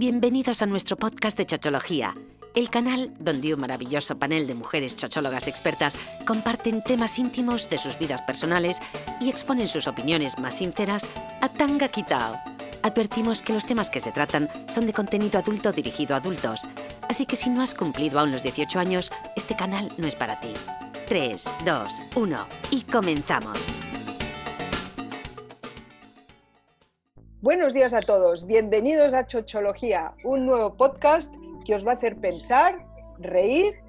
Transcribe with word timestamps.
Bienvenidos 0.00 0.62
a 0.62 0.66
nuestro 0.66 0.96
podcast 0.96 1.36
de 1.36 1.44
Chochología, 1.44 2.14
el 2.54 2.70
canal 2.70 3.12
donde 3.20 3.52
un 3.52 3.60
maravilloso 3.60 4.18
panel 4.18 4.46
de 4.46 4.54
mujeres 4.54 4.96
chochólogas 4.96 5.46
expertas 5.46 5.94
comparten 6.26 6.82
temas 6.82 7.18
íntimos 7.18 7.68
de 7.68 7.76
sus 7.76 7.98
vidas 7.98 8.22
personales 8.22 8.78
y 9.20 9.28
exponen 9.28 9.68
sus 9.68 9.86
opiniones 9.86 10.38
más 10.38 10.54
sinceras 10.54 11.06
a 11.42 11.50
tanga 11.50 11.88
quitao. 11.88 12.40
Advertimos 12.82 13.42
que 13.42 13.52
los 13.52 13.66
temas 13.66 13.90
que 13.90 14.00
se 14.00 14.10
tratan 14.10 14.48
son 14.68 14.86
de 14.86 14.94
contenido 14.94 15.38
adulto 15.38 15.70
dirigido 15.70 16.14
a 16.14 16.18
adultos, 16.20 16.66
así 17.06 17.26
que 17.26 17.36
si 17.36 17.50
no 17.50 17.60
has 17.60 17.74
cumplido 17.74 18.20
aún 18.20 18.32
los 18.32 18.42
18 18.42 18.78
años, 18.78 19.12
este 19.36 19.54
canal 19.54 19.92
no 19.98 20.06
es 20.06 20.16
para 20.16 20.40
ti. 20.40 20.54
3, 21.08 21.44
2, 21.66 22.02
1 22.16 22.46
y 22.70 22.80
comenzamos. 22.84 23.82
Buenos 27.42 27.72
días 27.72 27.94
a 27.94 28.00
todos, 28.00 28.46
bienvenidos 28.46 29.14
a 29.14 29.24
Chochología, 29.24 30.12
un 30.24 30.44
nuevo 30.44 30.74
podcast 30.74 31.34
que 31.64 31.74
os 31.74 31.86
va 31.86 31.92
a 31.92 31.94
hacer 31.94 32.16
pensar, 32.16 32.84
reír 33.18 33.80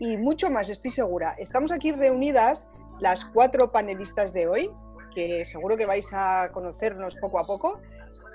y 0.00 0.16
mucho 0.16 0.50
más, 0.50 0.68
estoy 0.68 0.90
segura. 0.90 1.36
Estamos 1.38 1.70
aquí 1.70 1.92
reunidas 1.92 2.66
las 3.00 3.24
cuatro 3.24 3.70
panelistas 3.70 4.32
de 4.32 4.48
hoy, 4.48 4.70
que 5.14 5.44
seguro 5.44 5.76
que 5.76 5.86
vais 5.86 6.12
a 6.12 6.50
conocernos 6.52 7.14
poco 7.14 7.38
a 7.38 7.44
poco. 7.44 7.80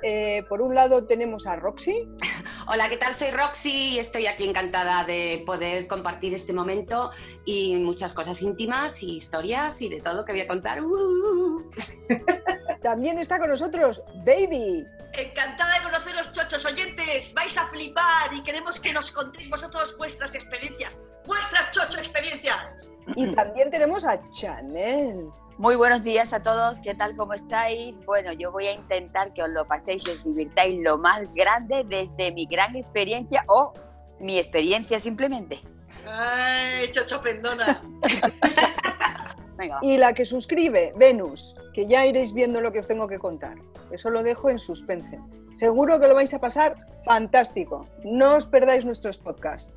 Eh, 0.05 0.43
por 0.49 0.62
un 0.62 0.75
lado 0.75 1.05
tenemos 1.05 1.48
a 1.48 1.55
Roxy. 1.55 2.09
Hola, 2.67 2.89
¿qué 2.89 2.98
tal? 2.98 3.16
Soy 3.16 3.31
Roxy 3.31 3.95
y 3.95 3.99
estoy 3.99 4.27
aquí 4.27 4.43
encantada 4.43 5.05
de 5.05 5.41
poder 5.45 5.88
compartir 5.88 6.34
este 6.34 6.52
momento 6.52 7.12
y 7.45 7.77
muchas 7.77 8.13
cosas 8.13 8.41
íntimas 8.41 9.02
y 9.02 9.16
historias 9.16 9.81
y 9.81 9.88
de 9.88 10.02
todo 10.02 10.26
que 10.26 10.34
voy 10.34 10.41
a 10.41 10.48
contar. 10.48 10.84
¡Uh! 10.84 11.71
También 12.84 13.17
está 13.17 13.39
con 13.39 13.49
nosotros 13.49 14.03
Baby. 14.26 14.85
Encantada 15.13 15.77
de 15.77 15.84
conoceros, 15.84 16.31
chochos 16.34 16.65
oyentes. 16.65 17.34
Vais 17.34 17.57
a 17.57 17.68
flipar 17.68 18.34
y 18.34 18.43
queremos 18.43 18.81
que 18.81 18.91
nos 18.91 19.09
contéis 19.09 19.49
vosotros 19.49 19.96
vuestras 19.98 20.35
experiencias, 20.35 20.99
vuestras 21.26 21.71
chocho 21.71 21.99
experiencias. 21.99 22.76
Y 23.15 23.27
también 23.34 23.70
tenemos 23.70 24.04
a 24.04 24.20
Chanel. 24.31 25.29
Muy 25.57 25.76
buenos 25.76 26.04
días 26.04 26.34
a 26.34 26.41
todos, 26.41 26.79
¿qué 26.79 26.96
tal? 26.96 27.15
¿Cómo 27.15 27.34
estáis? 27.34 28.04
Bueno, 28.07 28.34
yo 28.34 28.51
voy 28.51 28.65
a 28.65 28.73
intentar 28.73 29.34
que 29.34 29.43
os 29.43 29.49
lo 29.49 29.65
paséis 29.65 30.04
y 30.07 30.09
os 30.09 30.23
divirtáis 30.23 30.79
lo 30.79 30.98
más 30.98 31.32
grande 31.35 31.85
desde 31.87 32.34
mi 32.34 32.48
gran 32.48 32.76
experiencia 32.76 33.43
o 33.48 33.71
mi 34.20 34.40
experiencia 34.40 34.99
simplemente. 34.99 35.62
¡Ay, 36.07 36.90
chocho 36.91 37.21
pendona! 37.21 37.81
Venga. 39.57 39.77
Y 39.84 39.98
la 39.98 40.13
que 40.13 40.26
suscribe, 40.26 40.91
Venus, 40.98 41.55
que 41.76 41.85
ya 41.87 42.04
iréis 42.07 42.34
viendo 42.34 42.59
lo 42.59 42.71
que 42.71 42.79
os 42.79 42.87
tengo 42.87 43.07
que 43.07 43.20
contar. 43.20 43.55
Eso 43.91 44.09
lo 44.09 44.24
dejo 44.24 44.49
en 44.49 44.57
suspense. 44.57 45.20
Seguro 45.55 45.99
que 45.99 46.07
lo 46.07 46.15
vais 46.15 46.34
a 46.34 46.40
pasar 46.40 46.76
fantástico. 47.05 47.87
No 48.04 48.37
os 48.37 48.48
perdáis 48.48 48.85
nuestros 48.85 49.20
podcasts. 49.20 49.76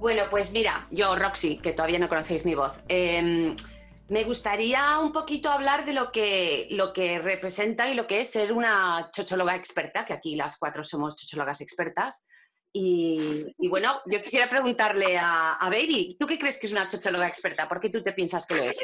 Bueno, 0.00 0.24
pues 0.30 0.52
mira, 0.52 0.86
yo, 0.90 1.16
Roxy, 1.16 1.56
que 1.56 1.72
todavía 1.72 1.98
no 1.98 2.10
conocéis 2.10 2.44
mi 2.44 2.54
voz, 2.54 2.78
eh, 2.88 3.56
me 4.08 4.24
gustaría 4.24 4.98
un 4.98 5.12
poquito 5.12 5.50
hablar 5.50 5.86
de 5.86 5.94
lo 5.94 6.12
que, 6.12 6.68
lo 6.70 6.92
que 6.92 7.18
representa 7.18 7.88
y 7.88 7.94
lo 7.94 8.06
que 8.06 8.20
es 8.20 8.30
ser 8.30 8.52
una 8.52 9.10
chochóloga 9.10 9.54
experta, 9.54 10.04
que 10.04 10.12
aquí 10.12 10.36
las 10.36 10.58
cuatro 10.58 10.84
somos 10.84 11.16
chochólogas 11.16 11.60
expertas. 11.60 12.24
Y, 12.76 13.54
bueno, 13.68 14.02
yo 14.06 14.20
quisiera 14.20 14.50
preguntarle 14.50 15.16
a, 15.16 15.58
Baby, 15.62 16.16
¿tú 16.18 16.26
qué 16.26 16.38
crees 16.38 16.58
que 16.58 16.66
es 16.66 16.72
una 16.72 16.88
chochóloga 16.88 17.28
experta? 17.28 17.68
¿Por 17.68 17.80
qué 17.80 17.88
tú 17.88 18.02
te 18.02 18.12
piensas 18.12 18.46
que 18.46 18.56
lo 18.56 18.62
es? 18.64 18.76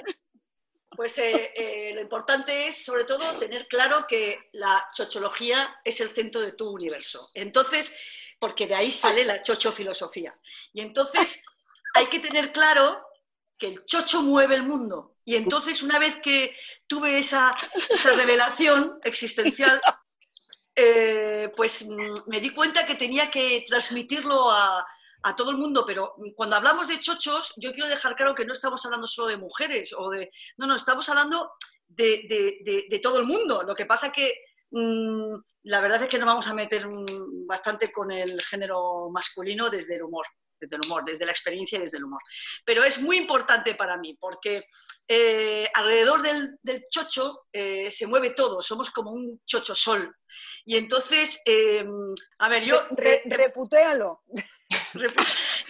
Pues 0.97 1.19
eh, 1.19 1.53
eh, 1.57 1.93
lo 1.95 2.01
importante 2.01 2.69
es, 2.69 2.85
sobre 2.85 3.05
todo, 3.05 3.25
tener 3.39 3.67
claro 3.69 4.07
que 4.07 4.49
la 4.53 4.89
chochología 4.95 5.81
es 5.85 6.01
el 6.01 6.11
centro 6.11 6.41
de 6.41 6.53
tu 6.53 6.71
universo. 6.71 7.31
Entonces, 7.35 7.95
porque 8.39 8.67
de 8.67 8.77
ahí 8.77 8.93
sale 8.93 9.25
la 9.25 9.43
chochofilosofía. 9.43 10.39
Y 10.73 10.83
entonces 10.83 11.43
hay 11.95 12.07
que 12.07 12.21
tener 12.21 12.53
claro 12.53 13.10
que 13.61 13.69
el 13.69 13.85
chocho 13.85 14.23
mueve 14.23 14.57
el 14.57 14.65
mundo. 14.65 15.19
Y 15.25 15.37
entonces, 15.37 15.83
una 15.83 15.99
vez 15.99 16.17
que 16.17 16.57
tuve 16.87 17.19
esa, 17.19 17.55
revelación 18.05 18.99
existencial, 19.05 19.81
eh, 20.75 21.53
pues 21.55 21.87
mm, 21.87 22.29
me 22.29 22.41
di 22.41 22.51
cuenta 22.51 22.87
que 22.87 22.95
tenía 22.95 23.31
que 23.31 23.65
transmitirlo 23.69 24.51
a, 24.51 24.85
todo 25.37 25.51
el 25.51 25.59
mundo, 25.59 25.85
pero 25.87 26.15
cuando 26.35 26.57
hablamos 26.57 26.89
de 26.89 26.99
chochos, 26.99 27.53
yo 27.59 27.73
quiero 27.73 27.87
dejar 27.87 28.17
claro 28.17 28.35
que 28.35 28.47
no 28.47 28.55
estamos 28.55 28.83
hablando 28.87 29.07
solo 29.07 29.29
de 29.29 29.37
mujeres 29.37 29.93
o 29.95 30.09
de. 30.09 30.31
No, 30.57 30.67
no, 30.67 30.75
estamos 30.75 31.07
hablando 31.11 31.53
de 31.87 33.01
todo 33.03 33.21
el 33.21 33.27
mundo. 33.27 33.63
Lo 33.63 33.75
que 33.75 33.85
pasa 33.85 34.11
que 34.11 34.33
mm, 34.71 35.35
la 35.65 35.83
verdad 35.83 36.03
es 36.03 36.09
que 36.09 36.19
nos 36.19 36.27
vamos 36.27 36.47
a 36.47 36.55
meter 36.55 36.89
mm, 36.89 37.47
bastante 37.47 37.93
con 37.93 38.11
el 38.11 38.41
género 38.41 39.11
masculino 39.11 39.69
desde 39.69 39.97
el 39.97 40.05
humor. 40.05 40.27
Desde 40.61 40.77
el 40.77 40.83
humor, 40.87 41.05
desde 41.05 41.25
la 41.25 41.33
experiencia 41.33 41.79
y 41.79 41.81
desde 41.83 41.99
el 41.99 42.05
humor. 42.05 42.21
Pero 42.65 42.85
es 42.85 43.01
muy 43.01 43.17
importante 43.17 43.75
para 43.75 43.97
mí 43.97 44.15
porque 44.21 44.65
eh, 45.09 45.69
alrededor 45.75 46.23
del, 46.23 46.57
del 46.63 46.85
chocho 46.91 47.47
eh, 47.53 47.91
se 47.91 48.07
mueve 48.07 48.31
todo, 48.31 48.63
somos 48.63 48.91
como 48.91 49.11
un 49.11 49.41
chocho 49.47 49.75
sol. 49.75 50.15
Y 50.65 50.77
entonces, 50.77 51.41
eh, 51.47 51.85
a 52.39 52.49
ver, 52.49 52.65
yo. 52.65 52.87
Re- 52.91 53.23
reputéalo. 53.27 54.23
Repu- 54.95 55.65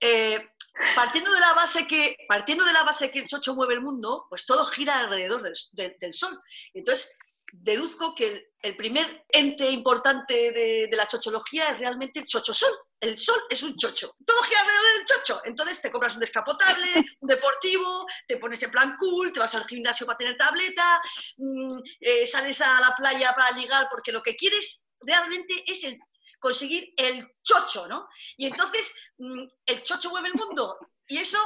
partiendo 0.96 1.32
de 1.32 1.40
la 1.40 1.54
base 1.54 1.86
que 1.86 2.16
partiendo 2.28 2.64
de 2.64 2.72
la 2.72 2.82
base 2.82 3.10
que 3.10 3.20
el 3.20 3.26
chocho 3.26 3.54
mueve 3.54 3.74
el 3.74 3.80
mundo, 3.80 4.26
pues 4.28 4.44
todo 4.44 4.64
gira 4.66 4.98
alrededor 4.98 5.42
del, 5.42 5.54
de- 5.72 5.96
del 6.00 6.12
sol. 6.12 6.38
Entonces 6.74 7.16
deduzco 7.62 8.14
que 8.14 8.26
el, 8.26 8.46
el 8.62 8.76
primer 8.76 9.24
ente 9.28 9.70
importante 9.70 10.52
de, 10.52 10.88
de 10.90 10.96
la 10.96 11.06
chochología 11.06 11.70
es 11.70 11.78
realmente 11.78 12.20
el 12.20 12.26
chocho 12.26 12.54
sol. 12.54 12.72
El 12.98 13.18
sol 13.18 13.40
es 13.50 13.62
un 13.62 13.76
chocho. 13.76 14.16
Todo 14.24 14.42
gira 14.42 14.60
alrededor 14.60 14.96
del 14.96 15.04
chocho. 15.04 15.40
Entonces 15.44 15.82
te 15.82 15.90
compras 15.90 16.14
un 16.14 16.20
descapotable, 16.20 16.88
un 17.20 17.28
deportivo, 17.28 18.06
te 18.26 18.38
pones 18.38 18.62
en 18.62 18.70
plan 18.70 18.96
cool, 18.98 19.32
te 19.32 19.40
vas 19.40 19.54
al 19.54 19.66
gimnasio 19.66 20.06
para 20.06 20.16
tener 20.16 20.36
tableta, 20.36 21.02
mm, 21.36 21.78
eh, 22.00 22.26
sales 22.26 22.60
a 22.62 22.80
la 22.80 22.94
playa 22.96 23.34
para 23.34 23.56
ligar 23.56 23.86
porque 23.90 24.12
lo 24.12 24.22
que 24.22 24.34
quieres 24.34 24.86
realmente 25.00 25.62
es 25.66 25.84
el 25.84 25.98
conseguir 26.38 26.92
el 26.96 27.26
chocho, 27.42 27.86
¿no? 27.86 28.08
Y 28.36 28.46
entonces 28.46 28.94
mm, 29.18 29.44
el 29.66 29.82
chocho 29.82 30.10
mueve 30.10 30.28
el 30.28 30.40
mundo. 30.42 30.78
Y 31.06 31.18
eso 31.18 31.38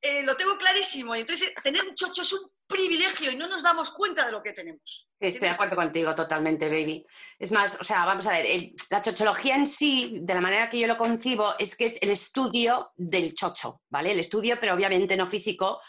eh, 0.00 0.22
lo 0.22 0.36
tengo 0.36 0.56
clarísimo. 0.56 1.14
Y 1.16 1.20
entonces 1.20 1.52
tener 1.62 1.86
un 1.86 1.94
chocho 1.94 2.22
es 2.22 2.32
un 2.32 2.50
privilegio 2.66 3.30
y 3.30 3.36
no 3.36 3.46
nos 3.48 3.62
damos 3.62 3.90
cuenta 3.90 4.26
de 4.26 4.32
lo 4.32 4.42
que 4.42 4.52
tenemos. 4.52 5.08
Sí, 5.20 5.26
estoy 5.28 5.48
de 5.48 5.54
acuerdo 5.54 5.76
contigo 5.76 6.14
totalmente, 6.14 6.68
baby. 6.68 7.04
Es 7.38 7.52
más, 7.52 7.78
o 7.80 7.84
sea, 7.84 8.04
vamos 8.04 8.26
a 8.26 8.32
ver, 8.32 8.72
la 8.90 9.02
chochología 9.02 9.54
en 9.54 9.66
sí, 9.66 10.18
de 10.20 10.34
la 10.34 10.40
manera 10.40 10.68
que 10.68 10.78
yo 10.78 10.86
lo 10.86 10.98
concibo, 10.98 11.54
es 11.58 11.76
que 11.76 11.86
es 11.86 11.98
el 12.02 12.10
estudio 12.10 12.92
del 12.96 13.34
chocho, 13.34 13.82
¿vale? 13.88 14.12
El 14.12 14.18
estudio, 14.18 14.58
pero 14.60 14.74
obviamente 14.74 15.16
no 15.16 15.26
físico, 15.26 15.80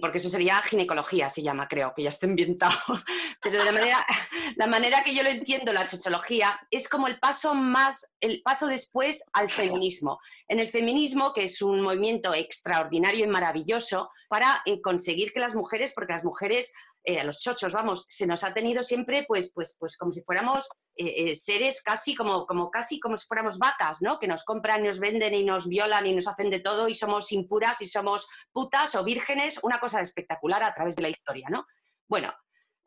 porque 0.00 0.18
eso 0.18 0.28
sería 0.28 0.62
ginecología, 0.62 1.28
se 1.28 1.42
llama, 1.42 1.66
creo, 1.66 1.92
que 1.94 2.04
ya 2.04 2.08
está 2.08 2.26
ambientado. 2.26 2.76
Pero 3.42 3.58
de 3.58 3.64
la 3.64 3.72
manera, 3.72 4.06
la 4.56 4.66
manera 4.68 5.02
que 5.02 5.14
yo 5.14 5.22
lo 5.22 5.28
entiendo, 5.28 5.72
la 5.72 5.86
chochología, 5.86 6.60
es 6.70 6.88
como 6.88 7.08
el 7.08 7.18
paso 7.18 7.54
más, 7.54 8.14
el 8.20 8.40
paso 8.42 8.66
después 8.66 9.24
al 9.32 9.50
feminismo. 9.50 10.20
En 10.46 10.60
el 10.60 10.68
feminismo, 10.68 11.32
que 11.32 11.44
es 11.44 11.60
un 11.60 11.80
movimiento 11.80 12.34
extraordinario 12.34 13.24
y 13.24 13.28
maravilloso 13.28 14.10
para 14.28 14.62
eh, 14.64 14.80
conseguir 14.80 15.32
que 15.32 15.40
las 15.40 15.56
mujeres, 15.56 15.92
porque 15.92 16.12
las 16.12 16.24
mujeres 16.24 16.72
eh, 17.06 17.20
a 17.20 17.24
los 17.24 17.38
chochos, 17.38 17.74
vamos, 17.74 18.06
se 18.08 18.26
nos 18.26 18.44
ha 18.44 18.54
tenido 18.54 18.82
siempre 18.82 19.26
pues, 19.28 19.52
pues, 19.52 19.76
pues 19.78 19.98
como 19.98 20.10
si 20.10 20.22
fuéramos 20.22 20.66
eh, 20.96 21.30
eh, 21.30 21.34
seres 21.34 21.82
casi 21.82 22.14
como, 22.14 22.46
como 22.46 22.70
casi 22.70 22.98
como 22.98 23.18
si 23.18 23.26
fuéramos 23.26 23.58
vacas, 23.58 24.00
¿no? 24.00 24.18
Que 24.18 24.26
nos 24.26 24.42
compran, 24.42 24.82
nos 24.82 25.00
venden 25.00 25.34
y 25.34 25.44
nos 25.44 25.68
violan 25.68 26.06
y 26.06 26.14
nos 26.14 26.26
hacen 26.26 26.48
de 26.48 26.60
todo 26.60 26.88
y 26.88 26.94
somos 26.94 27.30
impuras 27.32 27.82
y 27.82 27.86
somos 27.86 28.26
putas 28.52 28.94
o 28.94 29.04
vírgenes, 29.04 29.60
una 29.62 29.78
cosa 29.78 30.00
espectacular 30.00 30.62
a 30.62 30.74
través 30.74 30.96
de 30.96 31.02
la 31.02 31.10
historia, 31.10 31.46
¿no? 31.50 31.66
Bueno, 32.08 32.32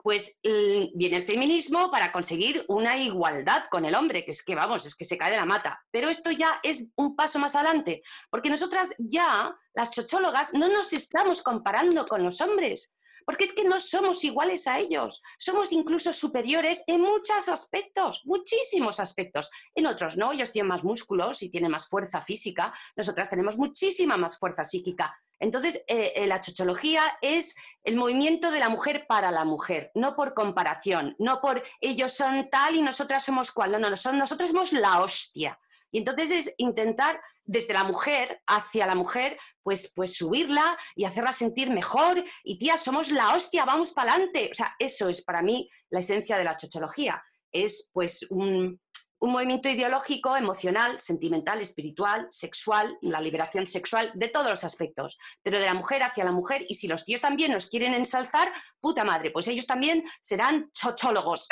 pues 0.01 0.39
viene 0.41 1.17
el 1.17 1.23
feminismo 1.23 1.91
para 1.91 2.11
conseguir 2.13 2.63
una 2.69 2.97
igualdad 2.97 3.65
con 3.69 3.83
el 3.83 3.93
hombre, 3.93 4.23
que 4.23 4.31
es 4.31 4.41
que 4.41 4.55
vamos, 4.55 4.85
es 4.85 4.95
que 4.95 5.03
se 5.03 5.17
cae 5.17 5.31
de 5.31 5.37
la 5.37 5.45
mata. 5.45 5.83
Pero 5.91 6.07
esto 6.09 6.31
ya 6.31 6.61
es 6.63 6.91
un 6.95 7.15
paso 7.15 7.39
más 7.39 7.55
adelante, 7.55 8.01
porque 8.29 8.49
nosotras 8.49 8.95
ya, 8.97 9.53
las 9.73 9.91
chochólogas, 9.91 10.53
no 10.53 10.69
nos 10.69 10.93
estamos 10.93 11.43
comparando 11.43 12.05
con 12.05 12.23
los 12.23 12.39
hombres, 12.39 12.96
porque 13.27 13.43
es 13.43 13.51
que 13.51 13.65
no 13.65 13.81
somos 13.81 14.23
iguales 14.23 14.67
a 14.67 14.79
ellos, 14.79 15.21
somos 15.37 15.73
incluso 15.73 16.13
superiores 16.13 16.85
en 16.87 17.01
muchos 17.01 17.49
aspectos, 17.49 18.21
muchísimos 18.23 19.01
aspectos. 19.01 19.51
En 19.75 19.85
otros 19.85 20.15
no, 20.15 20.31
ellos 20.31 20.53
tienen 20.53 20.69
más 20.69 20.85
músculos 20.85 21.43
y 21.43 21.49
tienen 21.49 21.71
más 21.71 21.89
fuerza 21.89 22.21
física, 22.21 22.73
nosotras 22.95 23.29
tenemos 23.29 23.57
muchísima 23.57 24.15
más 24.15 24.39
fuerza 24.39 24.63
psíquica. 24.63 25.13
Entonces, 25.41 25.83
eh, 25.89 26.13
eh, 26.15 26.25
la 26.25 26.39
chochología 26.39 27.17
es 27.21 27.53
el 27.83 27.97
movimiento 27.97 28.49
de 28.49 28.59
la 28.59 28.69
mujer 28.69 29.05
para 29.09 29.29
la 29.29 29.43
mujer, 29.43 29.91
no 29.93 30.15
por 30.15 30.33
comparación, 30.33 31.13
no 31.19 31.41
por 31.41 31.61
ellos 31.81 32.13
son 32.13 32.49
tal 32.49 32.77
y 32.77 32.81
nosotras 32.81 33.25
somos 33.25 33.51
cual, 33.51 33.73
no, 33.73 33.79
no, 33.79 33.89
no, 33.89 33.97
son, 33.97 34.17
nosotros 34.17 34.51
somos 34.51 34.71
la 34.71 35.01
hostia. 35.01 35.59
Y 35.91 35.99
entonces 35.99 36.31
es 36.31 36.53
intentar 36.57 37.19
desde 37.43 37.73
la 37.73 37.83
mujer 37.83 38.41
hacia 38.45 38.87
la 38.87 38.95
mujer, 38.95 39.37
pues, 39.63 39.91
pues 39.95 40.15
subirla 40.15 40.77
y 40.95 41.05
hacerla 41.05 41.33
sentir 41.33 41.69
mejor. 41.69 42.23
Y 42.43 42.57
tía, 42.57 42.77
somos 42.77 43.11
la 43.11 43.35
hostia, 43.35 43.65
vamos 43.65 43.93
para 43.93 44.13
adelante. 44.13 44.49
O 44.51 44.53
sea, 44.53 44.75
eso 44.79 45.09
es 45.09 45.23
para 45.23 45.41
mí 45.41 45.69
la 45.89 45.99
esencia 45.99 46.37
de 46.37 46.43
la 46.43 46.57
chochología. 46.57 47.23
Es 47.51 47.89
pues 47.93 48.27
un, 48.29 48.79
un 49.19 49.31
movimiento 49.31 49.69
ideológico, 49.69 50.35
emocional, 50.35 50.99
sentimental, 50.99 51.59
espiritual, 51.61 52.27
sexual, 52.29 52.97
la 53.01 53.21
liberación 53.21 53.65
sexual, 53.65 54.11
de 54.13 54.27
todos 54.27 54.49
los 54.49 54.63
aspectos, 54.63 55.17
pero 55.41 55.59
de 55.59 55.65
la 55.65 55.73
mujer 55.73 56.03
hacia 56.03 56.23
la 56.23 56.31
mujer. 56.31 56.65
Y 56.67 56.75
si 56.75 56.87
los 56.87 57.05
tíos 57.05 57.21
también 57.21 57.51
nos 57.51 57.67
quieren 57.67 57.93
ensalzar, 57.93 58.51
puta 58.79 59.03
madre, 59.03 59.31
pues 59.31 59.47
ellos 59.47 59.65
también 59.65 60.03
serán 60.21 60.71
chochólogos. 60.73 61.47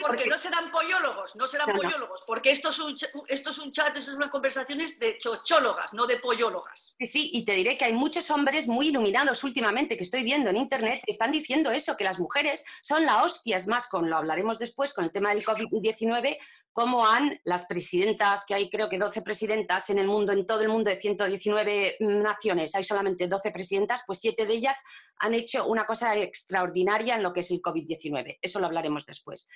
Porque, 0.00 0.26
no 0.26 0.38
serán 0.38 0.70
pollólogos, 0.70 1.36
no 1.36 1.46
serán 1.46 1.74
pollólogos, 1.76 2.22
porque 2.26 2.50
esto 2.50 2.70
es, 2.70 2.78
un, 2.78 2.94
esto 3.28 3.50
es 3.50 3.58
un 3.58 3.70
chat, 3.70 3.96
esto 3.96 4.10
es 4.10 4.16
unas 4.16 4.30
conversaciones 4.30 4.98
de 4.98 5.18
chochólogas, 5.18 5.92
no 5.92 6.06
de 6.06 6.18
pollólogas. 6.18 6.94
Sí, 7.00 7.30
y 7.32 7.44
te 7.44 7.52
diré 7.52 7.76
que 7.76 7.84
hay 7.84 7.92
muchos 7.92 8.30
hombres 8.30 8.68
muy 8.68 8.88
iluminados 8.88 9.44
últimamente 9.44 9.96
que 9.96 10.04
estoy 10.04 10.22
viendo 10.22 10.50
en 10.50 10.56
internet 10.56 11.02
que 11.04 11.12
están 11.12 11.30
diciendo 11.32 11.70
eso, 11.70 11.96
que 11.96 12.04
las 12.04 12.18
mujeres 12.18 12.64
son 12.82 13.04
la 13.04 13.22
hostia, 13.22 13.56
es 13.56 13.66
más, 13.66 13.88
con 13.88 14.08
lo 14.10 14.16
hablaremos 14.16 14.58
después 14.58 14.92
con 14.92 15.04
el 15.04 15.12
tema 15.12 15.30
del 15.30 15.44
COVID-19, 15.44 16.38
cómo 16.76 17.06
han 17.06 17.40
las 17.44 17.64
presidentas, 17.64 18.44
que 18.46 18.52
hay 18.52 18.68
creo 18.68 18.90
que 18.90 18.98
12 18.98 19.22
presidentas 19.22 19.88
en 19.88 19.98
el 19.98 20.06
mundo, 20.06 20.32
en 20.32 20.46
todo 20.46 20.60
el 20.60 20.68
mundo 20.68 20.90
de 20.90 21.00
119 21.00 21.96
naciones, 22.00 22.74
hay 22.74 22.84
solamente 22.84 23.26
12 23.26 23.50
presidentas, 23.50 24.02
pues 24.06 24.18
siete 24.18 24.44
de 24.44 24.52
ellas 24.52 24.82
han 25.18 25.32
hecho 25.32 25.66
una 25.66 25.86
cosa 25.86 26.14
extraordinaria 26.16 27.14
en 27.14 27.22
lo 27.22 27.32
que 27.32 27.40
es 27.40 27.50
el 27.50 27.62
COVID-19. 27.62 28.38
Eso 28.42 28.60
lo 28.60 28.66
hablaremos 28.66 29.06
después. 29.06 29.48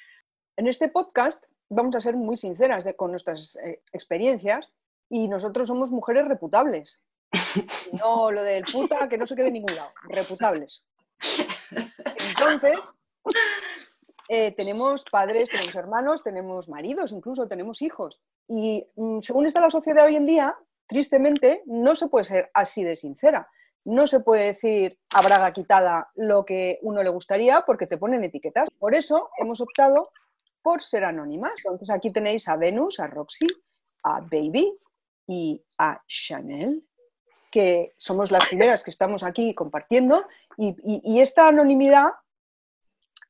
En 0.56 0.66
este 0.66 0.88
podcast 0.88 1.44
vamos 1.68 1.94
a 1.94 2.00
ser 2.00 2.16
muy 2.16 2.36
sinceras 2.36 2.86
con 2.96 3.10
nuestras 3.10 3.54
eh, 3.56 3.82
experiencias 3.92 4.72
y 5.10 5.28
nosotros 5.28 5.68
somos 5.68 5.90
mujeres 5.90 6.26
reputables. 6.26 7.02
No 7.92 8.30
lo 8.30 8.42
del 8.42 8.64
puta 8.64 9.10
que 9.10 9.18
no 9.18 9.26
se 9.26 9.36
quede 9.36 9.48
en 9.48 9.54
ningún 9.54 9.76
lado, 9.76 9.92
reputables. 10.04 10.86
Entonces, 12.30 12.78
eh, 14.32 14.52
tenemos 14.52 15.04
padres, 15.10 15.50
tenemos 15.50 15.74
hermanos, 15.74 16.22
tenemos 16.22 16.68
maridos, 16.68 17.10
incluso 17.10 17.48
tenemos 17.48 17.82
hijos. 17.82 18.24
Y 18.46 18.86
mm, 18.94 19.18
según 19.22 19.44
está 19.44 19.60
la 19.60 19.70
sociedad 19.70 20.04
hoy 20.04 20.14
en 20.14 20.24
día, 20.24 20.56
tristemente, 20.86 21.64
no 21.66 21.96
se 21.96 22.06
puede 22.06 22.26
ser 22.26 22.50
así 22.54 22.84
de 22.84 22.94
sincera. 22.94 23.48
No 23.84 24.06
se 24.06 24.20
puede 24.20 24.52
decir 24.52 25.00
a 25.12 25.22
braga 25.22 25.52
quitada 25.52 26.12
lo 26.14 26.44
que 26.44 26.78
uno 26.82 27.02
le 27.02 27.10
gustaría 27.10 27.62
porque 27.62 27.88
te 27.88 27.98
ponen 27.98 28.22
etiquetas. 28.22 28.68
Por 28.78 28.94
eso 28.94 29.30
hemos 29.36 29.60
optado 29.60 30.12
por 30.62 30.80
ser 30.80 31.02
anónimas. 31.02 31.64
Entonces 31.64 31.90
aquí 31.90 32.12
tenéis 32.12 32.46
a 32.46 32.54
Venus, 32.54 33.00
a 33.00 33.08
Roxy, 33.08 33.48
a 34.04 34.20
Baby 34.20 34.78
y 35.26 35.60
a 35.76 36.00
Chanel, 36.06 36.86
que 37.50 37.90
somos 37.98 38.30
las 38.30 38.46
primeras 38.46 38.84
que 38.84 38.92
estamos 38.92 39.24
aquí 39.24 39.54
compartiendo. 39.56 40.24
y 40.56 41.20
esta 41.20 41.48
anonimidad 41.48 42.10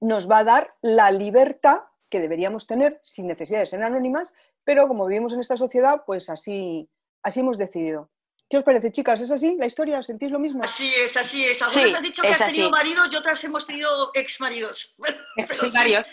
nos 0.01 0.31
va 0.31 0.39
a 0.39 0.45
dar 0.45 0.71
la 0.83 1.11
libertad 1.11 1.83
que 2.09 2.21
deberíamos 2.21 2.67
tener 2.67 2.99
sin 3.03 3.29
necesidad 3.29 3.61
de 3.61 3.67
ser 3.67 3.83
anónimas, 3.83 4.35
pero 4.65 4.89
como 4.89 5.07
vivimos 5.07 5.33
en 5.33 5.41
esta 5.41 5.57
sociedad, 5.57 6.03
pues 6.05 6.29
así, 6.29 6.91
así 7.23 7.41
hemos 7.41 7.59
decidido. 7.59 8.11
¿Qué 8.51 8.57
os 8.59 8.65
parece, 8.65 8.91
chicas? 8.91 9.21
¿Es 9.21 9.31
así 9.31 9.55
la 9.57 9.67
historia? 9.67 10.03
¿Sentís 10.03 10.33
lo 10.33 10.41
mismo? 10.41 10.65
Así 10.65 10.93
es, 10.93 11.17
así 11.17 11.45
es. 11.45 11.63
Algunas 11.63 11.95
has 11.95 12.03
dicho 12.03 12.21
que 12.21 12.29
has 12.29 12.39
tenido 12.39 12.69
maridos 12.69 13.09
y 13.13 13.15
otras 13.15 13.45
hemos 13.45 13.65
tenido 13.65 14.11
ex 14.13 14.41
maridos. 14.41 14.97
sí, 15.53 15.71
varios. 15.73 16.09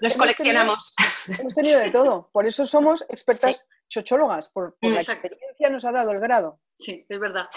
Los 0.00 0.16
coleccionamos. 0.16 0.92
hemos 1.28 1.54
tenido 1.54 1.78
de 1.78 1.92
todo. 1.92 2.28
Por 2.32 2.44
eso 2.44 2.66
somos 2.66 3.04
expertas 3.08 3.68
chochólogas, 3.88 4.48
por, 4.48 4.76
la 4.80 5.00
experiencia 5.00 5.68
nos 5.70 5.84
ha 5.84 5.92
dado 5.92 6.10
el 6.10 6.18
grado. 6.18 6.58
Sí, 6.80 7.06
es 7.08 7.20
verdad. 7.20 7.48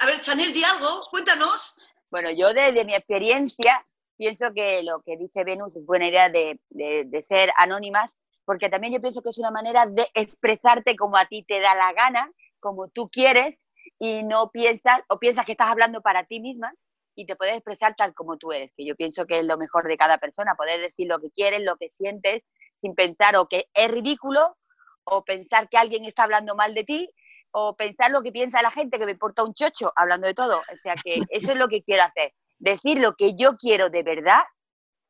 A 0.00 0.06
ver, 0.06 0.20
Chanel, 0.20 0.52
di 0.52 0.64
algo, 0.64 1.06
cuéntanos. 1.08 1.76
Bueno, 2.10 2.32
yo 2.32 2.52
desde 2.52 2.84
mi 2.84 2.94
experiencia 2.94 3.84
pienso 4.16 4.52
que 4.54 4.82
lo 4.82 5.00
que 5.02 5.16
dice 5.16 5.44
Venus 5.44 5.76
es 5.76 5.86
buena 5.86 6.08
idea 6.08 6.28
de, 6.28 6.60
de, 6.70 7.22
ser 7.22 7.50
anónimas, 7.56 8.18
porque 8.44 8.68
también 8.68 8.94
yo 8.94 9.00
pienso 9.00 9.22
que 9.22 9.30
es 9.30 9.38
una 9.38 9.50
manera 9.50 9.86
de 9.86 10.06
expresarte 10.14 10.96
como 10.96 11.16
a 11.16 11.26
ti 11.26 11.44
te 11.44 11.60
da 11.60 11.74
la 11.74 11.92
gana, 11.92 12.30
como 12.60 12.88
tú 12.88 13.08
quieres, 13.08 13.56
y 13.98 14.22
no 14.22 14.50
piensas, 14.50 15.00
o 15.08 15.18
piensas 15.18 15.44
que 15.46 15.52
estás 15.52 15.68
hablando 15.68 16.02
para 16.02 16.24
ti 16.24 16.40
misma 16.40 16.72
y 17.14 17.24
te 17.24 17.36
puedes 17.36 17.54
expresar 17.54 17.94
tal 17.94 18.12
como 18.14 18.36
tú 18.36 18.52
eres, 18.52 18.72
que 18.76 18.84
yo 18.84 18.94
pienso 18.94 19.26
que 19.26 19.38
es 19.38 19.44
lo 19.44 19.56
mejor 19.56 19.88
de 19.88 19.96
cada 19.96 20.18
persona, 20.18 20.54
poder 20.54 20.80
decir 20.80 21.08
lo 21.08 21.18
que 21.18 21.30
quieres, 21.30 21.62
lo 21.62 21.76
que 21.76 21.88
sientes, 21.88 22.42
sin 22.76 22.94
pensar 22.94 23.36
o 23.36 23.48
que 23.48 23.66
es 23.72 23.90
ridículo, 23.90 24.56
o 25.04 25.24
pensar 25.24 25.68
que 25.68 25.78
alguien 25.78 26.04
está 26.04 26.24
hablando 26.24 26.54
mal 26.54 26.74
de 26.74 26.84
ti, 26.84 27.10
o 27.52 27.74
pensar 27.74 28.10
lo 28.10 28.22
que 28.22 28.32
piensa 28.32 28.60
la 28.60 28.70
gente, 28.70 28.98
que 28.98 29.06
me 29.06 29.12
importa 29.12 29.44
un 29.44 29.54
chocho, 29.54 29.92
hablando 29.96 30.26
de 30.26 30.34
todo. 30.34 30.60
O 30.72 30.76
sea 30.76 30.94
que 31.02 31.22
eso 31.30 31.52
es 31.52 31.58
lo 31.58 31.68
que 31.68 31.82
quiero 31.82 32.02
hacer 32.02 32.34
decir 32.58 32.98
lo 32.98 33.14
que 33.14 33.34
yo 33.34 33.56
quiero 33.56 33.90
de 33.90 34.02
verdad 34.02 34.42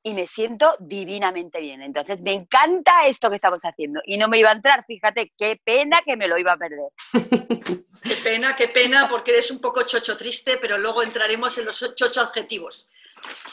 y 0.06 0.14
me 0.14 0.28
siento 0.28 0.72
divinamente 0.78 1.60
bien. 1.60 1.82
Entonces, 1.82 2.22
me 2.22 2.32
encanta 2.32 3.06
esto 3.06 3.28
que 3.28 3.37
estamos 3.37 3.58
haciendo. 3.62 4.00
Y 4.04 4.16
no 4.16 4.28
me 4.28 4.38
iba 4.38 4.50
a 4.50 4.52
entrar, 4.52 4.84
fíjate, 4.87 5.32
qué 5.37 5.60
pena 5.64 6.00
que 6.06 6.16
me 6.16 6.28
lo 6.28 6.38
iba 6.38 6.52
a 6.52 6.56
perder. 6.56 6.90
qué 8.02 8.14
pena, 8.22 8.54
qué 8.54 8.69
pena, 8.69 9.08
porque 9.08 9.32
eres 9.32 9.50
un 9.50 9.60
poco 9.60 9.82
chocho 9.82 10.16
triste, 10.16 10.58
pero 10.58 10.78
luego 10.78 11.02
entraremos 11.02 11.58
en 11.58 11.64
los 11.64 11.94
chocho 11.96 12.20
adjetivos. 12.20 12.88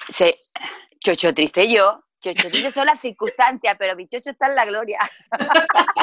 Sí, 0.10 0.36
chocho 1.00 1.34
triste 1.34 1.68
yo. 1.68 2.04
Chocho 2.22 2.50
triste 2.50 2.72
son 2.72 2.86
las 2.86 3.02
circunstancias, 3.02 3.76
pero 3.80 3.96
mi 3.96 4.08
chocho 4.08 4.30
está 4.30 4.48
en 4.48 4.56
la 4.56 4.66
gloria. 4.66 5.00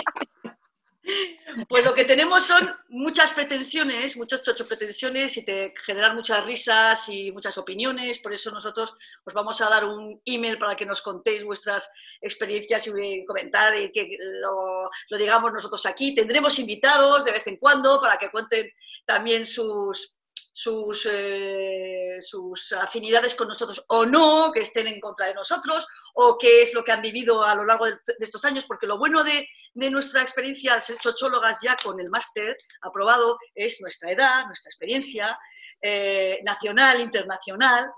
Pues 1.69 1.85
lo 1.85 1.95
que 1.95 2.05
tenemos 2.05 2.45
son 2.45 2.75
muchas 2.89 3.33
pretensiones, 3.33 4.17
muchas 4.17 4.43
chocho 4.43 4.67
pretensiones 4.67 5.37
y 5.37 5.45
te 5.45 5.75
generan 5.85 6.15
muchas 6.15 6.45
risas 6.45 7.09
y 7.09 7.33
muchas 7.33 7.57
opiniones. 7.59 8.19
Por 8.19 8.33
eso 8.33 8.51
nosotros 8.51 8.95
os 9.25 9.35
vamos 9.35 9.61
a 9.61 9.69
dar 9.69 9.85
un 9.85 10.21
email 10.25 10.59
para 10.59 10.77
que 10.77 10.87
nos 10.87 11.03
contéis 11.03 11.43
vuestras 11.45 11.91
experiencias 12.21 12.87
y 12.87 13.25
comentar 13.25 13.77
y 13.77 13.91
que 13.91 14.17
lo, 14.21 14.91
lo 15.09 15.19
digamos 15.19 15.53
nosotros 15.53 15.85
aquí. 15.87 16.15
Tendremos 16.15 16.59
invitados 16.59 17.25
de 17.25 17.33
vez 17.33 17.47
en 17.47 17.57
cuando 17.57 18.01
para 18.01 18.19
que 18.19 18.31
cuenten 18.31 18.71
también 19.05 19.47
sus, 19.47 20.20
sus, 20.53 21.09
eh, 21.11 22.19
sus 22.21 22.73
afinidades 22.73 23.35
con 23.35 23.49
nosotros 23.49 23.83
o 23.89 24.05
no, 24.05 24.53
que 24.53 24.61
estén 24.61 24.87
en 24.89 25.01
contra 25.01 25.27
de 25.27 25.33
nosotros, 25.35 25.87
o 26.15 26.37
qué 26.39 26.63
es 26.63 26.75
lo 26.75 26.85
que 26.85 26.93
han 26.93 27.03
vivido 27.03 27.43
a 27.45 27.55
lo 27.55 27.65
largo 27.65 27.87
de, 27.87 27.97
estos 28.19 28.45
años, 28.45 28.67
porque 28.67 28.87
lo 28.87 28.99
bueno 28.99 29.25
de, 29.25 29.49
nuestra 29.75 30.23
experiencia 30.23 30.75
al 30.75 30.83
ser 30.83 30.99
chochólogas 30.99 31.59
ya 31.63 31.77
con 31.83 31.99
el 32.01 32.11
máster 32.11 32.57
aprobado 32.83 33.39
es 33.55 33.81
nuestra 33.81 34.11
edad, 34.11 34.45
nuestra 34.47 34.69
experiencia, 34.69 35.39
eh, 35.83 36.41
nacional, 36.45 37.01
internacional, 37.01 37.91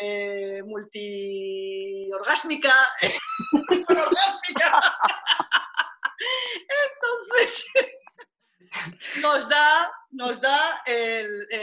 eh, 0.00 0.62
multiorgásmica, 0.64 2.72
Entonces, 6.86 7.66
nos 9.20 9.48
da, 9.48 9.92
nos 10.10 10.40
da 10.40 10.82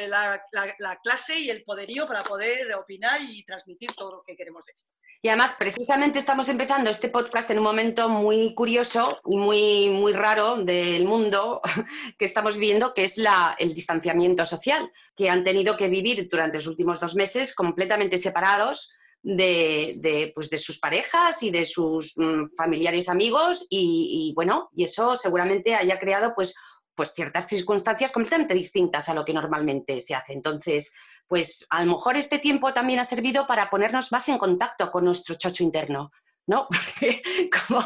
la, 0.07 0.99
clase 1.03 1.39
y 1.39 1.49
el 1.49 1.63
poderío 1.63 2.07
para 2.07 2.21
poder 2.21 2.73
opinar 2.75 3.21
y 3.21 3.43
transmitir 3.43 3.91
todo 3.93 4.17
lo 4.17 4.23
que 4.23 4.35
queremos 4.35 4.65
decir. 4.65 4.87
Y 5.21 5.29
además, 5.29 5.55
precisamente 5.57 6.19
estamos 6.19 6.49
empezando 6.49 6.89
este 6.89 7.07
podcast 7.07 7.49
en 7.49 7.59
un 7.59 7.63
momento 7.63 8.09
muy 8.09 8.53
curioso 8.53 9.21
y 9.25 9.37
muy, 9.37 9.89
muy 9.89 10.11
raro 10.11 10.57
del 10.57 11.05
mundo 11.05 11.61
que 12.19 12.25
estamos 12.25 12.57
viviendo, 12.57 12.93
que 12.93 13.05
es 13.05 13.17
la, 13.17 13.55
el 13.57 13.73
distanciamiento 13.73 14.45
social, 14.45 14.91
que 15.15 15.29
han 15.29 15.45
tenido 15.45 15.77
que 15.77 15.87
vivir 15.87 16.27
durante 16.29 16.57
los 16.57 16.67
últimos 16.67 16.99
dos 16.99 17.15
meses 17.15 17.55
completamente 17.55 18.17
separados 18.17 18.91
de, 19.23 20.31
pues 20.35 20.49
de, 20.49 20.57
sus 20.57 20.77
parejas 20.79 21.41
y 21.43 21.49
de 21.49 21.65
sus 21.65 22.17
mm, 22.17 22.49
familiares 22.57 23.07
amigos 23.07 23.65
y, 23.69 24.29
y, 24.29 24.35
bueno, 24.35 24.69
y 24.75 24.83
eso 24.83 25.15
seguramente 25.15 25.75
haya 25.75 25.97
creado 25.99 26.33
pues 26.35 26.55
pues 26.95 27.13
ciertas 27.13 27.47
circunstancias 27.47 28.11
completamente 28.11 28.53
distintas 28.53 29.09
a 29.09 29.13
lo 29.13 29.25
que 29.25 29.33
normalmente 29.33 29.99
se 30.01 30.15
hace. 30.15 30.33
Entonces, 30.33 30.93
pues 31.27 31.65
a 31.69 31.83
lo 31.83 31.93
mejor 31.93 32.17
este 32.17 32.39
tiempo 32.39 32.73
también 32.73 32.99
ha 32.99 33.05
servido 33.05 33.47
para 33.47 33.69
ponernos 33.69 34.11
más 34.11 34.27
en 34.29 34.37
contacto 34.37 34.91
con 34.91 35.05
nuestro 35.05 35.35
chocho 35.35 35.63
interno. 35.63 36.11
¿no? 36.45 36.67
como 37.67 37.83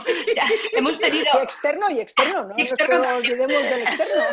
hemos 0.74 1.00
tenido... 1.00 1.26
Externo 1.42 1.90
y 1.90 2.00
externo, 2.00 2.46
¿no? 2.46 2.56
Externo. 2.58 3.04
No 3.04 3.16
olvidemos 3.18 3.62
del 3.62 3.82
externo. 3.82 4.24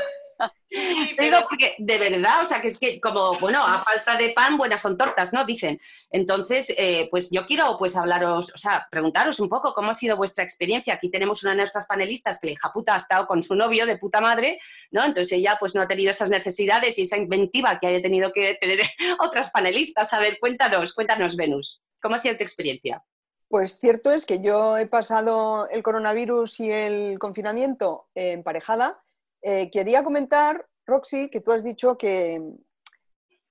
Digo 1.19 1.39
porque 1.49 1.75
de 1.79 1.99
verdad, 1.99 2.43
o 2.43 2.45
sea, 2.45 2.61
que 2.61 2.69
es 2.69 2.79
que 2.79 3.01
como, 3.01 3.39
bueno, 3.39 3.65
a 3.65 3.83
falta 3.83 4.17
de 4.17 4.31
pan, 4.31 4.57
buenas 4.57 4.83
son 4.83 4.97
tortas, 4.97 5.33
¿no? 5.33 5.45
Dicen. 5.45 5.81
Entonces, 6.11 6.73
eh, 6.77 7.09
pues 7.11 7.31
yo 7.31 7.47
quiero 7.47 7.77
pues 7.79 7.97
hablaros, 7.97 8.53
o 8.55 8.59
sea, 8.59 8.87
preguntaros 8.91 9.41
un 9.41 9.49
poco 9.49 9.75
cómo 9.75 9.91
ha 9.91 9.95
sido 9.95 10.17
vuestra 10.17 10.45
experiencia. 10.45 10.95
Aquí 10.95 11.11
tenemos 11.11 11.43
una 11.43 11.53
de 11.53 11.59
nuestras 11.59 11.87
panelistas 11.87 12.39
que 12.41 12.49
la 12.49 12.53
hija 12.53 12.73
puta 12.73 12.95
ha 12.95 12.99
estado 12.99 13.27
con 13.27 13.43
su 13.43 13.55
novio 13.55 13.87
de 13.87 13.99
puta 13.99 14.21
madre, 14.21 14.59
¿no? 14.91 15.05
Entonces 15.05 15.33
ella 15.33 15.57
pues 15.59 15.75
no 15.75 15.83
ha 15.83 15.89
tenido 15.89 16.11
esas 16.11 16.31
necesidades 16.31 16.99
y 16.99 17.03
esa 17.03 17.17
inventiva 17.17 17.79
que 17.79 17.87
haya 17.87 18.03
tenido 18.03 18.33
que 18.33 18.55
tener 18.55 18.81
otras 19.21 19.51
panelistas. 19.51 20.13
A 20.13 20.21
ver, 20.21 20.39
cuéntanos, 20.39 20.95
cuéntanos, 20.95 21.37
Venus, 21.37 21.83
¿cómo 22.03 22.17
ha 22.17 22.19
sido 22.19 22.37
tu 22.37 22.43
experiencia? 22.43 23.05
Pues 23.49 23.79
cierto 23.79 24.11
es 24.11 24.27
que 24.27 24.41
yo 24.41 24.79
he 24.79 24.87
pasado 24.87 25.69
el 25.69 25.83
coronavirus 25.83 26.61
y 26.61 26.73
el 26.73 27.19
confinamiento 27.19 28.09
emparejada 28.15 29.04
eh, 29.45 29.71
quería 29.71 30.03
comentar, 30.03 30.67
Roxy, 30.87 31.29
que 31.29 31.43
tú 31.43 31.53
has 31.53 31.63
dicho 31.63 31.99
que, 31.99 32.41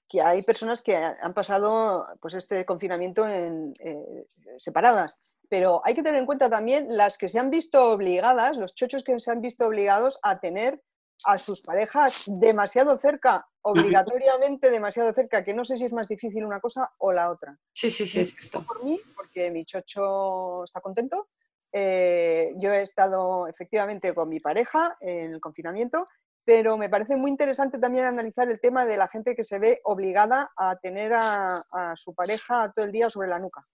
que 0.09 0.21
hay 0.23 0.41
personas 0.41 0.81
que 0.81 0.95
han 0.95 1.35
pasado 1.35 2.07
pues, 2.19 2.33
este 2.33 2.65
confinamiento 2.65 3.27
en, 3.27 3.75
eh, 3.79 4.25
separadas, 4.57 5.21
pero 5.49 5.81
hay 5.85 5.93
que 5.93 6.01
tener 6.01 6.19
en 6.19 6.25
cuenta 6.25 6.49
también 6.49 6.97
las 6.97 7.19
que 7.19 7.29
se 7.29 7.37
han 7.37 7.51
visto 7.51 7.91
obligadas, 7.91 8.57
los 8.57 8.73
chochos 8.73 9.03
que 9.03 9.19
se 9.19 9.31
han 9.31 9.39
visto 9.39 9.67
obligados 9.67 10.17
a 10.23 10.39
tener 10.39 10.81
a 11.25 11.37
sus 11.37 11.61
parejas 11.61 12.23
demasiado 12.25 12.97
cerca, 12.97 13.47
obligatoriamente 13.61 14.71
demasiado 14.71 15.13
cerca, 15.13 15.43
que 15.43 15.53
no 15.53 15.63
sé 15.63 15.77
si 15.77 15.85
es 15.85 15.93
más 15.93 16.07
difícil 16.07 16.43
una 16.43 16.59
cosa 16.59 16.91
o 16.97 17.13
la 17.13 17.29
otra. 17.29 17.55
Sí, 17.71 17.91
sí, 17.91 18.07
sí. 18.07 18.35
Por 18.51 18.83
mí, 18.83 18.99
porque 19.15 19.51
mi 19.51 19.63
chocho 19.63 20.63
está 20.63 20.81
contento. 20.81 21.29
Eh, 21.75 22.53
yo 22.57 22.71
he 22.71 22.83
estado 22.83 23.47
efectivamente 23.47 24.13
con 24.13 24.29
mi 24.29 24.39
pareja 24.39 24.95
en 25.01 25.33
el 25.33 25.41
confinamiento, 25.41 26.07
pero 26.45 26.77
me 26.77 26.87
parece 26.87 27.15
muy 27.15 27.31
interesante 27.31 27.79
también 27.79 28.05
analizar 28.05 28.47
el 28.49 28.59
tema 28.59 28.85
de 28.85 28.95
la 28.95 29.07
gente 29.07 29.35
que 29.35 29.43
se 29.43 29.57
ve 29.57 29.81
obligada 29.83 30.51
a 30.55 30.75
tener 30.75 31.13
a, 31.15 31.63
su 31.95 32.13
pareja 32.13 32.71
todo 32.75 32.85
el 32.85 32.91
día 32.91 33.09
sobre 33.09 33.29
la 33.29 33.39
nuca. 33.39 33.65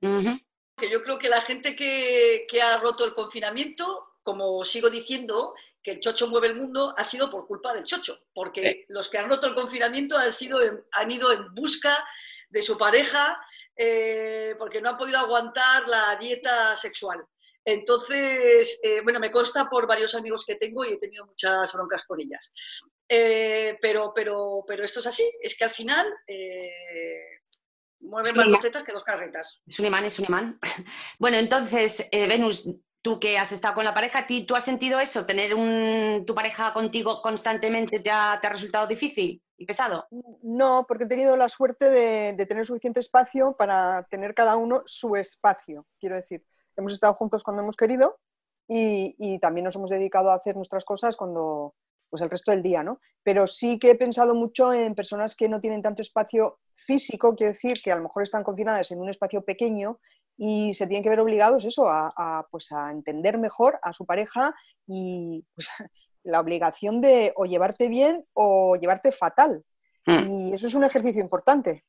Que 0.00 0.90
yo 0.90 1.02
creo 1.02 1.18
que 1.18 1.28
la 1.28 1.40
gente 1.40 1.76
que, 1.76 2.44
que 2.48 2.60
ha 2.60 2.78
roto 2.78 3.04
el 3.04 3.14
confinamiento, 3.14 4.16
como 4.22 4.64
sigo 4.64 4.90
diciendo, 4.90 5.54
que 5.82 5.92
el 5.92 6.00
chocho 6.00 6.28
mueve 6.28 6.48
el 6.48 6.56
mundo 6.56 6.92
ha 6.96 7.04
sido 7.04 7.30
por 7.30 7.46
culpa 7.46 7.72
del 7.72 7.84
chocho, 7.84 8.18
porque 8.32 8.84
los 8.88 9.08
que 9.08 9.18
han 9.18 9.30
roto 9.30 9.46
el 9.46 9.54
confinamiento 9.54 10.18
han, 10.18 10.32
sido, 10.32 10.58
han 10.92 11.10
ido 11.10 11.32
en 11.32 11.54
busca 11.54 12.04
de 12.48 12.62
su 12.62 12.76
pareja 12.76 13.38
eh, 13.80 14.56
porque 14.58 14.80
no 14.80 14.90
han 14.90 14.96
podido 14.96 15.18
aguantar 15.18 15.86
la 15.88 16.16
dieta 16.16 16.74
sexual. 16.74 17.24
Entonces, 17.64 18.80
eh, 18.82 19.02
bueno, 19.02 19.20
me 19.20 19.30
consta 19.30 19.66
por 19.66 19.86
varios 19.86 20.14
amigos 20.16 20.44
que 20.44 20.56
tengo 20.56 20.84
y 20.84 20.94
he 20.94 20.98
tenido 20.98 21.26
muchas 21.26 21.72
broncas 21.72 22.04
con 22.04 22.20
ellas. 22.20 22.52
Eh, 23.08 23.78
pero, 23.80 24.12
pero, 24.12 24.64
pero 24.66 24.84
esto 24.84 24.98
es 25.00 25.06
así, 25.06 25.30
es 25.40 25.56
que 25.56 25.64
al 25.64 25.70
final 25.70 26.06
mueven 28.00 28.36
más 28.36 28.48
dos 28.48 28.60
tetas 28.60 28.82
que 28.82 28.92
dos 28.92 29.04
carretas. 29.04 29.60
Es 29.64 29.78
un 29.78 29.86
imán, 29.86 30.04
es 30.04 30.18
un 30.18 30.26
imán. 30.26 30.58
Bueno, 31.18 31.36
entonces, 31.36 32.08
Venus, 32.10 32.68
tú 33.08 33.18
que 33.18 33.38
has 33.38 33.52
estado 33.52 33.74
con 33.74 33.86
la 33.86 33.94
pareja, 33.94 34.26
¿tú 34.46 34.54
has 34.54 34.64
sentido 34.64 35.00
eso? 35.00 35.24
¿Tener 35.24 35.54
tu 36.26 36.34
pareja 36.34 36.74
contigo 36.74 37.22
constantemente 37.22 38.00
te 38.00 38.10
ha, 38.10 38.38
resultado 38.42 38.86
difícil 38.86 39.42
y 39.56 39.64
pesado? 39.64 40.06
No, 40.42 40.84
porque 40.86 41.04
he 41.04 41.08
tenido 41.08 41.34
la 41.34 41.48
suerte 41.48 41.88
de, 41.88 42.46
tener 42.46 42.66
suficiente 42.66 43.00
espacio 43.00 43.56
para 43.56 44.06
tener 44.10 44.34
cada 44.34 44.56
uno 44.56 44.82
su 44.84 45.16
espacio. 45.16 45.86
Quiero 45.98 46.16
decir, 46.16 46.44
hemos 46.76 46.92
estado 46.92 47.14
juntos 47.14 47.42
cuando 47.42 47.62
hemos 47.62 47.78
querido 47.78 48.18
y, 48.68 49.38
también 49.38 49.64
nos 49.64 49.76
hemos 49.76 49.88
dedicado 49.88 50.30
a 50.30 50.34
hacer 50.34 50.54
nuestras 50.54 50.84
cosas 50.84 51.16
cuando, 51.16 51.74
pues 52.10 52.20
el 52.20 52.28
resto 52.28 52.50
del 52.50 52.62
día, 52.62 52.82
¿no? 52.82 53.00
Pero 53.22 53.46
sí 53.46 53.78
que 53.78 53.92
he 53.92 53.94
pensado 53.94 54.34
mucho 54.34 54.74
en 54.74 54.94
personas 54.94 55.34
que 55.34 55.48
no 55.48 55.62
tienen 55.62 55.80
tanto 55.80 56.02
espacio 56.02 56.58
físico, 56.74 57.34
quiero 57.34 57.54
decir, 57.54 57.80
que 57.82 57.90
a 57.90 57.96
lo 57.96 58.02
mejor 58.02 58.22
están 58.22 58.44
confinadas 58.44 58.90
en 58.90 59.00
un 59.00 59.08
espacio 59.08 59.42
pequeño 59.46 59.98
y 60.38 60.72
se 60.72 60.86
tienen 60.86 61.02
que 61.02 61.10
ver 61.10 61.20
obligados 61.20 61.64
eso, 61.64 61.88
a, 61.90 62.46
pues 62.50 62.70
a 62.70 62.92
entender 62.92 63.38
mejor 63.38 63.78
a 63.82 63.92
su 63.92 64.06
pareja 64.06 64.54
y 64.86 65.44
pues, 65.54 65.68
la 66.22 66.40
obligación 66.40 67.00
de 67.00 67.32
o 67.36 67.44
llevarte 67.44 67.88
bien 67.88 68.24
o 68.32 68.76
llevarte 68.76 69.10
fatal. 69.10 69.62
Hmm. 70.06 70.30
Y 70.30 70.52
eso 70.54 70.68
es 70.68 70.74
un 70.74 70.84
ejercicio 70.84 71.20
importante. 71.20 71.82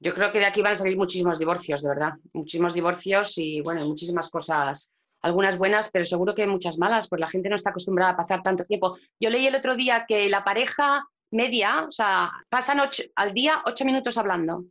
Yo 0.00 0.14
creo 0.14 0.32
que 0.32 0.38
de 0.38 0.46
aquí 0.46 0.62
van 0.62 0.72
a 0.72 0.76
salir 0.76 0.96
muchísimos 0.96 1.38
divorcios, 1.38 1.82
de 1.82 1.90
verdad. 1.90 2.14
Muchísimos 2.32 2.72
divorcios 2.72 3.36
y, 3.36 3.60
bueno, 3.60 3.86
muchísimas 3.86 4.30
cosas, 4.30 4.92
algunas 5.20 5.58
buenas, 5.58 5.90
pero 5.92 6.06
seguro 6.06 6.34
que 6.34 6.46
muchas 6.46 6.78
malas, 6.78 7.06
pues 7.06 7.20
la 7.20 7.28
gente 7.28 7.50
no 7.50 7.54
está 7.54 7.68
acostumbrada 7.68 8.12
a 8.12 8.16
pasar 8.16 8.42
tanto 8.42 8.64
tiempo. 8.64 8.96
Yo 9.20 9.28
leí 9.28 9.46
el 9.46 9.54
otro 9.54 9.76
día 9.76 10.06
que 10.08 10.30
la 10.30 10.42
pareja 10.42 11.04
media, 11.30 11.84
o 11.86 11.90
sea, 11.90 12.32
pasan 12.48 12.80
al 13.14 13.34
día 13.34 13.62
ocho 13.66 13.84
minutos 13.84 14.16
hablando. 14.16 14.64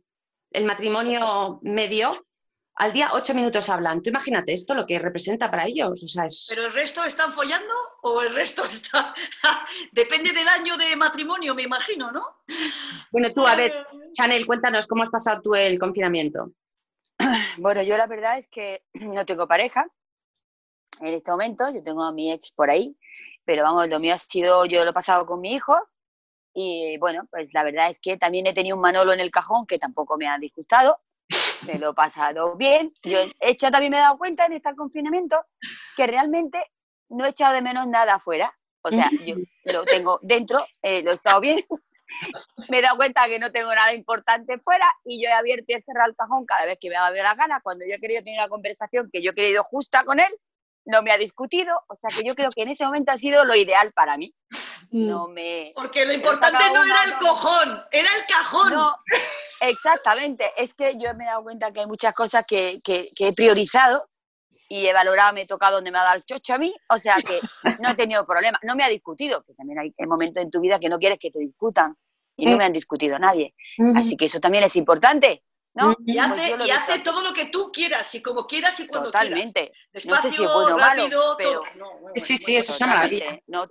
El 0.50 0.64
matrimonio 0.64 1.60
medio 1.62 2.26
al 2.80 2.94
día 2.94 3.10
ocho 3.12 3.34
minutos 3.34 3.68
hablan. 3.68 4.02
Tú 4.02 4.08
imagínate 4.08 4.54
esto, 4.54 4.72
lo 4.72 4.86
que 4.86 4.98
representa 4.98 5.50
para 5.50 5.66
ellos. 5.66 6.02
O 6.02 6.08
sea, 6.08 6.24
es... 6.24 6.46
¿Pero 6.48 6.66
el 6.66 6.72
resto 6.72 7.04
están 7.04 7.30
follando 7.30 7.74
o 8.02 8.22
el 8.22 8.34
resto 8.34 8.64
está...? 8.70 9.14
Depende 9.92 10.32
del 10.32 10.48
año 10.48 10.78
de 10.78 10.96
matrimonio, 10.96 11.54
me 11.54 11.62
imagino, 11.62 12.10
¿no? 12.10 12.24
Bueno, 13.10 13.28
tú, 13.34 13.46
a 13.46 13.54
ver, 13.54 13.86
Chanel, 14.12 14.46
cuéntanos 14.46 14.86
cómo 14.86 15.02
has 15.02 15.10
pasado 15.10 15.42
tú 15.42 15.54
el 15.54 15.78
confinamiento. 15.78 16.52
Bueno, 17.58 17.82
yo 17.82 17.98
la 17.98 18.06
verdad 18.06 18.38
es 18.38 18.48
que 18.48 18.82
no 18.94 19.26
tengo 19.26 19.46
pareja 19.46 19.86
en 21.00 21.08
este 21.08 21.30
momento, 21.30 21.68
yo 21.70 21.82
tengo 21.82 22.02
a 22.02 22.12
mi 22.12 22.32
ex 22.32 22.50
por 22.52 22.70
ahí, 22.70 22.96
pero 23.44 23.62
vamos, 23.62 23.88
lo 23.88 24.00
mío 24.00 24.14
ha 24.14 24.18
sido, 24.18 24.64
yo 24.64 24.84
lo 24.84 24.90
he 24.90 24.94
pasado 24.94 25.26
con 25.26 25.40
mi 25.40 25.52
hijo 25.52 25.76
y 26.54 26.96
bueno, 26.98 27.26
pues 27.30 27.48
la 27.52 27.62
verdad 27.62 27.90
es 27.90 28.00
que 28.00 28.16
también 28.16 28.46
he 28.46 28.54
tenido 28.54 28.76
un 28.76 28.82
Manolo 28.82 29.12
en 29.12 29.20
el 29.20 29.30
cajón 29.30 29.66
que 29.66 29.78
tampoco 29.78 30.16
me 30.16 30.28
ha 30.28 30.38
disgustado, 30.38 30.98
me 31.66 31.78
lo 31.78 31.90
he 31.90 31.94
pasado 31.94 32.56
bien. 32.56 32.92
Yo 33.02 33.18
he 33.18 33.32
hecho, 33.40 33.70
también 33.70 33.90
me 33.90 33.98
he 33.98 34.00
dado 34.00 34.18
cuenta 34.18 34.46
en 34.46 34.54
este 34.54 34.74
confinamiento 34.74 35.44
que 35.96 36.06
realmente 36.06 36.62
no 37.08 37.24
he 37.26 37.30
echado 37.30 37.54
de 37.54 37.62
menos 37.62 37.86
nada 37.86 38.14
afuera. 38.14 38.56
O 38.82 38.90
sea, 38.90 39.08
yo 39.26 39.36
lo 39.64 39.84
tengo 39.84 40.18
dentro, 40.22 40.64
eh, 40.82 41.02
lo 41.02 41.10
he 41.10 41.14
estado 41.14 41.40
bien. 41.40 41.64
me 42.70 42.78
he 42.78 42.82
dado 42.82 42.96
cuenta 42.96 43.28
que 43.28 43.38
no 43.38 43.52
tengo 43.52 43.74
nada 43.74 43.92
importante 43.92 44.58
fuera 44.58 44.86
y 45.04 45.22
yo 45.22 45.28
he 45.28 45.32
abierto 45.32 45.66
y 45.68 45.74
he 45.74 45.80
cerrado 45.80 46.10
el 46.10 46.16
cajón 46.16 46.44
cada 46.44 46.66
vez 46.66 46.78
que 46.80 46.88
me 46.88 46.96
ha 46.96 47.02
dado 47.02 47.14
la 47.14 47.34
gana. 47.34 47.60
Cuando 47.62 47.84
yo 47.86 47.94
he 47.94 48.00
querido 48.00 48.22
tener 48.22 48.40
una 48.40 48.48
conversación 48.48 49.08
que 49.12 49.22
yo 49.22 49.30
he 49.32 49.34
querido 49.34 49.62
justa 49.64 50.04
con 50.04 50.20
él, 50.20 50.32
no 50.86 51.02
me 51.02 51.12
ha 51.12 51.18
discutido. 51.18 51.80
O 51.88 51.96
sea 51.96 52.10
que 52.10 52.26
yo 52.26 52.34
creo 52.34 52.50
que 52.50 52.62
en 52.62 52.68
ese 52.68 52.84
momento 52.84 53.12
ha 53.12 53.16
sido 53.16 53.44
lo 53.44 53.54
ideal 53.54 53.92
para 53.92 54.16
mí. 54.16 54.34
Mm. 54.90 55.06
No 55.06 55.28
me. 55.28 55.72
Porque 55.74 56.04
lo 56.04 56.12
importante 56.12 56.64
no 56.72 56.84
era 56.84 57.04
el 57.04 57.18
cojón, 57.18 57.84
era 57.92 58.08
el 58.16 58.26
cajón. 58.26 58.72
No, 58.72 58.96
exactamente. 59.60 60.50
Es 60.56 60.74
que 60.74 60.96
yo 60.98 61.14
me 61.14 61.24
he 61.24 61.26
dado 61.26 61.42
cuenta 61.42 61.72
que 61.72 61.80
hay 61.80 61.86
muchas 61.86 62.14
cosas 62.14 62.44
que, 62.46 62.80
que, 62.84 63.10
he 63.18 63.32
priorizado 63.32 64.08
y 64.68 64.86
he 64.86 64.92
valorado, 64.92 65.32
me 65.32 65.42
he 65.42 65.46
tocado 65.46 65.76
donde 65.76 65.90
me 65.90 65.98
ha 65.98 66.02
dado 66.02 66.16
el 66.16 66.24
chocho 66.24 66.54
a 66.54 66.58
mí, 66.58 66.72
o 66.88 66.98
sea 66.98 67.16
que 67.16 67.40
no 67.80 67.90
he 67.90 67.94
tenido 67.94 68.24
problema, 68.24 68.58
no 68.62 68.76
me 68.76 68.84
ha 68.84 68.88
discutido, 68.88 69.42
que 69.44 69.54
también 69.54 69.80
hay, 69.80 69.92
momentos 70.06 70.42
en 70.42 70.50
tu 70.50 70.60
vida 70.60 70.78
que 70.78 70.88
no 70.88 70.98
quieres 70.98 71.18
que 71.18 71.30
te 71.30 71.40
discutan 71.40 71.96
y 72.36 72.46
no 72.46 72.56
me 72.56 72.64
han 72.64 72.72
discutido 72.72 73.18
nadie. 73.18 73.54
Así 73.96 74.16
que 74.16 74.26
eso 74.26 74.40
también 74.40 74.64
es 74.64 74.76
importante. 74.76 75.42
¿no? 75.74 75.94
Y 76.04 76.18
hace, 76.18 76.56
y 76.66 76.70
hace 76.70 76.98
todo 77.00 77.22
lo 77.22 77.32
que 77.32 77.46
tú 77.46 77.70
quieras 77.72 78.12
y 78.14 78.22
como 78.22 78.46
quieras 78.46 78.78
y 78.80 78.88
cuando 78.88 79.10
Totalmente. 79.10 79.72
Despacio, 79.92 80.14
no 80.16 80.22
sé 80.22 80.36
si 80.36 80.44
es 80.44 80.52
bueno 80.52 80.78
rápido, 80.78 81.36
pero... 81.38 81.62
sí, 82.16 82.36
sí, 82.36 82.56
eso 82.56 82.72
es 82.72 82.80
una 82.80 82.94
maravilla. 82.94 83.38
No, 83.46 83.68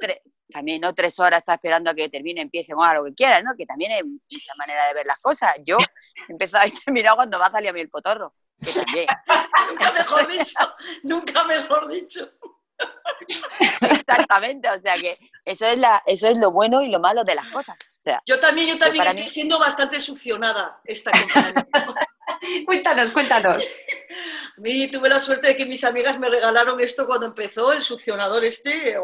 también 0.51 0.81
no 0.81 0.93
tres 0.93 1.19
horas 1.19 1.39
está 1.39 1.55
esperando 1.55 1.91
a 1.91 1.93
que 1.93 2.09
termine, 2.09 2.41
empiece 2.41 2.73
o 2.73 2.93
lo 2.93 3.03
que 3.05 3.13
quiera, 3.13 3.41
¿no? 3.41 3.51
Que 3.55 3.65
también 3.65 3.91
hay 3.91 4.03
mucha 4.03 4.53
manera 4.57 4.87
de 4.87 4.93
ver 4.93 5.05
las 5.05 5.21
cosas. 5.21 5.55
Yo 5.63 5.77
he 6.27 6.31
empezado 6.31 6.65
a 6.67 6.71
terminar 6.85 7.15
cuando 7.15 7.39
va 7.39 7.47
a 7.47 7.51
salir 7.51 7.69
a 7.69 7.73
mí 7.73 7.81
el 7.81 7.89
potorro, 7.89 8.33
que 8.59 8.71
también. 8.71 9.07
nunca 9.69 9.91
mejor 9.91 10.27
dicho, 10.27 10.75
nunca 11.03 11.43
mejor 11.45 11.91
dicho. 11.91 12.31
Exactamente, 13.81 14.69
o 14.69 14.81
sea 14.81 14.95
que 14.95 15.17
eso 15.45 15.65
es, 15.67 15.79
la, 15.79 16.01
eso 16.05 16.27
es 16.27 16.37
lo 16.37 16.51
bueno 16.51 16.81
y 16.81 16.89
lo 16.89 16.99
malo 16.99 17.23
de 17.23 17.35
las 17.35 17.47
cosas. 17.47 17.75
O 17.75 18.01
sea, 18.01 18.21
yo 18.25 18.39
también, 18.39 18.67
yo 18.67 18.77
también 18.77 19.05
estoy 19.07 19.27
siendo 19.27 19.59
bastante 19.59 19.99
succionada 19.99 20.79
esta 20.83 21.11
cuéntanos, 22.65 23.11
cuéntanos. 23.11 23.63
A 24.57 24.61
mí 24.61 24.89
tuve 24.89 25.09
la 25.09 25.19
suerte 25.19 25.47
de 25.47 25.57
que 25.57 25.65
mis 25.65 25.83
amigas 25.83 26.19
me 26.19 26.29
regalaron 26.29 26.79
esto 26.79 27.05
cuando 27.05 27.25
empezó, 27.25 27.71
el 27.71 27.81
succionador 27.81 28.43
este. 28.43 28.95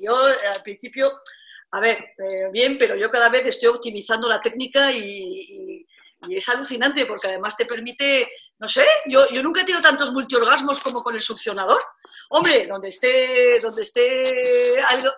Yo 0.00 0.26
al 0.26 0.62
principio, 0.62 1.20
a 1.72 1.80
ver, 1.80 1.96
eh, 1.98 2.48
bien, 2.52 2.78
pero 2.78 2.94
yo 2.94 3.10
cada 3.10 3.28
vez 3.28 3.46
estoy 3.46 3.70
optimizando 3.70 4.28
la 4.28 4.40
técnica 4.40 4.92
y, 4.92 5.84
y 6.28 6.36
es 6.36 6.48
alucinante 6.48 7.06
porque 7.06 7.28
además 7.28 7.56
te 7.56 7.66
permite, 7.66 8.30
no 8.58 8.68
sé, 8.68 8.84
yo, 9.06 9.28
yo 9.30 9.42
nunca 9.42 9.62
he 9.62 9.64
tenido 9.64 9.82
tantos 9.82 10.12
multiorgasmos 10.12 10.80
como 10.80 11.02
con 11.02 11.14
el 11.14 11.22
succionador. 11.22 11.80
Hombre, 12.30 12.66
donde 12.66 12.88
esté, 12.88 13.60
donde 13.60 13.82
esté 13.82 14.80
algo, 14.88 15.10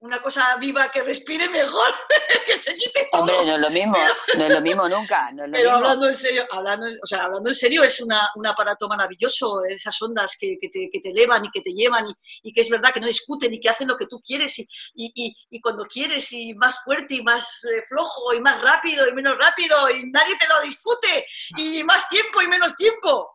una 0.00 0.20
cosa 0.20 0.56
viva 0.56 0.90
que 0.90 1.02
respire 1.02 1.48
mejor, 1.48 1.94
que 2.46 2.56
se 2.56 2.74
quite 2.74 3.08
todo. 3.10 3.22
Hombre, 3.22 3.36
no 3.46 3.54
es 3.54 3.58
lo 3.58 3.70
mismo, 3.70 3.96
no 4.36 4.44
es 4.44 4.50
lo 4.50 4.60
mismo 4.60 4.88
nunca. 4.88 5.30
pero 5.50 5.70
hablando 5.72 6.08
en 6.08 6.14
serio, 6.14 6.46
hablando, 6.50 6.86
o 7.02 7.06
sea, 7.06 7.24
hablando 7.24 7.48
en 7.48 7.54
serio, 7.54 7.82
es 7.82 8.00
una, 8.02 8.28
un 8.34 8.46
aparato 8.46 8.86
maravilloso, 8.86 9.64
esas 9.64 10.00
ondas 10.02 10.36
que, 10.38 10.58
que, 10.60 10.68
te, 10.68 10.90
que, 10.92 11.00
te, 11.00 11.10
elevan 11.10 11.44
y 11.46 11.50
que 11.50 11.62
te 11.62 11.70
llevan 11.70 12.06
y, 12.06 12.48
y, 12.48 12.52
que 12.52 12.60
es 12.60 12.68
verdad 12.68 12.92
que 12.92 13.00
no 13.00 13.06
discuten 13.06 13.54
y 13.54 13.60
que 13.60 13.70
hacen 13.70 13.88
lo 13.88 13.96
que 13.96 14.06
tú 14.06 14.20
quieres 14.20 14.58
y, 14.58 14.68
y, 14.94 15.34
y 15.50 15.60
cuando 15.60 15.86
quieres 15.86 16.30
y 16.32 16.54
más 16.54 16.82
fuerte 16.84 17.14
y 17.14 17.22
más 17.22 17.64
eh, 17.64 17.84
flojo 17.88 18.34
y 18.34 18.40
más 18.40 18.60
rápido 18.60 19.08
y 19.08 19.12
menos 19.12 19.38
rápido 19.38 19.88
y 19.90 20.10
nadie 20.10 20.36
te 20.38 20.48
lo 20.48 20.60
discute 20.60 21.26
y 21.56 21.82
más 21.82 22.08
tiempo 22.08 22.42
y 22.42 22.48
menos 22.48 22.76
tiempo. 22.76 23.33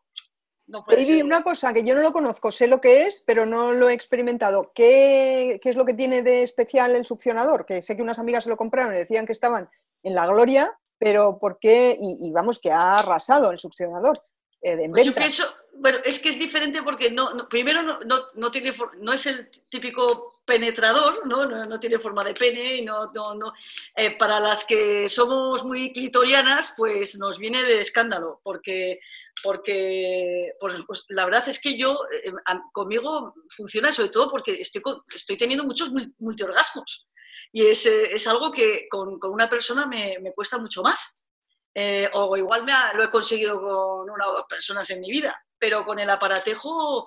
No 0.70 0.86
una 1.24 1.42
cosa 1.42 1.74
que 1.74 1.84
yo 1.84 1.96
no 1.96 2.04
lo 2.04 2.14
conozco, 2.14 2.52
sé 2.52 2.68
lo 2.68 2.80
que 2.80 3.08
es, 3.08 3.24
pero 3.26 3.48
no 3.48 3.72
lo 3.72 3.90
he 3.90 3.94
experimentado. 3.94 4.72
¿Qué, 4.76 5.60
es 5.64 5.76
lo 5.76 5.84
que 5.84 5.96
tiene 5.96 6.22
de 6.22 6.44
especial 6.44 6.96
el 6.96 7.08
succionador? 7.08 7.66
Que 7.66 7.82
sé 7.82 7.96
que 7.96 8.04
unas 8.04 8.20
amigas 8.20 8.44
se 8.44 8.52
lo 8.52 8.58
compraron 8.58 8.94
y 8.94 9.00
decían 9.00 9.26
que 9.26 9.32
estaban 9.32 9.68
en 10.04 10.14
la 10.14 10.28
gloria, 10.28 10.78
pero 11.00 11.40
¿por 11.40 11.58
qué? 11.58 11.98
Y, 12.00 12.32
vamos, 12.32 12.60
que 12.60 12.72
ha 12.72 12.98
arrasado 12.98 13.50
el 13.50 13.58
succionador. 13.58 14.16
Eh, 14.62 14.88
pues 14.92 15.08
yo 15.08 15.16
pienso, 15.16 15.44
bueno, 15.74 15.98
es 16.04 16.20
que 16.20 16.30
es 16.30 16.38
diferente 16.38 16.84
porque 16.84 17.10
no, 17.10 17.48
primero 17.50 17.82
no, 17.82 18.00
no, 18.36 18.52
tiene, 18.52 18.72
no 19.00 19.14
es 19.14 19.26
el 19.26 19.50
típico 19.70 20.42
penetrador, 20.46 21.26
¿no? 21.26 21.46
No, 21.46 21.80
tiene 21.80 21.98
forma 21.98 22.24
de 22.24 22.34
pene 22.34 22.76
y 22.76 22.86
no, 22.86 23.10
no, 23.12 23.54
eh, 23.96 24.12
para 24.12 24.40
las 24.40 24.66
que 24.66 25.08
somos 25.08 25.64
muy 25.64 25.94
clitorianas, 25.94 26.74
pues 26.78 27.18
nos 27.18 27.40
viene 27.40 27.64
de 27.64 27.82
escándalo, 27.82 28.40
porque 28.44 29.00
porque 29.44 30.54
pues, 30.60 30.76
pues, 30.86 31.06
la 31.10 31.26
verdad 31.26 31.48
es 31.48 31.60
que 31.60 31.78
yo, 31.78 32.00
eh, 32.12 32.32
conmigo 32.72 33.34
funciona 33.56 33.92
sobre 33.92 34.10
todo 34.10 34.30
porque 34.30 34.54
estoy, 34.54 34.82
estoy 35.16 35.38
teniendo 35.38 35.64
muchos 35.64 35.92
multiorgasmos. 36.18 37.08
Y 37.52 37.66
es, 37.66 37.86
eh, 37.86 38.14
es 38.14 38.28
algo 38.28 38.52
que 38.52 38.88
con, 38.90 39.20
con 39.20 39.32
una 39.32 39.50
persona 39.50 39.86
me, 39.86 40.18
me, 40.22 40.34
cuesta 40.34 40.58
mucho 40.58 40.84
más. 40.84 41.14
Eh, 41.74 42.10
o 42.14 42.36
igual 42.36 42.64
me 42.64 42.74
lo 42.96 43.04
he 43.04 43.10
conseguido 43.10 43.60
con 43.62 44.10
una 44.10 44.28
o 44.28 44.34
dos 44.34 44.46
personas 44.50 44.90
en 44.90 45.00
mi 45.00 45.10
vida, 45.10 45.40
pero 45.58 45.86
con 45.86 46.00
el 46.00 46.10
aparatejo 46.10 47.06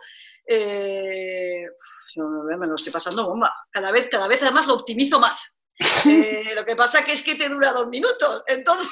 me 0.49 1.67
lo 2.67 2.75
estoy 2.75 2.93
pasando 2.93 3.27
bomba. 3.27 3.55
Cada 3.71 3.93
vez, 3.93 4.09
cada 4.09 4.29
vez 4.29 4.43
además 4.43 4.67
lo 4.67 4.75
optimizo 4.75 5.21
más. 5.21 5.57
lo 6.55 6.65
que 6.65 6.77
pasa 6.77 7.05
que 7.05 7.13
es 7.13 7.23
que 7.23 7.35
te 7.35 7.49
dura 7.49 7.73
dos 7.73 7.89
minutos. 7.89 8.43
Entonces, 8.47 8.89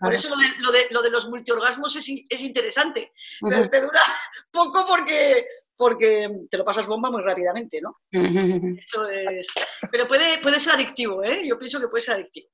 por 0.00 0.14
eso 0.14 0.28
lo 0.30 0.72
de, 0.72 0.86
lo 0.90 1.02
de, 1.02 1.10
los 1.10 1.28
multiorgasmos 1.28 1.96
es, 1.96 2.08
es 2.28 2.40
interesante. 2.40 3.12
te, 3.70 3.80
dura 3.80 4.00
poco 4.50 4.86
porque, 4.86 5.46
porque 5.76 6.28
te 6.50 6.58
lo 6.58 6.64
pasas 6.64 6.86
bomba 6.86 7.10
muy 7.10 7.22
rápidamente, 7.22 7.80
¿no? 7.80 8.00
Pero 8.10 10.06
puede, 10.06 10.38
puede 10.38 10.58
ser 10.58 10.74
adictivo, 10.74 11.22
¿eh? 11.22 11.46
Yo 11.46 11.58
pienso 11.58 11.80
que 11.80 11.88
puede 11.88 12.02
ser 12.02 12.14
adictivo. 12.14 12.48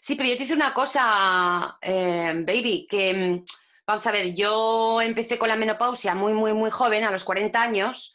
Sí, 0.00 0.16
pero 0.16 0.28
yo 0.28 0.36
te 0.36 0.42
hice 0.42 0.54
una 0.54 0.74
cosa, 0.74 1.78
eh, 1.80 2.32
baby, 2.34 2.86
que 2.88 3.14
mm, 3.14 3.44
vamos 3.86 4.06
a 4.06 4.12
ver, 4.12 4.34
yo 4.34 5.00
empecé 5.00 5.38
con 5.38 5.48
la 5.48 5.56
menopausia 5.56 6.14
muy, 6.14 6.34
muy, 6.34 6.52
muy 6.52 6.70
joven, 6.70 7.04
a 7.04 7.10
los 7.10 7.24
40 7.24 7.60
años, 7.60 8.14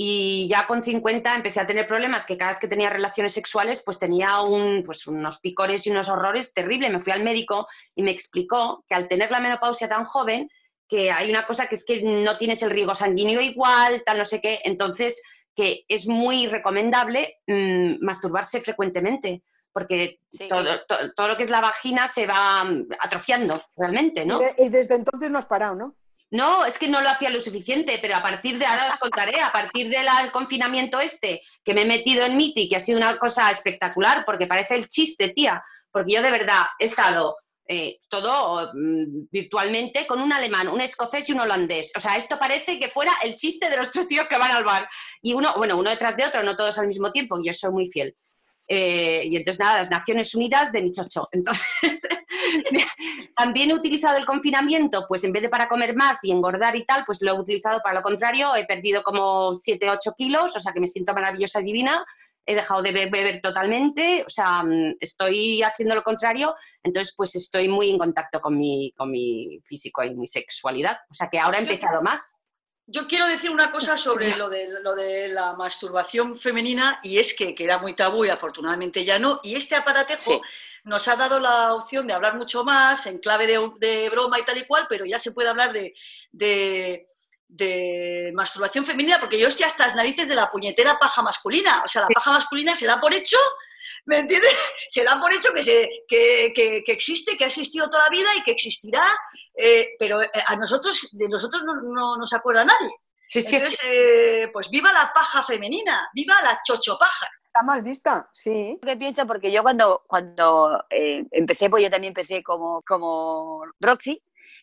y 0.00 0.46
ya 0.48 0.64
con 0.68 0.84
50 0.84 1.34
empecé 1.34 1.58
a 1.58 1.66
tener 1.66 1.88
problemas 1.88 2.24
que 2.24 2.38
cada 2.38 2.52
vez 2.52 2.60
que 2.60 2.68
tenía 2.68 2.88
relaciones 2.88 3.32
sexuales 3.32 3.82
pues 3.84 3.98
tenía 3.98 4.40
un, 4.42 4.84
pues 4.86 5.08
unos 5.08 5.40
picores 5.40 5.84
y 5.86 5.90
unos 5.90 6.08
horrores 6.08 6.54
terribles. 6.54 6.92
Me 6.92 7.00
fui 7.00 7.12
al 7.12 7.24
médico 7.24 7.66
y 7.96 8.04
me 8.04 8.12
explicó 8.12 8.84
que 8.88 8.94
al 8.94 9.08
tener 9.08 9.28
la 9.32 9.40
menopausia 9.40 9.88
tan 9.88 10.04
joven, 10.04 10.48
que 10.86 11.10
hay 11.10 11.28
una 11.28 11.44
cosa 11.48 11.66
que 11.66 11.74
es 11.74 11.84
que 11.84 12.00
no 12.00 12.36
tienes 12.36 12.62
el 12.62 12.70
riego 12.70 12.94
sanguíneo 12.94 13.40
igual, 13.40 14.04
tal 14.06 14.18
no 14.18 14.24
sé 14.24 14.40
qué, 14.40 14.60
entonces 14.62 15.20
que 15.56 15.84
es 15.88 16.06
muy 16.06 16.46
recomendable 16.46 17.40
mm, 17.48 17.96
masturbarse 18.00 18.60
frecuentemente 18.60 19.42
porque 19.72 20.20
todo, 20.48 20.64
todo, 21.16 21.28
lo 21.28 21.36
que 21.36 21.42
es 21.42 21.50
la 21.50 21.60
vagina 21.60 22.06
se 22.06 22.24
va 22.24 22.62
mm, 22.62 22.86
atrofiando 23.00 23.60
realmente, 23.76 24.24
¿no? 24.24 24.40
y 24.56 24.68
desde 24.68 24.94
entonces 24.94 25.28
no 25.28 25.38
has 25.38 25.46
parado, 25.46 25.74
¿no? 25.74 25.96
No, 26.30 26.66
es 26.66 26.78
que 26.78 26.88
no 26.88 27.00
lo 27.00 27.08
hacía 27.08 27.30
lo 27.30 27.40
suficiente, 27.40 27.98
pero 28.02 28.16
a 28.16 28.22
partir 28.22 28.58
de 28.58 28.66
ahora 28.66 28.92
os 28.92 29.00
contaré, 29.00 29.40
a 29.40 29.50
partir 29.50 29.88
del 29.88 30.06
confinamiento 30.30 31.00
este, 31.00 31.40
que 31.64 31.72
me 31.72 31.82
he 31.82 31.86
metido 31.86 32.24
en 32.24 32.36
Miti, 32.36 32.68
que 32.68 32.76
ha 32.76 32.80
sido 32.80 32.98
una 32.98 33.18
cosa 33.18 33.50
espectacular, 33.50 34.24
porque 34.26 34.46
parece 34.46 34.74
el 34.74 34.88
chiste, 34.88 35.30
tía, 35.30 35.62
porque 35.90 36.12
yo 36.12 36.22
de 36.22 36.30
verdad 36.30 36.66
he 36.78 36.84
estado 36.84 37.36
eh, 37.70 37.98
todo 38.08 38.70
mm, 38.74 39.28
virtualmente 39.30 40.06
con 40.06 40.20
un 40.20 40.32
alemán, 40.32 40.68
un 40.68 40.80
escocés 40.80 41.28
y 41.28 41.32
un 41.32 41.40
holandés. 41.40 41.92
O 41.96 42.00
sea, 42.00 42.16
esto 42.16 42.38
parece 42.38 42.78
que 42.78 42.88
fuera 42.88 43.12
el 43.22 43.34
chiste 43.34 43.68
de 43.70 43.76
los 43.76 43.90
tres 43.90 44.08
tíos 44.08 44.26
que 44.28 44.38
van 44.38 44.50
al 44.50 44.64
bar. 44.64 44.88
Y 45.22 45.34
uno, 45.34 45.52
bueno, 45.56 45.76
uno 45.76 45.90
detrás 45.90 46.16
de 46.16 46.24
otro, 46.24 46.42
no 46.42 46.56
todos 46.56 46.78
al 46.78 46.88
mismo 46.88 47.10
tiempo, 47.12 47.38
yo 47.42 47.52
soy 47.52 47.70
muy 47.70 47.86
fiel. 47.90 48.16
Eh, 48.70 49.22
y 49.24 49.36
entonces, 49.36 49.58
nada, 49.58 49.78
las 49.78 49.90
Naciones 49.90 50.34
Unidas 50.34 50.70
de 50.72 50.82
Nichocho. 50.82 51.28
Entonces, 51.32 52.06
también 53.34 53.70
he 53.70 53.74
utilizado 53.74 54.18
el 54.18 54.26
confinamiento, 54.26 55.06
pues 55.08 55.24
en 55.24 55.32
vez 55.32 55.42
de 55.42 55.48
para 55.48 55.68
comer 55.68 55.96
más 55.96 56.22
y 56.24 56.30
engordar 56.30 56.76
y 56.76 56.84
tal, 56.84 57.04
pues 57.06 57.22
lo 57.22 57.32
he 57.32 57.40
utilizado 57.40 57.80
para 57.82 57.96
lo 57.96 58.02
contrario. 58.02 58.54
He 58.54 58.66
perdido 58.66 59.02
como 59.02 59.56
7, 59.56 59.90
8 59.90 60.14
kilos, 60.16 60.54
o 60.54 60.60
sea 60.60 60.72
que 60.72 60.80
me 60.80 60.86
siento 60.86 61.14
maravillosa 61.14 61.60
y 61.60 61.64
divina. 61.64 62.04
He 62.44 62.54
dejado 62.54 62.82
de 62.82 62.92
beber, 62.92 63.40
totalmente, 63.42 64.24
o 64.26 64.30
sea, 64.30 64.62
mm, 64.62 64.96
estoy 65.00 65.62
haciendo 65.62 65.94
lo 65.94 66.02
contrario, 66.02 66.54
entonces 66.82 67.12
pues 67.14 67.36
estoy 67.36 67.68
muy 67.68 67.90
en 67.90 67.98
contacto 67.98 68.40
con 68.40 68.56
mi, 68.56 68.94
con 68.96 69.10
mi 69.10 69.60
físico 69.64 70.02
y 70.02 70.14
mi 70.14 70.26
sexualidad. 70.26 70.96
O 71.10 71.14
sea 71.14 71.28
que 71.28 71.38
ahora 71.38 71.58
he 71.58 71.62
empezado 71.62 72.00
más. 72.02 72.37
Yo 72.90 73.06
quiero 73.06 73.26
decir 73.26 73.50
una 73.50 73.70
cosa 73.70 73.98
sobre 73.98 74.34
lo 74.36 74.48
de, 74.48 74.66
lo 74.82 74.94
de 74.94 75.28
la 75.28 75.52
masturbación 75.52 76.38
femenina 76.38 77.00
y 77.02 77.18
es 77.18 77.34
que, 77.34 77.54
que, 77.54 77.64
era 77.64 77.76
muy 77.76 77.92
tabú 77.92 78.24
y 78.24 78.30
afortunadamente 78.30 79.04
ya 79.04 79.18
no. 79.18 79.40
Y 79.42 79.56
este 79.56 79.76
aparatejo 79.76 80.40
nos 80.84 81.06
ha 81.06 81.14
dado 81.14 81.38
la 81.38 81.74
opción 81.74 82.06
de 82.06 82.14
hablar 82.14 82.36
mucho 82.36 82.64
más 82.64 83.04
en 83.06 83.18
clave 83.18 83.46
de, 83.46 84.08
broma 84.08 84.38
y 84.38 84.42
tal 84.42 84.56
y 84.56 84.64
cual, 84.64 84.86
pero 84.88 85.04
ya 85.04 85.18
se 85.18 85.32
puede 85.32 85.50
hablar 85.50 85.70
de, 85.70 85.94
de, 87.46 88.32
masturbación 88.34 88.86
femenina 88.86 89.20
porque 89.20 89.38
yo 89.38 89.48
estoy 89.48 89.66
hasta 89.66 89.86
las 89.86 89.94
narices 89.94 90.26
de 90.26 90.34
la 90.34 90.50
puñetera 90.50 90.98
paja 90.98 91.20
masculina. 91.20 91.82
O 91.84 91.88
sea, 91.88 92.02
la 92.02 92.08
paja 92.08 92.32
masculina 92.32 92.74
se 92.74 92.86
da 92.86 92.98
por 92.98 93.12
hecho 93.12 93.36
¿me 94.08 94.20
entiendes? 94.20 94.50
Se 94.88 95.04
da 95.04 95.20
por 95.20 95.32
hecho 95.32 95.52
que, 95.54 95.62
se, 95.62 95.88
que, 96.08 96.52
que, 96.54 96.82
que, 96.84 96.92
existe, 96.92 97.36
que 97.36 97.44
ha 97.44 97.46
existido 97.46 97.88
toda 97.88 98.04
la 98.04 98.10
vida 98.10 98.28
y 98.36 98.42
que 98.42 98.52
existirá, 98.52 99.06
eh, 99.54 99.90
pero 99.98 100.22
eh, 100.22 100.30
a 100.46 100.56
nosotros, 100.56 101.10
de 101.12 101.28
nosotros 101.28 101.62
no, 101.64 101.74
no 101.74 102.16
nos 102.16 102.32
acuerda 102.32 102.64
nadie. 102.64 102.90
Sí, 103.26 103.42
sí, 103.42 103.56
Entonces, 103.56 103.80
eh, 103.84 104.48
pues 104.52 104.70
viva 104.70 104.90
la 104.90 105.12
paja 105.14 105.42
femenina, 105.42 106.08
viva 106.14 106.34
la 106.42 106.58
chochopaja. 106.64 107.28
Está 107.44 107.62
mal 107.62 107.82
vista, 107.82 108.30
sí. 108.32 108.78
¿Qué 108.82 108.96
pienso? 108.96 109.26
Porque 109.26 109.52
yo 109.52 109.62
cuando, 109.62 110.04
cuando 110.06 110.84
empecé, 110.88 111.68
pues 111.68 111.82
yo 111.82 111.90
también 111.90 112.12
empecé 112.12 112.42
como, 112.42 112.82
como 112.82 113.60
Roxy, 113.80 114.22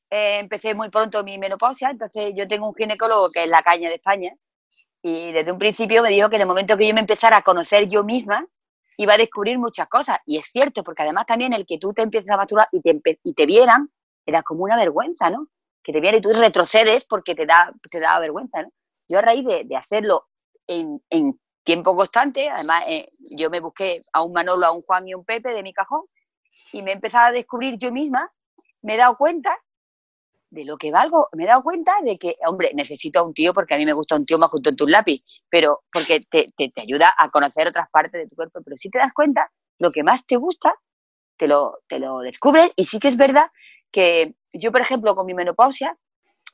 empecé 0.09 0.73
muy 0.73 0.89
pronto 0.89 1.23
mi 1.23 1.37
menopausia, 1.37 1.91
entonces 1.91 2.33
yo 2.35 2.47
tengo 2.47 2.67
un 2.67 2.75
ginecólogo 2.75 3.29
que 3.29 3.43
es 3.43 3.49
la 3.49 3.61
caña 3.61 3.89
de 3.89 3.95
España, 3.95 4.31
y 5.03 5.31
desde 5.31 5.51
un 5.51 5.59
principio 5.59 6.01
me 6.01 6.09
dijo 6.09 6.29
que 6.29 6.37
en 6.37 6.43
el 6.43 6.47
momento 6.47 6.77
que 6.77 6.87
yo 6.87 6.93
me 6.95 7.01
empezara 7.01 7.37
a 7.37 7.43
conocer 7.43 7.87
yo 7.87 8.03
misma, 8.03 8.47
iba 8.97 9.13
a 9.13 9.17
descubrir 9.17 9.57
muchas 9.57 9.87
cosas. 9.87 10.19
Y 10.25 10.37
es 10.37 10.47
cierto, 10.47 10.83
porque 10.83 11.03
además 11.03 11.25
también 11.25 11.53
el 11.53 11.65
que 11.65 11.77
tú 11.77 11.93
te 11.93 12.01
empieces 12.01 12.29
a 12.29 12.37
masturbar 12.37 12.67
y 12.71 12.81
te, 12.81 13.19
y 13.23 13.33
te 13.33 13.45
vieran, 13.45 13.89
era 14.25 14.43
como 14.43 14.63
una 14.63 14.75
vergüenza, 14.75 15.29
¿no? 15.29 15.47
Que 15.83 15.93
te 15.93 16.01
vieran 16.01 16.19
y 16.19 16.21
tú 16.21 16.29
retrocedes 16.29 17.05
porque 17.05 17.35
te 17.35 17.45
da, 17.45 17.71
te 17.91 17.99
da 17.99 18.19
vergüenza, 18.19 18.61
¿no? 18.63 18.69
Yo 19.07 19.19
a 19.19 19.21
raíz 19.21 19.45
de, 19.45 19.63
de 19.65 19.75
hacerlo 19.75 20.27
en, 20.67 21.01
en, 21.09 21.39
tiempo 21.63 21.95
constante, 21.95 22.47
además 22.47 22.83
eh, 22.87 23.09
yo 23.17 23.49
me 23.49 23.59
busqué 23.59 24.03
a 24.13 24.21
un 24.21 24.31
Manolo, 24.33 24.67
a 24.67 24.71
un 24.71 24.83
Juan 24.83 25.07
y 25.07 25.15
un 25.15 25.25
Pepe 25.25 25.51
de 25.51 25.63
mi 25.63 25.73
cajón 25.73 26.03
y 26.71 26.83
me 26.83 26.91
he 26.91 26.93
empezado 26.93 27.25
a 27.25 27.31
descubrir 27.31 27.79
yo 27.79 27.91
misma, 27.91 28.31
me 28.83 28.93
he 28.93 28.97
dado 28.97 29.17
cuenta 29.17 29.57
de 30.55 30.65
lo 30.65 30.77
que 30.77 30.89
valgo, 30.89 31.27
me 31.33 31.43
he 31.43 31.47
dado 31.47 31.61
cuenta 31.61 31.93
de 32.01 32.17
que, 32.17 32.37
hombre, 32.47 32.71
necesito 32.73 33.19
a 33.19 33.23
un 33.23 33.33
tío 33.33 33.53
porque 33.53 33.75
a 33.75 33.77
mí 33.77 33.85
me 33.85 33.93
gusta 33.93 34.15
un 34.15 34.25
tío 34.25 34.39
más 34.39 34.49
junto 34.49 34.69
en 34.69 34.75
tu 34.75 34.87
lápiz, 34.87 35.21
pero 35.49 35.83
porque 35.91 36.21
te, 36.21 36.47
te, 36.55 36.69
te, 36.69 36.81
ayuda 36.81 37.13
a 37.17 37.29
conocer 37.29 37.67
otras 37.67 37.89
partes 37.91 38.23
de 38.23 38.27
tu 38.27 38.35
cuerpo, 38.35 38.61
pero 38.63 38.77
si 38.77 38.89
te 38.89 38.97
das 38.97 39.13
cuenta, 39.13 39.51
lo 39.77 39.91
que 39.91 40.01
más 40.01 40.25
te 40.25 40.37
gusta, 40.37 40.73
te 41.37 41.47
lo, 41.47 41.79
te 41.87 41.99
lo 41.99 42.19
descubres 42.19 42.71
y 42.77 42.85
sí 42.85 42.99
que 42.99 43.09
es 43.09 43.17
verdad 43.17 43.47
que 43.91 44.33
yo, 44.53 44.71
por 44.71 44.81
ejemplo, 44.81 45.13
con 45.15 45.25
mi 45.25 45.33
menopausia, 45.33 45.97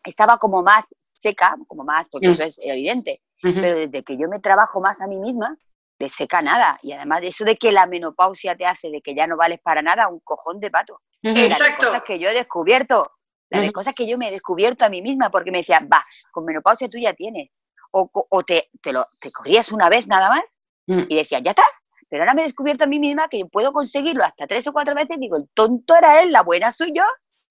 estaba 0.03 0.37
como 0.39 0.63
más 0.63 0.95
seca, 0.99 1.55
como 1.67 1.83
más, 1.83 2.07
porque 2.11 2.27
mm. 2.27 2.31
eso 2.31 2.43
es 2.43 2.59
evidente, 2.63 3.21
pero 3.41 3.75
desde 3.75 4.03
que 4.03 4.17
yo 4.17 4.27
me 4.27 4.39
trabajo 4.39 4.81
más 4.81 4.99
a 5.01 5.07
mí 5.07 5.19
misma, 5.19 5.55
de 5.99 6.09
seca 6.09 6.41
nada. 6.41 6.79
Y 6.81 6.93
además 6.93 7.21
de 7.21 7.27
eso 7.27 7.45
de 7.45 7.57
que 7.57 7.71
la 7.71 7.85
menopausia 7.85 8.55
te 8.55 8.65
hace 8.65 8.89
de 8.89 9.01
que 9.01 9.13
ya 9.13 9.27
no 9.27 9.37
vales 9.37 9.59
para 9.61 9.83
nada, 9.83 10.07
un 10.07 10.19
cojón 10.21 10.59
de 10.59 10.71
pato. 10.71 11.01
Exacto. 11.21 11.85
cosas 11.85 12.03
que 12.03 12.17
yo 12.17 12.29
he 12.29 12.33
descubierto 12.33 13.11
de 13.59 13.71
cosas 13.71 13.93
que 13.93 14.07
yo 14.07 14.17
me 14.17 14.29
he 14.29 14.31
descubierto 14.31 14.85
a 14.85 14.89
mí 14.89 15.01
misma 15.01 15.29
porque 15.29 15.51
me 15.51 15.59
decían, 15.59 15.89
va, 15.91 16.05
con 16.31 16.45
menopausia 16.45 16.89
tú 16.89 16.97
ya 16.97 17.13
tienes. 17.13 17.49
O, 17.91 18.09
o 18.13 18.43
te, 18.43 18.69
te, 18.81 18.93
lo, 18.93 19.05
te 19.19 19.31
corrías 19.31 19.71
una 19.71 19.89
vez 19.89 20.07
nada 20.07 20.29
más 20.29 20.43
mm. 20.87 21.03
y 21.09 21.15
decían, 21.15 21.43
ya 21.43 21.51
está. 21.51 21.63
Pero 22.07 22.23
ahora 22.23 22.33
me 22.33 22.41
he 22.41 22.45
descubierto 22.45 22.85
a 22.85 22.87
mí 22.87 22.99
misma 22.99 23.27
que 23.27 23.45
puedo 23.45 23.73
conseguirlo 23.73 24.23
hasta 24.23 24.47
tres 24.47 24.65
o 24.67 24.73
cuatro 24.73 24.95
veces. 24.95 25.17
Digo, 25.19 25.37
el 25.37 25.49
tonto 25.53 25.95
era 25.95 26.21
él, 26.21 26.31
la 26.31 26.43
buena 26.43 26.71
soy 26.71 26.93
yo. 26.93 27.03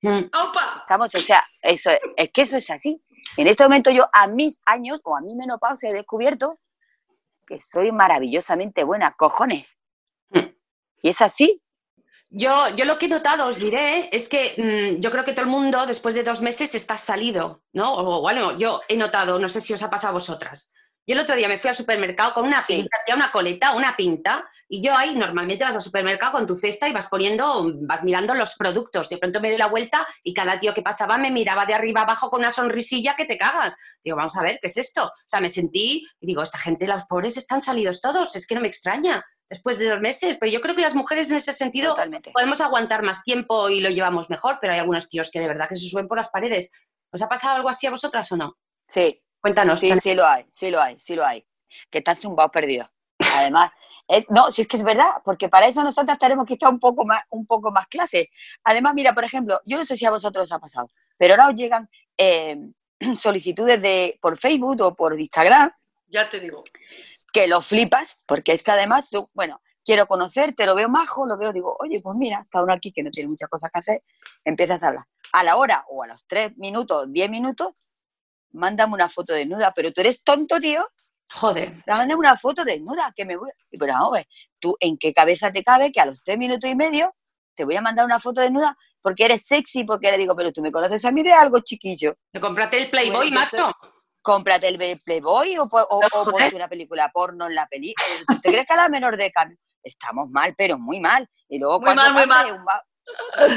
Mm. 0.03 0.31
Estamos, 0.81 1.15
o 1.15 1.19
sea, 1.19 1.45
eso, 1.63 1.91
es 2.17 2.31
que 2.33 2.43
eso 2.43 2.57
es 2.57 2.71
así. 2.71 3.03
En 3.37 3.47
este 3.47 3.63
momento 3.65 3.91
yo 3.91 4.09
a 4.13 4.27
mis 4.27 4.61
años 4.65 5.01
o 5.05 5.17
a 5.17 5.21
mi 5.21 5.35
menopausia 5.35 5.91
he 5.91 5.95
descubierto 5.95 6.59
que 7.47 7.61
soy 7.61 7.93
maravillosamente 7.93 8.85
buena, 8.85 9.13
cojones. 9.13 9.77
Mm. 10.31 10.55
Y 11.03 11.09
es 11.09 11.21
así, 11.21 11.63
yo, 12.31 12.69
yo 12.77 12.85
lo 12.85 12.97
que 12.97 13.07
he 13.07 13.09
notado, 13.09 13.47
os 13.47 13.59
diré, 13.59 14.09
es 14.13 14.29
que 14.29 14.55
mm, 14.97 15.01
yo 15.01 15.11
creo 15.11 15.25
que 15.25 15.33
todo 15.33 15.45
el 15.45 15.51
mundo 15.51 15.85
después 15.85 16.15
de 16.15 16.23
dos 16.23 16.41
meses 16.41 16.75
está 16.77 16.97
salido, 16.97 17.65
¿no? 17.73 17.93
O 17.93 18.23
bueno, 18.23 18.57
yo 18.57 18.81
he 18.89 18.97
notado, 18.97 19.39
no 19.39 19.49
sé 19.49 19.61
si 19.61 19.73
os 19.73 19.83
ha 19.83 19.91
pasado 19.91 20.11
a 20.11 20.15
vosotras. 20.15 20.73
Yo 21.07 21.15
el 21.15 21.23
otro 21.23 21.35
día 21.35 21.49
me 21.49 21.59
fui 21.59 21.69
al 21.69 21.75
supermercado 21.75 22.33
con 22.35 22.47
una 22.47 22.65
pinta, 22.65 22.97
una 23.13 23.33
coleta, 23.33 23.73
una 23.73 23.97
pinta, 23.97 24.49
y 24.69 24.81
yo 24.81 24.97
ahí 24.97 25.17
normalmente 25.17 25.65
vas 25.65 25.75
al 25.75 25.81
supermercado 25.81 26.31
con 26.33 26.47
tu 26.47 26.57
cesta 26.57 26.89
y 26.89 26.93
vas 26.93 27.09
poniendo, 27.09 27.73
vas 27.81 28.05
mirando 28.05 28.33
los 28.35 28.55
productos. 28.55 29.09
De 29.09 29.19
pronto 29.19 29.41
me 29.41 29.49
doy 29.49 29.59
la 29.59 29.67
vuelta 29.67 30.07
y 30.23 30.33
cada 30.33 30.61
tío 30.61 30.73
que 30.73 30.83
pasaba 30.83 31.19
me 31.19 31.33
miraba 31.33 31.67
de 31.67 31.75
arriba 31.75 32.03
abajo 32.03 32.31
con 32.31 32.41
una 32.41 32.53
sonrisilla 32.53 33.17
que 33.17 33.25
te 33.25 33.37
cagas. 33.37 33.77
Digo, 34.05 34.17
vamos 34.17 34.37
a 34.37 34.43
ver, 34.43 34.61
¿qué 34.63 34.69
es 34.69 34.77
esto? 34.77 35.07
O 35.07 35.13
sea, 35.27 35.41
me 35.41 35.49
sentí 35.49 36.07
y 36.21 36.27
digo, 36.27 36.43
esta 36.43 36.59
gente, 36.59 36.87
los 36.87 37.03
pobres 37.07 37.37
están 37.37 37.61
salidos 37.61 38.01
todos, 38.01 38.37
es 38.37 38.47
que 38.47 38.55
no 38.55 38.61
me 38.61 38.69
extraña 38.69 39.25
después 39.51 39.79
de 39.79 39.91
dos 39.91 40.01
meses, 40.01 40.37
pero 40.39 40.51
yo 40.51 40.61
creo 40.61 40.75
que 40.75 40.83
las 40.83 40.95
mujeres 40.95 41.31
en 41.31 41.37
ese 41.37 41.53
sentido 41.53 41.97
podemos 42.33 42.61
aguantar 42.61 43.03
más 43.03 43.23
tiempo 43.25 43.69
y 43.69 43.81
lo 43.81 43.91
llevamos 43.91 44.31
mejor, 44.31 44.59
pero 44.61 44.73
hay 44.73 44.79
algunos 44.79 45.09
tíos 45.09 45.31
que 45.31 45.41
de 45.41 45.49
verdad 45.49 45.69
que 45.69 45.77
se 45.77 45.89
suben 45.89 46.09
por 46.09 46.17
las 46.17 46.31
paredes. 46.31 46.71
¿Os 47.13 47.21
ha 47.21 47.29
pasado 47.29 47.57
algo 47.57 47.69
así 47.69 47.87
a 47.87 47.91
vosotras 47.91 48.31
o 48.33 48.37
no? 48.37 48.57
Sí. 48.85 49.21
Cuéntanos. 49.41 49.81
Sí, 49.81 49.89
sí 49.99 50.15
lo 50.15 50.27
hay, 50.27 50.47
sí 50.51 50.71
lo 50.71 50.81
hay, 50.81 50.99
sí 51.01 51.15
lo 51.15 51.27
hay. 51.27 51.45
Que 51.91 51.99
están 51.99 52.17
zumbados 52.17 52.53
perdidos. 52.53 52.89
Además, 53.37 53.71
no, 54.29 54.51
si 54.51 54.63
es 54.63 54.69
que 54.69 54.77
es 54.77 54.83
verdad, 54.83 55.11
porque 55.25 55.49
para 55.49 55.67
eso 55.67 55.83
nosotras 55.83 56.19
tenemos 56.19 56.47
que 56.47 56.55
estar 56.55 56.69
un 56.69 56.81
poco 56.81 57.05
más, 57.05 57.23
un 57.31 57.47
poco 57.47 57.71
más 57.71 57.87
clase. 57.87 58.31
Además, 58.65 58.95
mira, 58.95 59.15
por 59.15 59.25
ejemplo, 59.25 59.61
yo 59.65 59.79
no 59.79 59.85
sé 59.85 59.97
si 59.97 60.05
a 60.05 60.11
vosotros 60.11 60.49
os 60.49 60.53
ha 60.53 60.59
pasado, 60.59 60.91
pero 61.17 61.35
ahora 61.35 61.49
os 61.49 61.55
llegan 61.55 61.89
eh, 62.19 62.59
solicitudes 63.17 63.81
de, 63.81 64.19
por 64.21 64.37
Facebook 64.37 64.81
o 64.83 64.95
por 64.95 65.19
Instagram. 65.19 65.71
Ya 66.09 66.29
te 66.29 66.41
digo. 66.41 66.65
Que 67.33 67.47
lo 67.47 67.61
flipas, 67.61 68.23
porque 68.27 68.53
es 68.53 68.63
que 68.63 68.71
además 68.71 69.09
tú, 69.11 69.29
bueno, 69.35 69.61
quiero 69.85 70.07
conocerte, 70.07 70.67
lo 70.67 70.75
veo 70.75 70.89
majo, 70.89 71.27
lo 71.27 71.37
veo, 71.37 71.53
digo, 71.53 71.77
oye, 71.81 72.01
pues 72.03 72.17
mira, 72.17 72.39
está 72.39 72.63
uno 72.63 72.73
aquí 72.73 72.93
que 72.93 73.03
no 73.03 73.11
tiene 73.11 73.29
muchas 73.29 73.49
cosas 73.49 73.71
que 73.73 73.79
hacer, 73.79 74.03
empiezas 74.45 74.83
a 74.83 74.89
hablar. 74.89 75.05
A 75.33 75.45
la 75.45 75.57
hora 75.57 75.85
o 75.89 76.03
a 76.03 76.07
los 76.07 76.25
tres 76.27 76.57
minutos, 76.57 77.07
diez 77.09 77.31
minutos, 77.31 77.75
mándame 78.53 78.95
una 78.95 79.09
foto 79.09 79.33
desnuda, 79.33 79.73
pero 79.75 79.93
tú 79.93 80.01
eres 80.01 80.23
tonto, 80.23 80.61
tío. 80.61 80.89
Joder. 81.33 81.73
Mándame 81.87 82.17
una 82.17 82.37
foto 82.37 82.65
desnuda, 82.65 83.13
que 83.15 83.25
me 83.25 83.37
voy. 83.37 83.51
Pero 83.71 83.93
vamos 83.93 84.09
a 84.15 84.19
ver, 84.19 84.29
tú 84.59 84.77
en 84.81 84.99
qué 84.99 85.13
cabeza 85.13 85.53
te 85.53 85.63
cabe 85.63 85.93
que 85.93 86.01
a 86.01 86.07
los 86.07 86.23
tres 86.23 86.37
minutos 86.37 86.69
y 86.69 86.75
medio 86.75 87.15
te 87.55 87.65
voy 87.65 87.77
a 87.77 87.81
mandar 87.81 88.05
una 88.05 88.19
foto 88.19 88.41
desnuda 88.41 88.77
porque 89.03 89.25
eres 89.25 89.47
sexy, 89.47 89.85
porque 89.85 90.11
le 90.11 90.19
digo, 90.19 90.35
pero 90.37 90.53
tú 90.53 90.61
me 90.61 90.73
conoces 90.73 91.05
a 91.05 91.11
mí 91.11 91.23
de 91.23 91.33
algo 91.33 91.61
chiquillo. 91.61 92.17
Comprate 92.41 92.83
el 92.83 92.91
Playboy, 92.91 93.31
macho. 93.31 93.73
Cómprate 94.23 94.69
el 94.69 95.01
Playboy 95.01 95.59
o, 95.59 95.65
o, 95.65 96.01
ponte 96.25 96.55
una 96.55 96.69
película 96.69 97.11
porno 97.13 97.47
en 97.47 97.55
la 97.55 97.67
película. 97.67 98.07
¿Te 98.43 98.51
crees 98.51 98.67
que 98.67 98.73
a 98.73 98.77
la 98.77 98.89
menor 98.89 99.17
de 99.17 99.31
cambio? 99.31 99.59
Estamos 99.83 100.29
mal, 100.31 100.55
pero 100.57 100.79
muy 100.79 101.01
mal. 101.01 101.29
Y 101.49 101.59
luego 101.59 101.81
muy 101.81 101.95
mal, 101.95 102.13
muy 102.13 102.27
mal. 102.27 102.83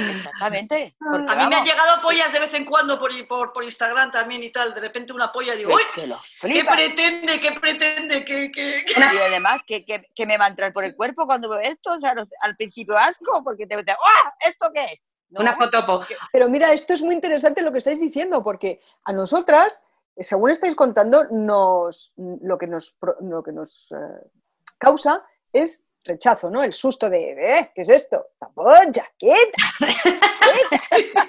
Exactamente. 0.09 0.95
a 1.01 1.35
mí 1.35 1.47
me 1.47 1.55
han 1.55 1.65
llegado 1.65 2.01
pollas 2.01 2.31
de 2.31 2.39
vez 2.39 2.53
en 2.53 2.65
cuando 2.65 2.97
por, 2.97 3.11
por, 3.27 3.53
por 3.53 3.63
Instagram 3.63 4.09
también 4.09 4.41
y 4.43 4.51
tal. 4.51 4.73
De 4.73 4.81
repente 4.81 5.13
una 5.13 5.31
polla 5.31 5.53
digo, 5.53 5.73
¡Uy! 5.73 5.83
¿Qué 5.93 6.63
pretende? 6.63 7.39
¿Qué 7.39 7.51
pretende? 7.51 8.25
¿Qué, 8.25 8.51
qué, 8.51 8.85
Y 8.87 9.01
además, 9.01 9.61
¿qué, 9.67 9.85
¿qué, 9.85 10.25
me 10.25 10.37
va 10.37 10.45
a 10.45 10.49
entrar 10.49 10.73
por 10.73 10.83
el 10.85 10.95
cuerpo 10.95 11.25
cuando 11.25 11.49
veo 11.49 11.59
esto? 11.59 11.93
O 11.93 11.99
sea, 11.99 12.15
al 12.41 12.55
principio 12.55 12.97
asco, 12.97 13.43
porque 13.43 13.67
te 13.67 13.75
¡ah! 13.75 14.33
¿Esto 14.39 14.71
qué 14.73 14.83
es? 14.85 14.99
una 15.39 15.55
foto. 15.55 16.05
Pero 16.31 16.49
mira, 16.49 16.71
esto 16.73 16.93
es 16.93 17.01
muy 17.01 17.15
interesante 17.15 17.61
lo 17.61 17.71
que 17.71 17.79
estáis 17.79 17.99
diciendo, 17.99 18.43
porque 18.43 18.81
a 19.03 19.13
nosotras, 19.13 19.81
según 20.17 20.49
estáis 20.49 20.75
contando, 20.75 21.25
nos, 21.31 22.13
lo 22.17 22.57
que 22.57 22.67
nos, 22.67 22.97
lo 23.21 23.43
que 23.43 23.51
nos 23.51 23.91
eh, 23.91 24.29
causa 24.77 25.25
es 25.51 25.85
rechazo, 26.03 26.49
¿no? 26.49 26.63
El 26.63 26.73
susto 26.73 27.09
de, 27.09 27.31
¿eh? 27.31 27.71
¿Qué 27.73 27.81
es 27.81 27.89
esto? 27.89 28.27
¡Tapolla! 28.37 29.05
¡Quieta! 29.17 29.63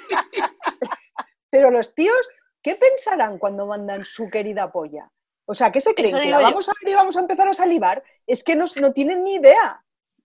Pero 1.50 1.70
los 1.70 1.94
tíos, 1.94 2.28
¿qué 2.62 2.74
pensarán 2.74 3.38
cuando 3.38 3.66
mandan 3.66 4.04
su 4.04 4.28
querida 4.28 4.72
polla? 4.72 5.10
O 5.46 5.54
sea, 5.54 5.70
¿qué 5.70 5.80
se 5.80 5.94
creen? 5.94 6.18
¿Que 6.18 6.30
la 6.30 6.40
vamos 6.40 6.68
a 6.68 6.72
ver 6.80 6.92
y 6.92 6.94
vamos 6.96 7.16
a 7.16 7.20
empezar 7.20 7.46
a 7.48 7.54
salivar? 7.54 8.02
Es 8.26 8.42
que 8.42 8.56
no, 8.56 8.64
no 8.80 8.92
tienen 8.92 9.22
ni 9.22 9.34
idea. 9.34 9.83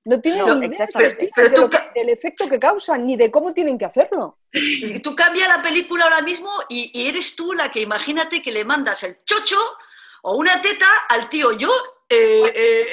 No 0.10 0.20
tienen 0.20 0.44
ni 0.60 0.66
idea 0.66 0.88
del 1.94 2.10
efecto 2.10 2.50
que 2.50 2.58
causan, 2.58 3.06
ni 3.06 3.16
de 3.16 3.30
cómo 3.30 3.54
tienen 3.54 3.78
que 3.78 3.86
hacerlo. 3.86 4.40
Y 4.52 5.00
tú 5.02 5.16
cambias 5.16 5.48
la 5.48 5.62
película 5.62 6.06
ahora 6.06 6.24
mismo 6.24 6.50
y, 6.68 7.08
eres 7.08 7.36
tú 7.36 7.54
la 7.54 7.70
que 7.70 7.82
imagínate 7.82 8.42
que 8.42 8.52
le 8.52 8.66
mandas 8.66 9.04
el 9.04 9.24
chocho 9.24 9.60
o 10.24 10.36
una 10.36 10.60
teta 10.64 10.88
al 11.10 11.30
tío. 11.30 11.52
Yo... 11.52 11.70
Eh, 12.10 12.52
eh, 12.56 12.88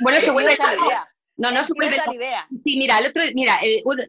bueno, 0.00 0.20
se 0.20 0.30
vuelve 0.30 0.52
idea. 0.52 1.08
No, 1.38 1.50
no 1.50 1.64
se 1.64 1.72
vuelve 1.72 1.96
idea. 2.12 2.46
Sí, 2.62 2.76
mira, 2.76 2.98
el 2.98 3.06
otro, 3.06 3.22
mira, 3.32 3.58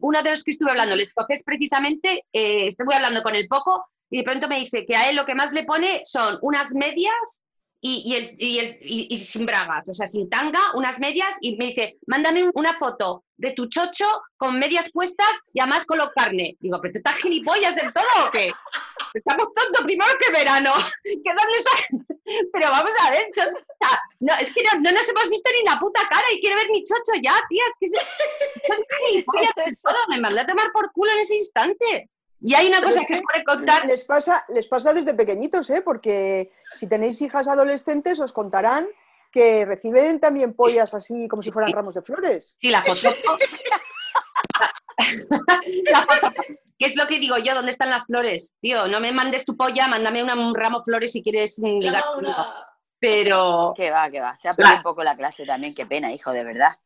uno 0.02 0.22
de 0.22 0.32
los 0.32 0.44
que 0.44 0.52
estuve 0.52 0.72
hablando, 0.72 0.98
les 0.98 1.14
coges 1.14 1.44
precisamente, 1.44 2.26
eh, 2.34 2.68
estuve 2.68 2.96
hablando 2.96 3.24
con 3.24 3.34
el 3.34 3.48
poco 3.48 3.86
y 4.10 4.18
de 4.18 4.24
pronto 4.24 4.50
me 4.50 4.60
dice 4.60 4.86
que 4.86 4.98
a 4.98 5.10
él 5.10 5.16
lo 5.16 5.26
que 5.26 5.36
más 5.36 5.54
le 5.54 5.64
pone 5.64 6.02
son 6.04 6.38
unas 6.42 6.74
medias 6.74 7.44
y, 7.84 8.16
el, 8.16 8.36
y, 8.38 8.60
el, 8.60 8.78
y, 8.82 9.18
sin 9.18 9.46
bragas, 9.48 9.90
o 9.90 9.94
sea, 9.94 10.06
sin 10.06 10.30
tanga, 10.30 10.60
unas 10.76 11.00
medias, 11.00 11.36
y 11.42 11.58
me 11.58 11.68
dice, 11.68 11.98
mándame 12.06 12.48
una 12.54 12.78
foto 12.78 13.24
de 13.38 13.52
tu 13.54 13.68
chocho 13.70 14.06
con 14.38 14.60
medias 14.60 14.92
puestas 14.92 15.28
y 15.52 15.60
además 15.60 15.86
con 15.86 15.98
carne. 16.16 16.58
Digo, 16.60 16.80
¿pero 16.80 16.92
te 16.92 17.00
estás 17.00 17.16
gilipollas 17.16 17.76
del 17.76 17.92
todo 17.92 18.06
o 18.28 18.32
qué? 18.32 18.54
Estamos 19.16 19.48
tontos 19.56 19.84
primero 19.84 20.12
que 20.24 20.32
verano. 20.32 20.72
¿Qué 21.04 21.32
dónde 21.34 22.06
Pero 22.54 22.70
vamos 22.70 22.94
a 23.02 23.10
ver, 23.10 23.28
no, 24.20 24.34
es 24.40 24.54
que 24.54 24.62
no, 24.64 24.92
nos 24.92 25.10
hemos 25.10 25.30
visto 25.30 25.50
ni 25.58 25.68
la 25.68 25.80
puta 25.80 26.02
cara 26.08 26.26
y 26.32 26.40
quiero 26.40 26.58
ver 26.58 26.70
mi 26.70 26.84
chocho 26.84 27.20
ya, 27.22 27.34
tía, 27.50 27.64
es 27.68 27.78
que 27.80 27.88
son 28.68 28.78
gilipollas 29.08 29.56
del 29.56 29.76
todo, 29.82 29.98
me 30.10 30.20
mandé 30.20 30.42
a 30.42 30.46
tomar 30.46 30.72
por 30.72 30.92
culo 30.92 31.12
en 31.14 31.20
ese 31.20 31.36
instante. 31.36 32.10
Y 32.42 32.56
hay 32.56 32.68
una 32.68 32.82
cosa 32.82 33.02
que, 33.06 33.22
que 33.22 33.44
contar. 33.46 33.86
Les 33.86 34.04
pasa, 34.04 34.44
les 34.50 34.68
pasa 34.68 34.94
desde 34.94 35.14
pequeñitos, 35.14 35.70
¿eh? 35.70 35.82
porque 35.82 36.52
si 36.74 36.88
tenéis 36.88 37.22
hijas 37.22 37.48
adolescentes 37.48 38.20
os 38.20 38.34
contarán 38.34 38.88
que 39.32 39.66
reciben 39.66 40.20
también 40.20 40.54
pollas 40.54 40.94
así 40.94 41.28
como 41.28 41.42
si 41.42 41.52
fueran 41.52 41.72
ramos 41.72 41.94
de 41.94 42.02
flores. 42.02 42.58
Sí, 42.60 42.70
la 42.70 42.84
foto. 42.84 43.16
¿Qué 46.78 46.86
es 46.88 46.96
lo 46.96 47.08
que 47.08 47.20
digo 47.20 47.38
yo? 47.38 47.54
¿Dónde 47.54 47.72
están 47.72 47.90
las 47.92 48.06
flores? 48.06 48.56
Tío, 48.60 48.88
no 48.88 49.00
me 49.00 49.12
mandes 49.12 49.46
tu 49.46 49.56
polla, 49.56 49.88
mándame 49.88 50.24
un 50.24 50.56
ramo 50.56 50.80
de 50.80 50.86
flores 50.86 51.12
si 51.12 51.24
quieres 51.24 51.60
ligar 51.60 52.04
conmigo. 52.04 52.44
Pero. 53.00 53.74
Que 53.76 53.92
va, 53.92 54.10
que 54.10 54.20
va. 54.20 54.36
Se 54.36 54.50
ha 54.50 54.54
perdido 54.54 54.78
un 54.78 54.84
poco 54.84 55.04
la 55.04 55.16
clase 55.16 55.46
también, 55.46 55.74
qué 55.74 55.86
pena, 55.86 56.12
hijo, 56.12 56.32
de 56.32 56.44
verdad. 56.44 56.78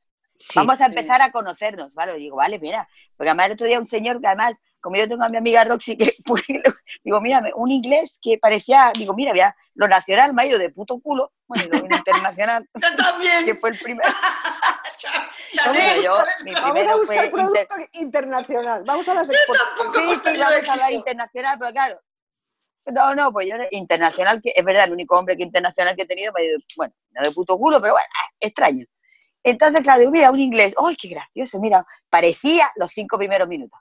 Vamos 0.56 0.82
a 0.82 0.88
empezar 0.88 1.22
a 1.22 1.32
conocernos, 1.32 1.96
¿vale? 1.96 2.16
Digo, 2.16 2.36
vale, 2.38 2.60
mira, 2.60 2.88
porque 3.16 3.30
además 3.30 3.48
el 3.48 3.52
otro 3.54 3.68
día 3.68 3.80
un 3.80 3.86
señor 3.86 4.20
que 4.20 4.28
además, 4.28 4.58
como 4.86 4.98
yo 4.98 5.08
tengo 5.08 5.24
a 5.24 5.30
mi 5.30 5.38
amiga 5.38 5.64
Roxy, 5.64 5.98
que 5.98 6.16
pues, 6.26 6.44
digo, 7.04 7.20
mira, 7.20 7.42
un 7.56 7.72
inglés 7.72 8.20
que 8.22 8.38
parecía, 8.38 8.92
digo, 8.94 9.16
mira, 9.16 9.34
vea, 9.34 9.56
lo 9.74 9.88
nacional 9.88 10.32
me 10.32 10.44
ha 10.44 10.46
ido 10.46 10.60
de 10.60 10.70
puto 10.70 11.00
culo, 11.00 11.34
bueno, 11.48 11.64
lo 11.72 11.96
internacional, 11.98 12.70
también. 12.96 13.46
que 13.46 13.56
fue 13.56 13.72
el 13.72 13.80
primer... 13.80 14.06
yo, 16.04 16.18
mi 16.44 16.54
vamos 16.54 16.88
a 16.88 16.96
buscar 16.98 17.32
producto 17.32 17.76
internacional, 17.94 18.84
vamos 18.86 19.10
a 19.10 19.16
las 19.16 19.28
exportaciones. 19.28 20.20
Sí, 20.22 20.30
sí, 20.30 20.38
vamos 20.38 20.70
a 20.70 20.76
la 20.78 20.92
internacional, 20.92 21.58
pero 21.58 21.72
claro, 21.72 22.02
no, 22.86 23.16
no, 23.16 23.32
pues 23.34 23.48
yo 23.48 23.56
internacional, 23.72 24.40
que 24.40 24.54
es 24.56 24.64
verdad, 24.64 24.86
el 24.86 24.94
único 24.94 25.18
hombre 25.18 25.36
que 25.36 25.42
internacional 25.42 25.96
que 25.96 26.04
he 26.04 26.06
tenido, 26.06 26.32
bueno, 26.78 26.94
no 27.10 27.24
de 27.24 27.32
puto 27.32 27.58
culo, 27.58 27.82
pero 27.82 27.94
bueno, 27.94 28.08
extraño. 28.40 28.86
Entonces, 29.42 29.82
claro, 29.82 30.12
mira, 30.12 30.30
un 30.30 30.40
inglés, 30.40 30.76
¡ay, 30.78 30.96
qué 30.96 31.08
gracioso! 31.08 31.60
Mira, 31.60 31.84
parecía 32.08 32.72
los 32.76 32.92
cinco 32.92 33.18
primeros 33.18 33.48
minutos. 33.48 33.80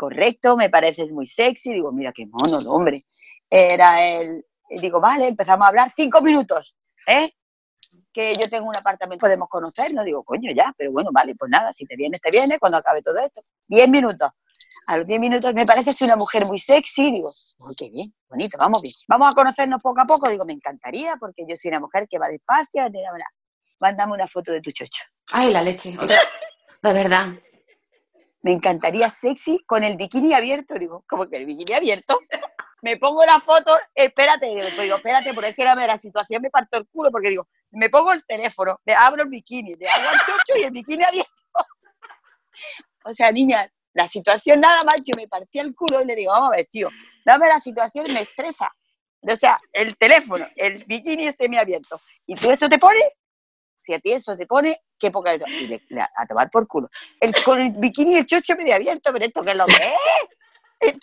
Correcto, 0.00 0.56
me 0.56 0.70
pareces 0.70 1.12
muy 1.12 1.26
sexy. 1.26 1.74
Digo, 1.74 1.92
mira, 1.92 2.10
qué 2.10 2.24
mono 2.24 2.58
el 2.58 2.66
hombre. 2.68 3.04
Era 3.50 4.02
el. 4.02 4.46
Digo, 4.70 4.98
vale, 4.98 5.26
empezamos 5.26 5.66
a 5.66 5.68
hablar 5.68 5.92
cinco 5.94 6.22
minutos, 6.22 6.74
¿eh? 7.06 7.34
Que 8.10 8.32
yo 8.34 8.48
tengo 8.48 8.66
un 8.66 8.76
apartamento, 8.78 9.20
podemos 9.20 9.50
conocernos. 9.50 10.06
Digo, 10.06 10.24
coño, 10.24 10.52
ya, 10.56 10.72
pero 10.74 10.90
bueno, 10.90 11.10
vale, 11.12 11.34
pues 11.34 11.50
nada, 11.50 11.70
si 11.74 11.84
te 11.84 11.96
vienes, 11.96 12.18
te 12.22 12.30
vienes, 12.30 12.58
cuando 12.58 12.78
acabe 12.78 13.02
todo 13.02 13.18
esto. 13.18 13.42
Diez 13.68 13.90
minutos. 13.90 14.30
A 14.86 14.96
los 14.96 15.06
diez 15.06 15.20
minutos 15.20 15.52
me 15.52 15.66
pareces 15.66 16.00
una 16.00 16.16
mujer 16.16 16.46
muy 16.46 16.58
sexy. 16.58 17.12
Digo, 17.12 17.30
uy, 17.58 17.74
qué 17.76 17.90
bien, 17.90 18.14
bonito, 18.26 18.56
vamos 18.58 18.80
bien. 18.80 18.94
Vamos 19.06 19.30
a 19.30 19.34
conocernos 19.34 19.82
poco 19.82 20.00
a 20.00 20.06
poco. 20.06 20.30
Digo, 20.30 20.46
me 20.46 20.54
encantaría, 20.54 21.16
porque 21.16 21.44
yo 21.46 21.58
soy 21.58 21.68
una 21.68 21.80
mujer 21.80 22.08
que 22.08 22.18
va 22.18 22.28
despacio, 22.28 22.84
mándame 23.78 24.14
una 24.14 24.26
foto 24.26 24.50
de 24.50 24.62
tu 24.62 24.70
chocho. 24.72 25.02
Ay, 25.26 25.52
la 25.52 25.60
leche. 25.60 25.94
La 26.82 26.94
verdad. 26.94 27.34
Me 28.42 28.52
encantaría 28.52 29.10
sexy 29.10 29.62
con 29.66 29.84
el 29.84 29.96
bikini 29.96 30.32
abierto. 30.32 30.74
Digo, 30.78 31.04
¿cómo 31.08 31.28
que 31.28 31.36
el 31.36 31.46
bikini 31.46 31.74
abierto? 31.74 32.18
Me 32.82 32.96
pongo 32.96 33.24
la 33.26 33.40
foto, 33.40 33.78
espérate, 33.94 34.46
digo, 34.46 34.96
espérate, 34.96 35.34
porque 35.34 35.50
es 35.50 35.56
que 35.56 35.64
de 35.64 35.86
la 35.86 35.98
situación 35.98 36.40
me 36.40 36.48
parto 36.48 36.78
el 36.78 36.88
culo, 36.88 37.10
porque 37.10 37.28
digo, 37.28 37.46
me 37.72 37.90
pongo 37.90 38.10
el 38.10 38.24
teléfono, 38.24 38.80
me 38.86 38.94
abro 38.94 39.22
el 39.24 39.28
bikini, 39.28 39.74
le 39.74 39.86
hago 39.86 40.10
el 40.10 40.18
chocho 40.20 40.58
y 40.58 40.62
el 40.62 40.70
bikini 40.70 41.04
abierto. 41.04 41.30
O 43.04 43.14
sea, 43.14 43.30
niña, 43.32 43.70
la 43.92 44.08
situación 44.08 44.60
nada 44.60 44.82
más, 44.84 44.96
yo 45.04 45.12
me 45.14 45.28
partí 45.28 45.58
el 45.58 45.74
culo 45.74 46.00
y 46.00 46.06
le 46.06 46.14
digo, 46.14 46.32
vamos 46.32 46.52
a 46.54 46.56
ver, 46.56 46.68
tío, 46.70 46.88
dame 47.22 47.48
la 47.48 47.60
situación, 47.60 48.10
me 48.14 48.22
estresa. 48.22 48.74
O 49.20 49.36
sea, 49.36 49.60
el 49.74 49.98
teléfono, 49.98 50.46
el 50.56 50.84
bikini 50.86 51.30
semiabierto. 51.32 52.00
¿Y 52.26 52.34
tú 52.34 52.50
eso 52.50 52.66
te 52.66 52.78
pones? 52.78 53.04
si 53.80 53.94
a 53.94 53.98
ti 53.98 54.12
eso 54.12 54.36
te 54.36 54.46
pone, 54.46 54.80
qué 55.00 55.10
poca... 55.10 55.34
Y 55.34 55.66
le, 55.66 55.82
a 56.00 56.26
tomar 56.28 56.50
por 56.50 56.68
culo. 56.68 56.90
El, 57.18 57.34
con 57.42 57.60
el 57.60 57.72
bikini 57.72 58.12
y 58.12 58.16
el 58.18 58.26
chocho 58.26 58.54
medio 58.54 58.74
abierto, 58.74 59.12
pero 59.12 59.24
esto 59.24 59.42
que 59.42 59.50
es 59.50 59.56
lo 59.56 59.66
que 59.66 59.74
es. 60.80 60.98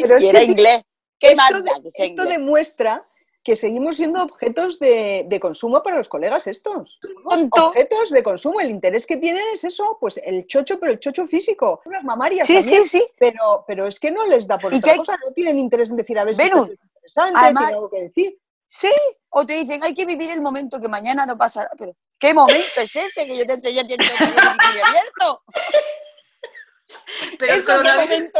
Pero 0.00 0.18
y 0.18 0.26
era 0.26 0.42
inglés. 0.42 0.82
¿Qué 1.18 1.32
esto, 1.32 1.64
que 1.96 2.04
esto 2.04 2.24
demuestra 2.24 3.04
que 3.42 3.56
seguimos 3.56 3.96
siendo 3.96 4.22
objetos 4.22 4.78
de, 4.78 5.24
de, 5.26 5.40
consumo 5.40 5.82
para 5.82 5.96
los 5.96 6.08
colegas 6.08 6.46
estos. 6.46 6.98
Objetos 7.24 8.10
de 8.10 8.22
consumo. 8.22 8.60
El 8.60 8.68
interés 8.68 9.06
que 9.06 9.16
tienen 9.16 9.44
es 9.54 9.64
eso, 9.64 9.96
pues 10.00 10.20
el 10.22 10.46
chocho, 10.46 10.78
pero 10.78 10.92
el 10.92 11.00
chocho 11.00 11.26
físico. 11.26 11.80
Unas 11.86 12.04
mamarias 12.04 12.46
sí, 12.46 12.60
Sí, 12.62 12.84
sí. 12.84 13.02
Pero, 13.18 13.64
pero 13.66 13.86
es 13.86 13.98
que 13.98 14.10
no 14.10 14.26
les 14.26 14.46
da 14.46 14.58
por 14.58 14.74
otra 14.74 14.96
cosa, 14.96 15.16
no 15.24 15.32
tienen 15.32 15.58
interés 15.58 15.88
en 15.90 15.96
decir, 15.96 16.18
a 16.18 16.24
ver 16.24 16.36
si 16.36 16.42
es 16.42 16.48
interesante, 16.48 17.40
tiene 17.40 17.72
algo 17.72 17.90
que 17.90 18.00
decir. 18.02 18.38
Sí, 18.68 18.92
o 19.30 19.46
te 19.46 19.54
dicen, 19.54 19.82
hay 19.82 19.94
que 19.94 20.06
vivir 20.06 20.30
el 20.30 20.40
momento 20.40 20.80
que 20.80 20.88
mañana 20.88 21.26
no 21.26 21.36
pasará. 21.36 21.70
Pero, 21.76 21.94
¿qué 22.18 22.32
momento 22.34 22.80
es 22.80 22.96
ese 22.96 23.26
que 23.26 23.36
yo 23.36 23.46
te 23.46 23.54
enseñé 23.54 23.80
a 23.80 23.82
el 23.82 24.82
abierto? 24.82 25.42
Pero 27.38 27.54
el, 27.54 27.64
coronavirus, 27.64 28.30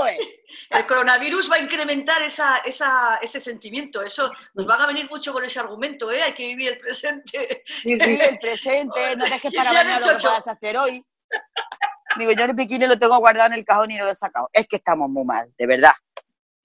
el 0.71 0.87
coronavirus 0.87 1.53
va 1.53 1.57
a 1.57 1.61
incrementar 1.61 2.23
esa, 2.23 2.59
esa, 2.59 3.19
ese 3.21 3.41
sentimiento. 3.41 4.03
Eso 4.03 4.33
nos 4.55 4.67
van 4.67 4.81
a 4.81 4.87
venir 4.87 5.09
mucho 5.11 5.33
con 5.33 5.45
ese 5.45 5.61
argumento, 5.61 6.11
¿eh? 6.11 6.23
Hay 6.23 6.33
que 6.33 6.47
vivir 6.47 6.73
el 6.73 6.79
presente. 6.79 7.63
Sí, 7.83 7.99
sí, 7.99 8.19
el 8.23 8.39
presente, 8.39 9.17
no 9.17 9.25
dejes 9.27 9.53
para 9.55 9.73
mañana 9.73 10.01
lo 10.01 10.17
que 10.17 10.23
puedas 10.23 10.49
hacer 10.49 10.77
hoy. 10.79 11.05
Digo, 12.17 12.33
yo 12.33 12.45
el 12.45 12.55
bikini 12.55 12.87
lo 12.87 12.99
tengo 12.99 13.19
guardado 13.19 13.49
en 13.49 13.59
el 13.59 13.65
cajón 13.65 13.91
y 13.91 13.97
no 13.99 14.05
lo 14.05 14.11
he 14.11 14.15
sacado. 14.15 14.49
Es 14.53 14.67
que 14.67 14.77
estamos 14.77 15.11
muy 15.11 15.25
mal, 15.25 15.53
de 15.59 15.67
verdad. 15.67 15.93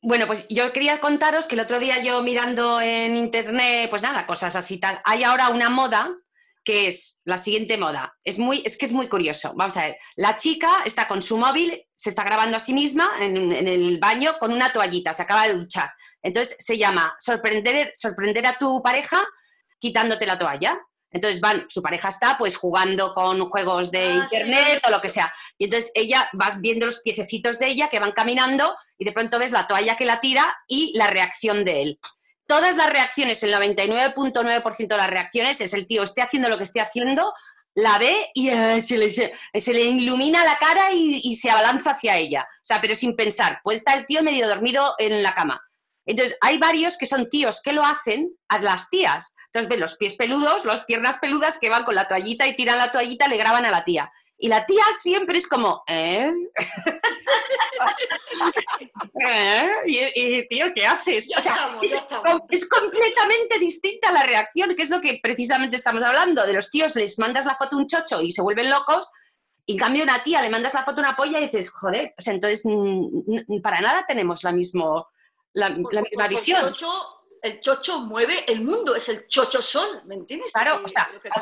Bueno, 0.06 0.28
pues 0.28 0.46
yo 0.50 0.74
quería 0.74 1.00
contaros 1.00 1.48
que 1.48 1.56
el 1.56 1.62
otro 1.62 1.80
día 1.80 2.04
yo 2.04 2.22
mirando 2.24 2.82
en 2.82 3.16
internet, 3.16 3.89
pues 3.89 4.02
nada, 4.02 4.28
cosas 4.28 4.54
así 4.58 4.78
tal. 4.78 5.00
Hay 5.06 5.24
ahora 5.24 5.48
una 5.48 5.70
moda 5.70 6.13
que 6.66 6.88
es 6.88 7.22
la 7.24 7.38
siguiente 7.38 7.78
moda. 7.78 8.13
Es, 8.22 8.38
muy, 8.38 8.62
es 8.66 8.78
que 8.78 8.84
es 8.86 8.92
muy 8.92 9.08
curioso. 9.08 9.54
Vamos 9.56 9.78
a 9.78 9.84
ver, 9.84 9.98
la 10.18 10.36
chica 10.36 10.70
está 10.84 11.08
con 11.08 11.22
su 11.22 11.38
móvil, 11.38 11.86
se 11.96 12.10
está 12.10 12.26
grabando 12.26 12.58
a 12.58 12.60
sí 12.60 12.74
misma 12.74 13.12
en, 13.22 13.54
el 13.54 13.98
baño 13.98 14.34
con 14.39 14.52
una 14.52 14.74
toallita, 14.74 15.13
se 15.13 15.22
acaba 15.22 15.48
de 15.48 15.56
duchar. 15.56 15.89
Entonces 16.22 16.58
se 16.60 16.78
llama 16.78 17.16
sorprender, 17.18 17.92
sorprender 17.94 18.46
a 18.46 18.58
tu 18.58 18.82
pareja 18.84 19.26
quitándote 19.80 20.26
la 20.26 20.38
toalla. 20.38 20.82
Entonces 21.13 21.39
van, 21.39 21.65
su 21.69 21.82
pareja 21.82 22.10
está 22.10 22.38
pues 22.38 22.58
jugando 22.58 23.13
con 23.13 23.47
juegos 23.49 23.91
de 23.91 24.06
Ah, 24.08 24.13
internet 24.23 24.80
sí. 24.80 24.86
o 24.88 24.91
lo 24.91 24.99
que 25.02 25.10
sea. 25.12 25.32
Y 25.58 25.65
entonces 25.65 25.91
ella 25.95 26.28
vas 26.34 26.60
viendo 26.60 26.86
los 26.88 26.99
piececitos 27.02 27.60
de 27.60 27.67
ella 27.67 27.88
que 27.89 27.99
van 27.99 28.12
caminando 28.12 28.76
y 28.97 29.06
de 29.06 29.12
pronto 29.13 29.39
ves 29.39 29.52
la 29.52 29.67
toalla 29.67 29.95
que 29.95 30.06
la 30.06 30.19
tira 30.19 30.54
y 30.67 30.91
la 30.97 31.08
reacción 31.08 31.63
de 31.63 31.82
él. 31.84 31.99
Todas 32.47 32.76
las 32.76 32.89
reacciones, 32.89 33.41
el 33.43 33.54
99.9% 33.54 34.88
de 34.88 34.97
las 34.97 35.10
reacciones 35.10 35.62
es 35.62 35.73
el 35.73 35.88
tío 35.88 36.04
esté 36.04 36.21
haciendo 36.21 36.49
lo 36.49 36.58
que 36.58 36.63
esté 36.65 36.82
haciendo, 36.82 37.34
la 37.76 37.97
ve 37.97 38.30
y 38.34 38.49
eh, 38.49 38.82
se, 38.86 38.97
le, 38.97 39.12
se- 39.12 39.34
se 39.60 39.73
le 39.73 39.82
ilumina 39.82 40.43
la 40.43 40.58
cara 40.58 40.91
y, 40.91 41.21
y 41.23 41.36
se 41.36 41.49
abalanza 41.49 41.91
hacia 41.91 42.17
ella. 42.17 42.47
O 42.52 42.60
sea, 42.65 42.82
pero 42.82 42.95
sin 42.95 43.15
pensar. 43.15 43.62
Puede 43.63 43.78
estar 43.78 43.97
el 43.97 44.06
tío 44.06 44.21
medio 44.23 44.47
dormido 44.47 44.93
en 44.99 45.23
la 45.23 45.34
cama. 45.34 45.62
Entonces, 46.06 46.38
hay 46.42 46.58
varios 46.58 46.98
que 46.98 47.06
son 47.06 47.30
tíos 47.30 47.62
que 47.62 47.74
lo 47.74 47.84
hacen 47.84 48.36
a 48.50 48.60
las 48.60 48.89
tías. 48.89 49.36
Entonces, 49.48 49.70
ven 49.70 49.80
los 49.80 49.96
pies 49.96 50.16
peludos, 50.16 50.66
las 50.66 50.84
piernas 50.86 51.18
peludas 51.18 51.58
que 51.60 51.70
van 51.70 51.86
con 51.86 51.96
la 51.96 52.08
toallita 52.08 52.48
y 52.48 52.56
tiran 52.56 52.78
la 52.78 52.92
toallita, 52.92 53.28
le 53.28 53.38
graban 53.38 53.66
a 53.66 53.72
la 53.72 53.86
tía. 53.86 54.12
Y 54.38 54.50
la 54.50 54.66
tía 54.66 54.84
siempre 55.00 55.38
es 55.38 55.48
como, 55.48 55.84
¿eh? 55.88 56.30
¿Eh? 59.26 59.70
Y, 59.86 60.00
y, 60.16 60.48
tío, 60.50 60.74
¿qué 60.74 60.86
haces? 60.86 61.30
Ya 61.30 61.38
o 61.38 61.42
sea, 61.42 61.54
estamos, 61.54 61.84
es, 61.84 61.92
ya 61.92 62.00
estamos. 62.00 62.42
es 62.50 62.68
completamente 62.68 63.60
distinta 63.60 64.12
la 64.12 64.24
reacción, 64.24 64.76
que 64.76 64.84
es 64.84 64.89
lo 64.89 65.00
que 65.00 65.20
precisamente 65.24 65.78
estamos 65.78 66.04
hablando. 66.04 66.46
De 66.46 66.54
los 66.54 66.70
tíos 66.72 66.94
les 66.96 67.18
mandas 67.20 67.46
la 67.46 67.56
foto 67.56 67.78
a 67.78 67.80
un 67.80 67.88
chocho 67.88 68.22
y 68.22 68.32
se 68.32 68.42
vuelven 68.42 68.70
locos, 68.70 69.10
y 69.66 69.74
en 69.74 69.80
cambio 69.80 70.04
a 70.04 70.06
una 70.06 70.24
tía 70.24 70.42
le 70.42 70.50
mandas 70.50 70.74
la 70.74 70.84
foto 70.84 70.98
a 70.98 71.06
una 71.06 71.16
polla 71.16 71.39
y 71.39 71.44
dices, 71.44 71.70
joder, 71.70 72.13
o 72.18 72.22
sea, 72.22 72.34
entonces 72.34 72.63
para 73.62 73.80
nada 73.80 74.04
tenemos 74.06 74.44
la, 74.44 74.52
mismo, 74.52 75.08
la, 75.54 75.70
misma 75.70 76.28
visión. 76.28 76.60
El 76.60 76.74
chocho, 76.74 76.92
el 77.42 77.60
chocho 77.60 78.00
mueve 78.02 78.46
el 78.52 78.62
mundo, 78.63 78.96
es 78.96 79.10
el 79.10 79.28
chocho 79.28 79.62
sol, 79.62 80.02
¿me 80.06 80.16
entiendes? 80.16 80.52
Claro, 80.52 80.82
o 80.84 80.88
sea, 80.88 81.10
o 81.13 81.42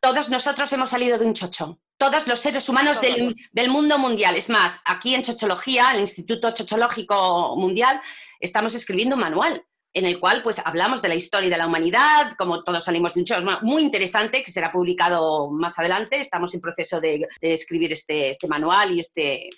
todos 0.00 0.30
nosotros 0.30 0.72
hemos 0.72 0.90
salido 0.90 1.16
de 1.16 1.24
un 1.26 1.32
chocho. 1.32 1.78
Todos 1.96 2.26
los 2.26 2.40
seres 2.40 2.68
humanos 2.68 3.00
del, 3.00 3.36
del 3.52 3.68
mundo 3.68 3.98
mundial. 3.98 4.34
Es 4.34 4.50
más, 4.50 4.82
aquí 4.84 5.14
en 5.14 5.22
Chochología, 5.22 5.92
el 5.92 6.00
Instituto 6.00 6.50
Chochológico 6.50 7.54
Mundial, 7.56 8.00
estamos 8.40 8.74
escribiendo 8.74 9.14
un 9.14 9.20
manual 9.20 9.64
en 9.94 10.06
el 10.06 10.18
cual 10.18 10.42
pues 10.42 10.60
hablamos 10.64 11.02
de 11.02 11.08
la 11.08 11.14
historia 11.14 11.50
de 11.50 11.56
la 11.56 11.66
humanidad, 11.66 12.32
como 12.36 12.64
todos 12.64 12.84
salimos 12.84 13.14
de 13.14 13.20
un 13.20 13.26
chocho. 13.26 13.46
Muy 13.62 13.82
interesante, 13.82 14.42
que 14.42 14.50
será 14.50 14.72
publicado 14.72 15.50
más 15.50 15.78
adelante. 15.78 16.18
Estamos 16.18 16.52
en 16.54 16.60
proceso 16.60 17.00
de, 17.00 17.28
de 17.40 17.52
escribir 17.52 17.92
este, 17.92 18.30
este 18.30 18.48
manual 18.48 18.90
y 18.90 19.00
este, 19.00 19.50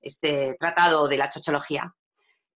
este 0.00 0.56
tratado 0.58 1.08
de 1.08 1.18
la 1.18 1.28
chochología. 1.28 1.92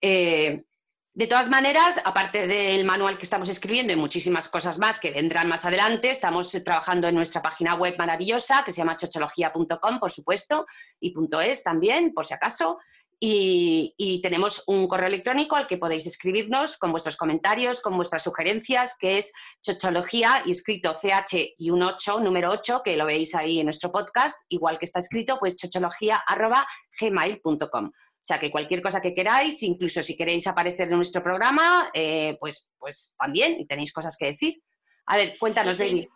Eh, 0.00 0.64
de 1.12 1.26
todas 1.26 1.48
maneras, 1.48 2.00
aparte 2.04 2.46
del 2.46 2.84
manual 2.84 3.18
que 3.18 3.24
estamos 3.24 3.48
escribiendo 3.48 3.92
y 3.92 3.96
muchísimas 3.96 4.48
cosas 4.48 4.78
más 4.78 5.00
que 5.00 5.10
vendrán 5.10 5.48
más 5.48 5.64
adelante, 5.64 6.08
estamos 6.08 6.54
eh, 6.54 6.60
trabajando 6.60 7.08
en 7.08 7.16
nuestra 7.16 7.42
página 7.42 7.74
web 7.74 7.96
maravillosa 7.98 8.62
que 8.64 8.70
se 8.70 8.78
llama 8.78 8.96
chochología.com, 8.96 9.98
por 9.98 10.12
supuesto, 10.12 10.66
y 11.00 11.12
.es 11.42 11.64
también, 11.64 12.14
por 12.14 12.24
si 12.24 12.34
acaso. 12.34 12.78
Y, 13.22 14.20
tenemos 14.22 14.64
un 14.66 14.88
correo 14.88 15.08
electrónico 15.08 15.54
al 15.56 15.66
que 15.66 15.76
podéis 15.76 16.06
escribirnos 16.06 16.78
con 16.78 16.90
vuestros 16.90 17.16
comentarios, 17.16 17.80
con 17.80 17.94
vuestras 17.96 18.22
sugerencias, 18.22 18.96
que 18.98 19.18
es 19.18 19.30
chochología 19.62 20.40
y 20.46 20.52
escrito 20.52 20.94
CH 20.94 21.56
y 21.58 21.68
un 21.68 21.82
8, 21.82 22.20
número 22.20 22.50
8, 22.50 22.80
que 22.82 22.96
lo 22.96 23.04
veis 23.04 23.34
ahí 23.34 23.60
en 23.60 23.66
nuestro 23.66 23.92
podcast, 23.92 24.40
igual 24.48 24.78
que 24.78 24.86
está 24.86 25.00
escrito, 25.00 25.38
pues 25.38 25.56
chochología.gmail.com. 25.56 27.90
O 28.22 28.26
sea, 28.30 28.38
que 28.38 28.50
cualquier 28.50 28.82
cosa 28.82 29.00
que 29.00 29.14
queráis, 29.14 29.62
incluso 29.62 30.02
si 30.02 30.16
queréis 30.16 30.46
aparecer 30.46 30.88
en 30.88 30.96
nuestro 30.96 31.22
programa, 31.22 31.90
eh, 31.94 32.36
pues, 32.38 32.70
pues 32.78 33.16
también, 33.18 33.56
y 33.58 33.66
tenéis 33.66 33.92
cosas 33.92 34.16
que 34.18 34.26
decir. 34.26 34.62
A 35.06 35.16
ver, 35.16 35.38
cuéntanos, 35.38 35.76
Sí, 35.78 35.82
baby. 35.82 36.08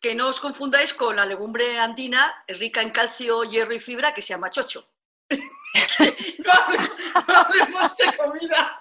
Que 0.00 0.14
no 0.14 0.28
os 0.28 0.40
confundáis 0.40 0.94
con 0.94 1.14
la 1.14 1.26
legumbre 1.26 1.78
andina 1.78 2.44
rica 2.48 2.80
en 2.82 2.90
calcio, 2.90 3.44
hierro 3.44 3.74
y 3.74 3.80
fibra 3.80 4.12
que 4.14 4.22
se 4.22 4.28
llama 4.30 4.50
chocho. 4.50 4.88
no, 5.30 6.52
hablemos, 6.52 6.90
no 7.28 7.34
hablemos 7.36 7.96
de 7.96 8.16
comida. 8.16 8.78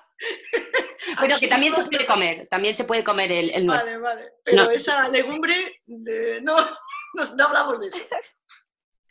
Bueno, 1.20 1.36
Aquí 1.36 1.46
que 1.46 1.50
también 1.50 1.74
se 1.76 1.84
puede 1.90 2.06
comer, 2.06 2.48
también 2.50 2.76
se 2.76 2.84
puede 2.86 3.04
comer 3.04 3.32
el, 3.32 3.50
el 3.52 3.66
nuestro. 3.66 4.00
Vale, 4.02 4.16
vale. 4.22 4.34
Pero 4.44 4.64
No. 4.66 4.72
esa 4.72 5.10
legumbre, 5.10 5.82
de- 5.86 6.42
no, 6.42 6.56
no, 7.14 7.36
no 7.36 7.46
hablamos 7.48 7.80
de 7.80 7.88
eso. 7.88 8.00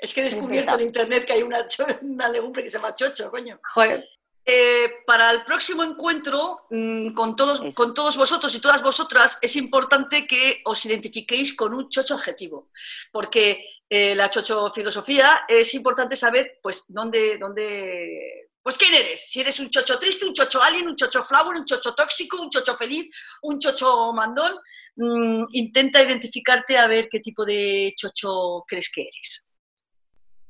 Es 0.01 0.15
que 0.15 0.21
he 0.21 0.25
descubierto 0.25 0.75
en 0.77 0.81
internet 0.83 1.25
que 1.25 1.35
hay 1.35 1.43
una, 1.43 1.67
una 2.03 2.29
legumbre 2.29 2.63
que 2.63 2.71
se 2.71 2.79
llama 2.79 2.95
chocho, 2.95 3.31
coño. 3.31 3.61
Joder. 3.75 4.05
Eh, 4.45 4.91
para 5.07 5.31
el 5.31 5.45
próximo 5.45 5.85
encuentro, 5.85 6.63
mm, 6.71 7.13
con, 7.13 7.37
todos, 7.37 7.63
Eso. 7.63 7.77
con 7.77 7.93
todos 7.93 8.17
vosotros 8.17 8.55
y 8.55 8.61
todas 8.61 8.83
vosotras, 8.83 9.39
es 9.43 9.55
importante 9.57 10.27
que 10.27 10.63
os 10.65 10.85
identifiquéis 10.87 11.55
con 11.55 11.75
un 11.75 11.89
chocho 11.91 12.15
objetivo, 12.15 12.71
porque 13.13 13.65
eh, 13.89 14.15
la 14.15 14.31
chocho 14.31 14.73
filosofía 14.73 15.43
es 15.47 15.75
importante 15.75 16.17
saber, 16.17 16.59
pues, 16.63 16.87
dónde, 16.89 17.37
dónde, 17.39 18.49
pues, 18.63 18.79
quién 18.79 18.95
eres. 18.95 19.29
Si 19.29 19.41
eres 19.41 19.61
un 19.61 19.69
chocho 19.69 19.99
triste, 19.99 20.27
un 20.27 20.35
chocho 20.35 20.63
alien, 20.63 20.89
un 20.89 20.97
chocho 20.97 21.23
flower, 21.23 21.57
un 21.59 21.67
chocho 21.67 21.95
tóxico, 21.95 22.41
un 22.41 22.51
chocho 22.51 22.77
feliz, 22.77 23.11
un 23.43 23.61
chocho 23.61 24.13
mandón. 24.15 24.59
Mm, 24.97 25.45
intenta 25.53 26.03
identificarte 26.03 26.79
a 26.79 26.87
ver 26.87 27.09
qué 27.11 27.21
tipo 27.21 27.45
de 27.45 27.93
chocho 27.97 28.65
crees 28.67 28.91
que 28.93 29.03
eres. 29.03 29.45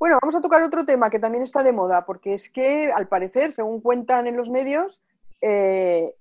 Bueno, 0.00 0.18
vamos 0.22 0.34
a 0.34 0.40
tocar 0.40 0.62
otro 0.62 0.86
tema 0.86 1.10
que 1.10 1.18
también 1.18 1.44
está 1.44 1.62
de 1.62 1.72
moda, 1.74 2.06
porque 2.06 2.32
es 2.32 2.48
que 2.48 2.90
al 2.90 3.06
parecer, 3.06 3.52
según 3.52 3.82
cuentan 3.82 4.26
en 4.26 4.34
los 4.36 4.48
medios, 4.48 5.02
eh, 5.42 6.16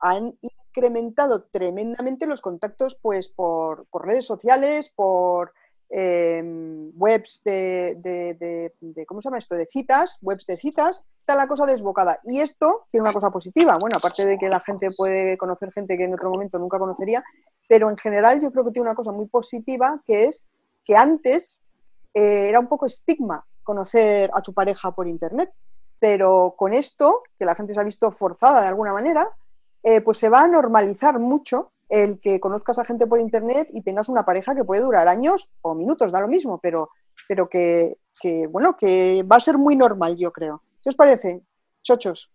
han 0.00 0.38
incrementado 0.40 1.44
tremendamente 1.44 2.26
los 2.26 2.40
contactos 2.40 2.94
pues, 2.94 3.28
por, 3.28 3.86
redes 3.92 4.24
sociales, 4.24 4.88
por 4.88 5.52
eh, 5.90 6.42
webs 6.94 7.42
de, 7.44 7.96
de- 7.98 8.32
de- 8.34 8.74
de- 8.80 9.04
¿cómo 9.04 9.20
se 9.20 9.26
llama 9.28 9.36
esto? 9.38 9.54
De 9.56 9.66
citas, 9.66 10.16
webs 10.22 10.46
de 10.46 10.56
citas, 10.56 11.04
está 11.20 11.34
la 11.34 11.48
cosa 11.48 11.66
desbocada. 11.66 12.20
Y 12.24 12.40
esto 12.40 12.86
tiene 12.90 13.02
una 13.02 13.12
cosa 13.12 13.30
positiva, 13.30 13.76
bueno, 13.78 13.96
aparte 13.98 14.24
de 14.24 14.38
que 14.38 14.48
la 14.48 14.60
gente 14.60 14.88
puede 14.96 15.36
conocer 15.36 15.70
gente 15.72 15.98
que 15.98 16.04
en 16.04 16.14
otro 16.14 16.30
momento 16.30 16.58
nunca 16.58 16.78
conocería, 16.78 17.22
pero 17.68 17.90
en 17.90 17.98
general 17.98 18.40
yo 18.40 18.50
creo 18.52 18.64
que 18.64 18.70
tiene 18.72 18.88
una 18.88 18.96
cosa 18.96 19.12
muy 19.12 19.26
positiva, 19.26 20.00
que 20.06 20.24
es 20.28 20.48
que 20.82 20.96
antes 20.96 21.60
eh, 22.18 22.48
era 22.48 22.58
un 22.58 22.66
poco 22.66 22.84
estigma 22.84 23.46
conocer 23.62 24.28
a 24.34 24.40
tu 24.40 24.52
pareja 24.52 24.90
por 24.90 25.06
internet, 25.06 25.52
pero 26.00 26.54
con 26.58 26.74
esto, 26.74 27.22
que 27.38 27.44
la 27.44 27.54
gente 27.54 27.74
se 27.74 27.80
ha 27.80 27.84
visto 27.84 28.10
forzada 28.10 28.62
de 28.62 28.66
alguna 28.66 28.92
manera, 28.92 29.28
eh, 29.84 30.00
pues 30.00 30.18
se 30.18 30.28
va 30.28 30.42
a 30.42 30.48
normalizar 30.48 31.20
mucho 31.20 31.70
el 31.88 32.18
que 32.18 32.40
conozcas 32.40 32.80
a 32.80 32.84
gente 32.84 33.06
por 33.06 33.20
internet 33.20 33.68
y 33.72 33.82
tengas 33.82 34.08
una 34.08 34.24
pareja 34.24 34.56
que 34.56 34.64
puede 34.64 34.82
durar 34.82 35.06
años 35.06 35.52
o 35.62 35.76
minutos, 35.76 36.10
da 36.10 36.20
lo 36.20 36.26
mismo, 36.26 36.58
pero, 36.60 36.90
pero 37.28 37.48
que, 37.48 37.96
bueno, 38.50 38.76
que 38.76 39.22
va 39.22 39.36
a 39.36 39.40
ser 39.40 39.56
muy 39.56 39.76
normal, 39.76 40.16
yo 40.16 40.32
creo. 40.32 40.62
¿Qué 40.82 40.88
os 40.88 40.96
parece, 40.96 41.42
chochos? 41.82 42.32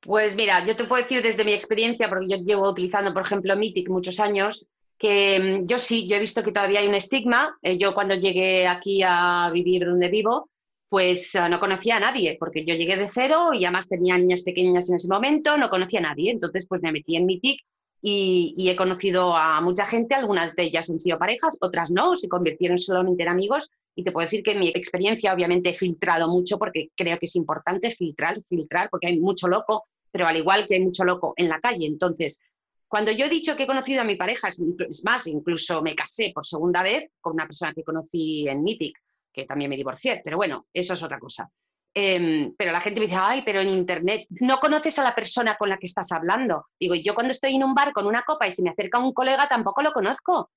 Pues 0.00 0.36
mira, 0.36 0.64
yo 0.66 0.76
te 0.76 0.84
puedo 0.84 1.02
decir 1.02 1.22
desde 1.22 1.44
mi 1.44 1.54
experiencia, 1.54 2.08
porque 2.10 2.28
yo 2.28 2.36
llevo 2.36 2.68
utilizando, 2.68 3.14
por 3.14 3.22
ejemplo, 3.22 3.56
Mythic 3.56 3.88
muchos 3.88 4.20
años, 4.20 4.66
que 4.98 5.60
mm, 5.62 5.66
yo 5.66 5.78
sí, 5.78 6.08
yo 6.08 6.16
he 6.16 6.20
visto 6.20 6.42
que 6.42 6.52
todavía 6.52 6.80
hay 6.80 6.88
un 6.88 6.94
estigma. 6.94 7.56
Eh, 7.62 7.78
yo 7.78 7.94
cuando 7.94 8.14
llegué 8.14 8.66
aquí 8.66 9.02
a 9.04 9.50
vivir 9.52 9.86
donde 9.86 10.08
vivo, 10.08 10.50
pues 10.88 11.34
eh, 11.34 11.48
no 11.48 11.60
conocía 11.60 11.96
a 11.96 12.00
nadie, 12.00 12.36
porque 12.38 12.64
yo 12.64 12.74
llegué 12.74 12.96
de 12.96 13.08
cero 13.08 13.52
y 13.52 13.64
además 13.64 13.88
tenía 13.88 14.16
niñas 14.18 14.42
pequeñas 14.42 14.88
en 14.88 14.96
ese 14.96 15.08
momento, 15.08 15.56
no 15.56 15.68
conocía 15.70 16.00
a 16.00 16.02
nadie. 16.02 16.30
Entonces, 16.30 16.66
pues 16.68 16.82
me 16.82 16.92
metí 16.92 17.16
en 17.16 17.26
Mythic 17.26 17.60
y, 18.00 18.54
y 18.56 18.70
he 18.70 18.76
conocido 18.76 19.36
a 19.36 19.60
mucha 19.60 19.84
gente, 19.84 20.14
algunas 20.14 20.54
de 20.56 20.64
ellas 20.64 20.88
han 20.90 21.00
sido 21.00 21.18
parejas, 21.18 21.58
otras 21.60 21.90
no, 21.90 22.16
se 22.16 22.28
convirtieron 22.28 22.78
solamente 22.78 23.22
en 23.22 23.30
amigos. 23.30 23.70
Y 23.94 24.04
te 24.04 24.12
puedo 24.12 24.26
decir 24.26 24.42
que 24.42 24.54
mi 24.54 24.68
experiencia, 24.68 25.32
obviamente, 25.32 25.70
he 25.70 25.74
filtrado 25.74 26.28
mucho 26.28 26.58
porque 26.58 26.90
creo 26.94 27.18
que 27.18 27.26
es 27.26 27.34
importante 27.36 27.90
filtrar, 27.90 28.42
filtrar, 28.42 28.90
porque 28.90 29.06
hay 29.06 29.18
mucho 29.18 29.48
loco, 29.48 29.86
pero 30.10 30.26
al 30.26 30.36
igual 30.36 30.66
que 30.66 30.74
hay 30.74 30.82
mucho 30.82 31.04
loco 31.04 31.32
en 31.36 31.48
la 31.48 31.60
calle. 31.60 31.86
Entonces, 31.86 32.42
cuando 32.88 33.10
yo 33.10 33.26
he 33.26 33.28
dicho 33.28 33.56
que 33.56 33.64
he 33.64 33.66
conocido 33.66 34.02
a 34.02 34.04
mi 34.04 34.16
pareja, 34.16 34.48
es 34.48 35.04
más, 35.04 35.26
incluso 35.26 35.82
me 35.82 35.94
casé 35.94 36.30
por 36.34 36.46
segunda 36.46 36.82
vez 36.82 37.10
con 37.20 37.34
una 37.34 37.46
persona 37.46 37.72
que 37.74 37.82
conocí 37.82 38.48
en 38.48 38.62
Mythic, 38.62 38.96
que 39.32 39.44
también 39.44 39.68
me 39.68 39.76
divorcié, 39.76 40.22
pero 40.24 40.36
bueno, 40.36 40.66
eso 40.72 40.94
es 40.94 41.02
otra 41.02 41.18
cosa. 41.18 41.50
Em, 41.98 42.54
pero 42.58 42.72
la 42.72 42.80
gente 42.80 43.00
me 43.00 43.06
dice, 43.06 43.18
ay, 43.18 43.42
pero 43.42 43.60
en 43.60 43.70
Internet 43.70 44.26
no 44.40 44.58
conoces 44.58 44.98
a 44.98 45.02
la 45.02 45.14
persona 45.14 45.56
con 45.56 45.70
la 45.70 45.78
que 45.78 45.86
estás 45.86 46.12
hablando. 46.12 46.66
Digo, 46.78 46.94
yo 46.94 47.14
cuando 47.14 47.32
estoy 47.32 47.54
en 47.54 47.64
un 47.64 47.74
bar 47.74 47.92
con 47.92 48.06
una 48.06 48.22
copa 48.22 48.46
y 48.46 48.52
se 48.52 48.62
me 48.62 48.68
acerca 48.68 48.98
un 48.98 49.14
colega 49.14 49.48
tampoco 49.48 49.82
lo 49.82 49.92
conozco. 49.92 50.38
O 50.38 50.50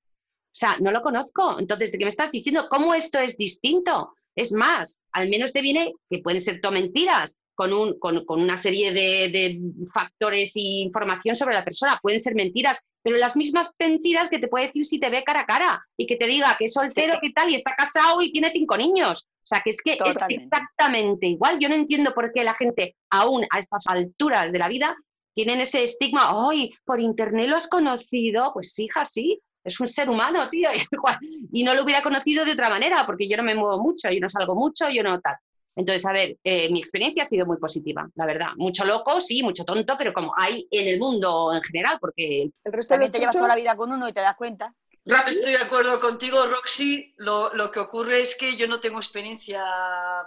sea, 0.51 0.77
no 0.81 0.91
lo 0.91 1.01
conozco. 1.01 1.57
Entonces, 1.57 1.93
¿de 1.93 1.97
qué 1.97 2.03
me 2.03 2.09
estás 2.09 2.31
diciendo? 2.31 2.67
¿Cómo 2.69 2.93
esto 2.93 3.19
es 3.19 3.37
distinto? 3.37 4.13
Es 4.35 4.51
más, 4.51 5.01
al 5.13 5.29
menos 5.29 5.53
te 5.53 5.61
viene 5.61 5.93
que 6.09 6.19
pueden 6.19 6.41
ser 6.41 6.59
todo 6.59 6.73
mentiras, 6.73 7.39
con, 7.59 7.73
un, 7.73 7.99
con, 7.99 8.23
una 8.29 8.55
serie 8.55 8.93
de, 8.93 9.59
factores 9.93 10.55
e 10.55 10.61
información 10.85 11.35
sobre 11.35 11.55
la 11.55 11.65
persona. 11.65 11.99
Pueden 12.01 12.21
ser 12.21 12.33
mentiras, 12.33 12.79
pero 13.03 13.17
las 13.17 13.35
mismas 13.35 13.73
mentiras 13.77 14.29
que 14.29 14.39
te 14.39 14.47
puede 14.47 14.67
decir 14.67 14.85
si 14.85 14.97
te 14.97 15.09
ve 15.09 15.25
cara 15.25 15.41
a 15.41 15.45
cara 15.45 15.85
y 15.97 16.07
que 16.07 16.15
te 16.15 16.25
diga 16.25 16.55
que 16.57 16.65
es 16.65 16.73
soltero, 16.73 17.19
que 17.21 17.33
tal, 17.33 17.51
y 17.51 17.55
está 17.55 17.75
casado 17.75 18.21
y 18.21 18.31
tiene 18.31 18.49
cinco 18.53 18.77
niños. 18.77 19.27
O 19.27 19.43
sea, 19.43 19.59
que 19.61 19.71
es 19.71 19.81
que 19.81 19.91
es 19.91 20.15
exactamente 20.29 21.27
igual. 21.27 21.59
Yo 21.59 21.67
no 21.67 21.75
entiendo 21.75 22.13
por 22.13 22.31
qué 22.31 22.45
la 22.45 22.53
gente, 22.53 22.95
aún 23.09 23.45
a 23.49 23.59
estas 23.59 23.83
alturas 23.87 24.53
de 24.53 24.59
la 24.59 24.69
vida, 24.69 24.95
tienen 25.33 25.59
ese 25.59 25.83
estigma, 25.83 26.31
¡ay, 26.49 26.71
por 26.85 27.01
internet 27.01 27.49
lo 27.49 27.57
has 27.57 27.67
conocido! 27.67 28.51
Pues 28.53 28.79
hija, 28.79 29.03
sí, 29.03 29.41
es 29.65 29.77
un 29.81 29.87
ser 29.87 30.09
humano, 30.09 30.49
tío, 30.49 30.69
y 31.51 31.63
no 31.63 31.73
lo 31.73 31.83
hubiera 31.83 32.01
conocido 32.01 32.45
de 32.45 32.53
otra 32.53 32.69
manera, 32.69 33.05
porque 33.05 33.27
yo 33.27 33.35
no 33.35 33.43
me 33.43 33.55
muevo 33.55 33.83
mucho, 33.83 34.09
yo 34.09 34.21
no 34.21 34.29
salgo 34.29 34.55
mucho, 34.55 34.89
yo 34.89 35.03
no 35.03 35.19
tal. 35.19 35.35
Entonces, 35.79 36.05
a 36.05 36.11
ver, 36.11 36.37
eh, 36.43 36.69
mi 36.71 36.79
experiencia 36.79 37.23
ha 37.23 37.25
sido 37.25 37.45
muy 37.45 37.57
positiva, 37.57 38.05
la 38.15 38.25
verdad. 38.25 38.49
Mucho 38.57 38.83
loco, 38.83 39.21
sí, 39.21 39.41
mucho 39.41 39.63
tonto, 39.63 39.95
pero 39.97 40.11
como 40.11 40.33
hay 40.37 40.67
en 40.69 40.89
el 40.89 40.99
mundo 40.99 41.53
en 41.53 41.63
general, 41.63 41.97
porque... 42.01 42.49
El 42.65 42.73
resto 42.73 42.95
También 42.95 43.13
te 43.13 43.19
llevas 43.19 43.33
toda 43.33 43.47
la 43.47 43.55
vida 43.55 43.77
con 43.77 43.89
uno 43.89 44.09
y 44.09 44.11
te 44.11 44.19
das 44.19 44.35
cuenta. 44.35 44.75
Estoy 45.05 45.53
de 45.53 45.57
acuerdo 45.57 46.01
contigo, 46.01 46.45
Roxy. 46.47 47.13
Lo, 47.15 47.53
lo, 47.53 47.71
que 47.71 47.79
ocurre 47.79 48.19
es 48.19 48.35
que 48.35 48.57
yo 48.57 48.67
no 48.67 48.81
tengo 48.81 48.97
experiencia 48.97 49.63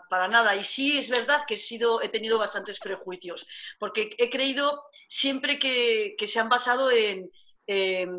para 0.08 0.26
nada. 0.26 0.56
Y 0.56 0.64
sí 0.64 0.98
es 0.98 1.10
verdad 1.10 1.42
que 1.46 1.54
he, 1.54 1.58
sido, 1.58 2.00
he 2.00 2.08
tenido 2.08 2.38
bastantes 2.38 2.80
prejuicios, 2.80 3.46
porque 3.78 4.10
he 4.16 4.30
creído 4.30 4.84
siempre 5.06 5.58
que, 5.58 6.14
que 6.16 6.26
se 6.26 6.40
han 6.40 6.48
basado 6.48 6.90
en, 6.90 7.30
en, 7.66 8.10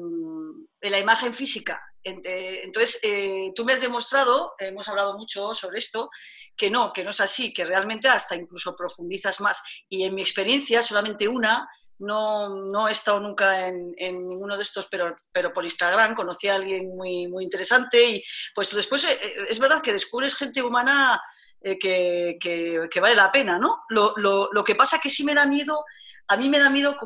la 0.81 0.99
imagen 0.99 1.33
física. 1.33 1.81
Eh, 2.03 2.61
entonces, 2.63 2.99
eh, 3.01 3.51
tú 3.55 3.65
me 3.65 3.73
has 3.73 3.81
demostrado, 3.81 4.53
hemos 4.59 4.87
hablado 4.87 5.17
mucho 5.17 5.53
sobre 5.53 5.79
esto, 5.79 6.09
que 6.55 6.69
no, 6.69 6.93
que 6.93 7.03
no 7.03 7.09
es 7.09 7.21
así, 7.21 7.53
que 7.53 7.65
realmente 7.65 8.07
hasta 8.07 8.35
incluso 8.35 8.75
profundizas 8.75 9.41
más. 9.41 9.61
Y 9.89 10.03
en 10.03 10.15
mi 10.15 10.21
experiencia, 10.21 10.83
solamente 10.83 11.27
una, 11.27 11.67
no, 11.99 12.49
no 12.49 12.87
he 12.87 12.91
estado 12.91 13.19
nunca 13.19 13.67
en, 13.67 13.95
ninguno 14.27 14.57
de 14.57 14.63
estos, 14.63 14.87
pero, 14.89 15.15
pero 15.31 15.53
por 15.53 15.63
Instagram 15.63 16.15
conocí 16.15 16.47
a 16.47 16.55
alguien 16.55 16.95
muy, 16.95 17.27
muy 17.27 17.43
interesante 17.43 18.03
y 18.03 18.23
pues 18.53 18.73
después 18.75 19.03
eh, 19.05 19.17
eh, 19.21 19.33
es 19.49 19.59
verdad 19.59 19.81
que 19.81 19.93
descubres 19.93 20.35
gente 20.35 20.61
humana 20.61 21.21
eh, 21.61 21.79
que, 21.79 22.37
que, 22.39 22.99
vale 22.99 23.15
la 23.15 23.31
pena, 23.31 23.57
¿no? 23.57 23.83
Lo, 23.89 24.13
lo, 24.17 24.49
lo, 24.51 24.63
que 24.63 24.75
pasa 24.75 24.99
que 24.99 25.09
sí 25.09 25.23
me 25.23 25.33
da 25.33 25.45
miedo, 25.45 25.85
a 26.27 26.35
mí 26.35 26.49
me 26.49 26.59
da 26.59 26.69
miedo 26.69 26.97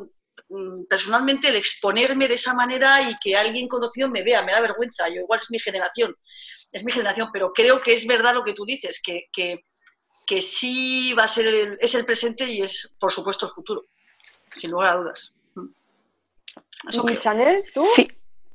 personalmente 0.90 1.50
el 1.50 1.56
exponerme 1.56 2.28
de 2.28 2.36
esa 2.36 2.54
manera 2.54 3.02
y 3.02 3.16
que 3.22 3.36
alguien 3.36 3.68
conocido 3.68 4.10
me 4.10 4.24
vea, 4.24 4.44
me 4.44 4.54
da 4.54 4.62
vergüenza, 4.62 5.10
yo 5.10 5.22
igual 5.22 5.40
es 5.42 5.52
mi 5.52 5.60
generación 5.60 6.16
es 6.72 6.84
mi 6.84 6.92
generación, 6.92 7.30
pero 7.32 7.54
creo 7.54 7.82
que 7.82 7.94
es 7.94 8.06
verdad 8.06 8.34
lo 8.34 8.44
que 8.44 8.54
tú 8.54 8.66
dices, 8.66 9.02
que, 9.02 9.28
que, 9.32 9.62
que 10.26 10.42
sí 10.42 11.14
va 11.14 11.24
a 11.24 11.28
ser 11.28 11.48
el, 11.48 11.78
es 11.80 11.96
el 11.96 12.06
presente 12.06 12.46
y 12.46 12.62
es, 12.62 12.96
por 13.00 13.12
supuesto, 13.12 13.46
el 13.46 13.52
futuro, 13.52 13.86
sin 14.56 14.72
lugar 14.72 14.96
a 14.96 15.00
dudas. 15.00 15.36
¿Y 16.92 17.20
Chanel, 17.20 17.64
tú? 17.74 17.86
Sí. 17.96 18.08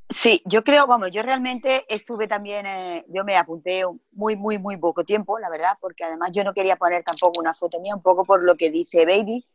Sí, 0.08 0.42
yo 0.44 0.62
creo, 0.62 0.86
vamos, 0.86 1.08
yo 1.10 1.22
realmente 1.22 1.86
estuve 1.88 2.28
también, 2.28 2.66
eh, 2.66 3.02
yo 3.08 3.24
me 3.24 3.38
apunté 3.38 3.82
muy, 4.10 4.36
muy, 4.36 4.58
muy 4.58 4.76
poco 4.76 5.04
tiempo, 5.04 5.38
la 5.38 5.48
verdad, 5.48 5.78
porque 5.80 6.04
además 6.04 6.32
yo 6.32 6.44
no 6.44 6.52
quería 6.52 6.76
poner 6.76 7.02
tampoco 7.02 7.40
una 7.40 7.54
foto 7.54 7.80
mía, 7.80 7.94
un 7.94 8.02
poco 8.02 8.22
por 8.22 8.44
lo 8.44 8.54
que 8.54 8.70
dice 8.70 9.06
Baby, 9.06 9.46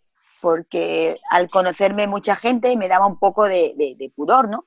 porque 0.41 1.19
al 1.29 1.49
conocerme 1.49 2.07
mucha 2.07 2.35
gente 2.35 2.75
me 2.77 2.87
daba 2.87 3.07
un 3.07 3.19
poco 3.19 3.45
de, 3.45 3.73
de 3.75 4.11
pudor, 4.15 4.49
¿no? 4.49 4.65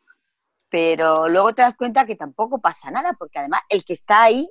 pero 0.70 1.28
luego 1.28 1.52
te 1.52 1.62
das 1.62 1.74
cuenta 1.74 2.06
que 2.06 2.14
tampoco 2.14 2.60
pasa 2.60 2.90
nada, 2.90 3.12
porque 3.18 3.40
además 3.40 3.60
el 3.68 3.84
que 3.84 3.92
está 3.92 4.22
ahí, 4.22 4.48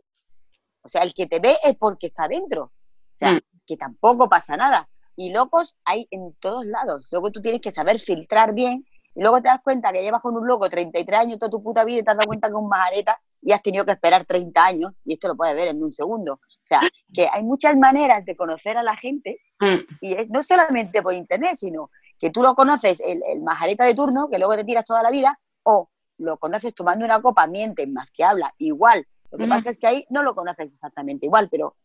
o 0.82 0.88
sea, 0.88 1.01
el 1.01 1.13
que 1.13 1.25
te 1.25 1.39
ve 1.39 1.55
es 1.63 1.75
porque 1.75 2.08
está 2.08 2.27
dentro, 2.27 2.63
o 2.63 2.71
sea, 3.13 3.32
mm. 3.32 3.39
que 3.65 3.77
tampoco 3.77 4.29
pasa 4.29 4.58
nada. 4.58 4.89
Y 5.15 5.34
locos 5.34 5.77
hay 5.84 6.08
en 6.12 6.34
todos 6.36 6.65
lados. 6.65 7.08
Luego 7.12 7.32
tú 7.32 7.41
tienes 7.41 7.62
que 7.62 7.71
saber 7.71 7.99
filtrar 7.99 8.53
bien 8.53 8.86
y 9.15 9.21
luego 9.21 9.41
te 9.41 9.47
das 9.47 9.60
cuenta 9.62 9.91
que 9.91 10.01
llevas 10.01 10.21
con 10.21 10.36
un 10.36 10.47
loco 10.47 10.69
33 10.69 11.19
años 11.19 11.39
toda 11.39 11.49
tu 11.49 11.63
puta 11.63 11.84
vida 11.84 11.99
y 11.99 12.03
te 12.03 12.12
has 12.12 12.17
dado 12.17 12.27
cuenta 12.27 12.47
que 12.47 12.53
es 12.53 12.58
un 12.58 12.69
majareta 12.69 13.21
y 13.41 13.52
has 13.52 13.62
tenido 13.62 13.86
que 13.86 13.91
esperar 13.91 14.25
30 14.25 14.65
años 14.65 14.91
y 15.06 15.13
esto 15.13 15.28
lo 15.28 15.36
puedes 15.36 15.56
ver 15.56 15.69
en 15.69 15.82
un 15.82 15.91
segundo. 15.91 16.34
O 16.34 16.65
sea, 16.69 16.82
que 17.13 17.28
hay 17.32 17.43
muchas 17.43 17.75
maneras 17.78 18.25
de 18.25 18.36
conocer 18.36 18.78
a 18.78 18.84
la 18.84 18.95
gente 18.95 19.39
mm. 19.60 19.95
y 20.02 20.13
es, 20.13 20.30
no 20.30 20.43
solamente 20.43 21.02
por 21.02 21.13
internet, 21.13 21.56
sino 21.58 21.89
que 22.17 22.30
tú 22.30 22.41
lo 22.41 22.56
conoces, 22.56 22.99
el, 22.99 23.21
el 23.32 23.41
majareta 23.41 23.86
de 23.86 23.95
turno, 23.95 24.30
que 24.30 24.38
luego 24.38 24.56
te 24.56 24.65
tiras 24.65 24.86
toda 24.86 25.02
la 25.02 25.12
vida, 25.12 25.39
o 25.63 25.89
lo 26.17 26.38
conoces 26.38 26.75
tomando 26.75 27.06
una 27.06 27.21
copa, 27.21 27.47
miente 27.47 27.88
más 27.88 28.12
que 28.12 28.23
habla, 28.23 28.54
igual. 28.58 29.08
Lo 29.32 29.38
que 29.38 29.47
pasa 29.47 29.69
es 29.69 29.78
que 29.78 29.88
ahí 29.88 30.06
no 30.10 30.23
lo 30.23 30.34
conoces 30.34 30.71
exactamente 30.73 31.28
igual, 31.28 31.49
pero 31.49 31.75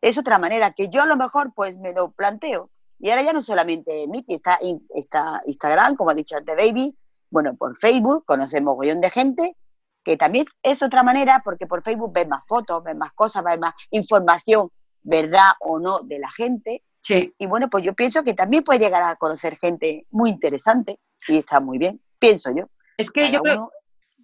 es 0.00 0.16
otra 0.16 0.38
manera 0.38 0.72
que 0.72 0.88
yo 0.88 1.02
a 1.02 1.06
lo 1.06 1.16
mejor 1.16 1.52
pues 1.54 1.76
me 1.78 1.92
lo 1.92 2.12
planteo. 2.12 2.70
Y 2.98 3.10
ahora 3.10 3.22
ya 3.22 3.32
no 3.32 3.42
solamente 3.42 4.06
Miti, 4.06 4.34
está, 4.34 4.58
está 4.94 5.42
Instagram, 5.46 5.96
como 5.96 6.10
ha 6.10 6.14
dicho 6.14 6.36
antes 6.36 6.56
Baby, 6.56 6.96
bueno, 7.30 7.54
por 7.56 7.76
Facebook 7.76 8.24
conocemos 8.24 8.74
mogollón 8.74 9.00
de 9.00 9.10
gente, 9.10 9.56
que 10.04 10.16
también 10.16 10.44
es 10.62 10.82
otra 10.82 11.02
manera 11.02 11.40
porque 11.44 11.66
por 11.66 11.82
Facebook 11.82 12.12
ves 12.12 12.28
más 12.28 12.44
fotos, 12.46 12.84
ves 12.84 12.96
más 12.96 13.12
cosas, 13.14 13.42
ves 13.42 13.58
más 13.58 13.74
información, 13.90 14.70
verdad 15.02 15.52
o 15.60 15.78
no, 15.78 16.00
de 16.00 16.18
la 16.18 16.30
gente. 16.30 16.82
Sí. 17.00 17.32
Y 17.38 17.46
bueno, 17.46 17.68
pues 17.68 17.84
yo 17.84 17.94
pienso 17.94 18.22
que 18.22 18.34
también 18.34 18.62
puede 18.62 18.80
llegar 18.80 19.02
a 19.02 19.16
conocer 19.16 19.56
gente 19.56 20.06
muy 20.10 20.30
interesante 20.30 20.98
y 21.28 21.38
está 21.38 21.60
muy 21.60 21.78
bien, 21.78 22.00
pienso 22.18 22.54
yo. 22.54 22.68
Es 22.96 23.10
que 23.10 23.30
yo 23.30 23.42
creo, 23.42 23.70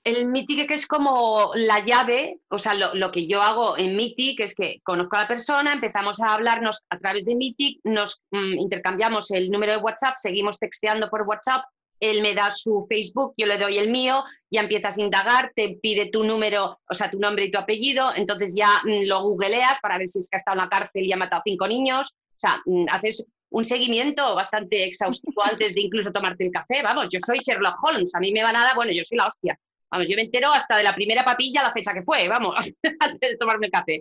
el 0.04 0.28
Mythic 0.28 0.66
que 0.68 0.74
es 0.74 0.86
como 0.86 1.52
la 1.54 1.84
llave, 1.84 2.40
o 2.48 2.58
sea, 2.58 2.74
lo, 2.74 3.10
que 3.10 3.26
yo 3.26 3.42
hago 3.42 3.76
en 3.76 3.96
Mythic 3.96 4.40
es 4.40 4.54
que 4.54 4.80
conozco 4.82 5.16
a 5.16 5.22
la 5.22 5.28
persona, 5.28 5.72
empezamos 5.72 6.20
a 6.20 6.32
hablarnos 6.32 6.82
a 6.88 6.98
través 6.98 7.24
de 7.24 7.34
Mythic, 7.34 7.80
nos 7.84 8.20
mm, 8.30 8.58
intercambiamos 8.58 9.30
el 9.30 9.50
número 9.50 9.72
de 9.72 9.82
WhatsApp, 9.82 10.14
seguimos 10.16 10.58
texteando 10.58 11.10
por 11.10 11.22
WhatsApp, 11.22 11.64
él 12.00 12.22
me 12.22 12.34
da 12.34 12.50
su 12.50 12.86
Facebook, 12.88 13.34
yo 13.36 13.46
le 13.46 13.58
doy 13.58 13.76
el 13.76 13.90
mío, 13.90 14.24
ya 14.50 14.62
empiezas 14.62 14.98
a 14.98 15.02
indagar, 15.02 15.52
te 15.54 15.78
pide 15.80 16.06
tu 16.06 16.24
número, 16.24 16.80
o 16.88 16.94
sea, 16.94 17.10
tu 17.10 17.18
nombre 17.18 17.44
y 17.44 17.50
tu 17.50 17.58
apellido, 17.58 18.10
entonces 18.16 18.54
ya 18.56 18.80
mm, 18.84 19.06
lo 19.06 19.22
googleas 19.22 19.78
para 19.80 19.98
ver 19.98 20.08
si 20.08 20.18
es 20.18 20.28
que 20.28 20.36
ha 20.36 20.38
estado 20.38 20.56
en 20.56 20.64
la 20.64 20.68
cárcel 20.68 21.04
y 21.04 21.12
ha 21.12 21.16
matado 21.16 21.42
cinco 21.44 21.68
niños, 21.68 22.12
o 22.12 22.36
sea, 22.38 22.62
mm, 22.64 22.86
haces 22.90 23.26
un 23.50 23.64
seguimiento 23.64 24.34
bastante 24.34 24.84
exhaustivo 24.84 25.44
antes 25.44 25.74
de 25.74 25.82
incluso 25.82 26.12
tomarte 26.12 26.44
el 26.44 26.52
café. 26.52 26.82
Vamos, 26.82 27.08
yo 27.10 27.18
soy 27.24 27.40
Sherlock 27.40 27.76
Holmes, 27.82 28.14
a 28.14 28.20
mí 28.20 28.32
me 28.32 28.42
va 28.42 28.52
nada, 28.52 28.74
bueno, 28.74 28.92
yo 28.92 29.02
soy 29.04 29.18
la 29.18 29.26
hostia. 29.26 29.58
Vamos, 29.90 30.06
yo 30.08 30.16
me 30.16 30.22
entero 30.22 30.52
hasta 30.52 30.76
de 30.76 30.84
la 30.84 30.94
primera 30.94 31.24
papilla 31.24 31.64
la 31.64 31.72
fecha 31.72 31.92
que 31.92 32.02
fue, 32.02 32.28
vamos, 32.28 32.54
antes 33.00 33.20
de 33.20 33.36
tomarme 33.36 33.66
el 33.66 33.72
café. 33.72 34.00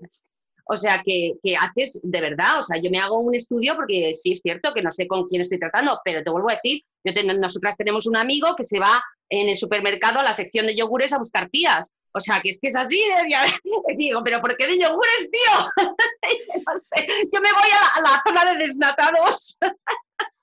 O 0.71 0.77
sea, 0.77 1.01
que, 1.03 1.33
haces 1.59 1.99
de 2.03 2.21
verdad, 2.21 2.59
o 2.59 2.61
sea, 2.61 2.79
yo 2.79 2.91
me 2.91 2.99
hago 2.99 3.17
un 3.17 3.33
estudio 3.33 3.75
porque 3.75 4.11
sí 4.13 4.33
es 4.33 4.39
cierto 4.39 4.71
que 4.71 4.83
no 4.83 4.91
sé 4.91 5.07
con 5.07 5.27
quién 5.27 5.41
estoy 5.41 5.57
tratando, 5.57 5.99
pero 6.05 6.23
te 6.23 6.29
vuelvo 6.29 6.51
a 6.51 6.53
decir, 6.53 6.83
yo 7.03 7.11
nosotras 7.39 7.75
tenemos 7.75 8.05
un 8.05 8.15
amigo 8.15 8.55
que 8.55 8.63
se 8.63 8.79
va 8.79 9.03
en 9.29 9.49
el 9.49 9.57
supermercado 9.57 10.19
a 10.19 10.23
la 10.23 10.33
sección 10.33 10.67
de 10.67 10.75
yogures 10.75 11.11
a 11.11 11.17
buscar 11.17 11.49
tías. 11.49 11.91
O 12.13 12.19
sea, 12.19 12.39
que 12.41 12.49
es 12.49 12.59
que 12.59 12.67
es 12.67 12.75
así. 12.75 13.03
digo, 13.97 14.21
pero 14.23 14.41
¿por 14.41 14.55
qué 14.57 14.67
de 14.67 14.79
yogures, 14.79 15.29
tío? 15.31 15.87
no 16.67 16.77
sé, 16.77 17.07
yo 17.33 17.41
me 17.41 17.51
voy 17.51 17.69
a 17.95 18.01
la, 18.01 18.21
zona 18.23 18.53
de 18.53 18.63
desnatados 18.63 19.57
a, 19.61 19.73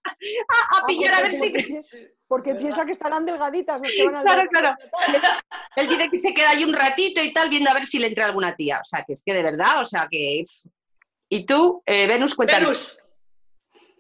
ah, 0.09 0.83
pillar 0.89 1.15
a 1.15 1.23
ver 1.23 1.33
si... 1.33 1.53
Porque 2.29 2.57
piensa 2.57 2.85
que 2.85 2.93
estarán 2.93 3.25
delgaditas 3.25 3.81
los 3.81 3.93
que 3.93 4.05
van 4.05 4.17
al 4.17 4.23
Claro, 4.23 4.49
claro. 4.51 4.77
Él 5.77 5.89
dice 5.89 6.09
que 6.11 6.19
se 6.19 6.35
queda 6.35 6.51
ahí 6.51 6.65
un 6.65 6.73
ratito 6.73 7.23
y 7.23 7.33
tal, 7.33 7.49
viendo 7.49 7.71
a 7.71 7.75
ver 7.75 7.87
si 7.87 7.99
le 7.99 8.09
entra 8.09 8.27
alguna 8.27 8.57
tía. 8.57 8.81
O 8.81 8.85
sea, 8.85 9.05
que 9.05 9.13
es 9.13 9.23
que 9.23 9.33
de 9.33 9.43
verdad, 9.43 9.81
o 9.81 9.85
sea, 9.85 10.09
que... 10.11 10.43
¿Y 11.29 11.47
tú, 11.47 11.83
eh, 11.87 12.07
Venus, 12.07 12.35
cuéntanos? 12.35 12.67
Venus. 12.69 13.07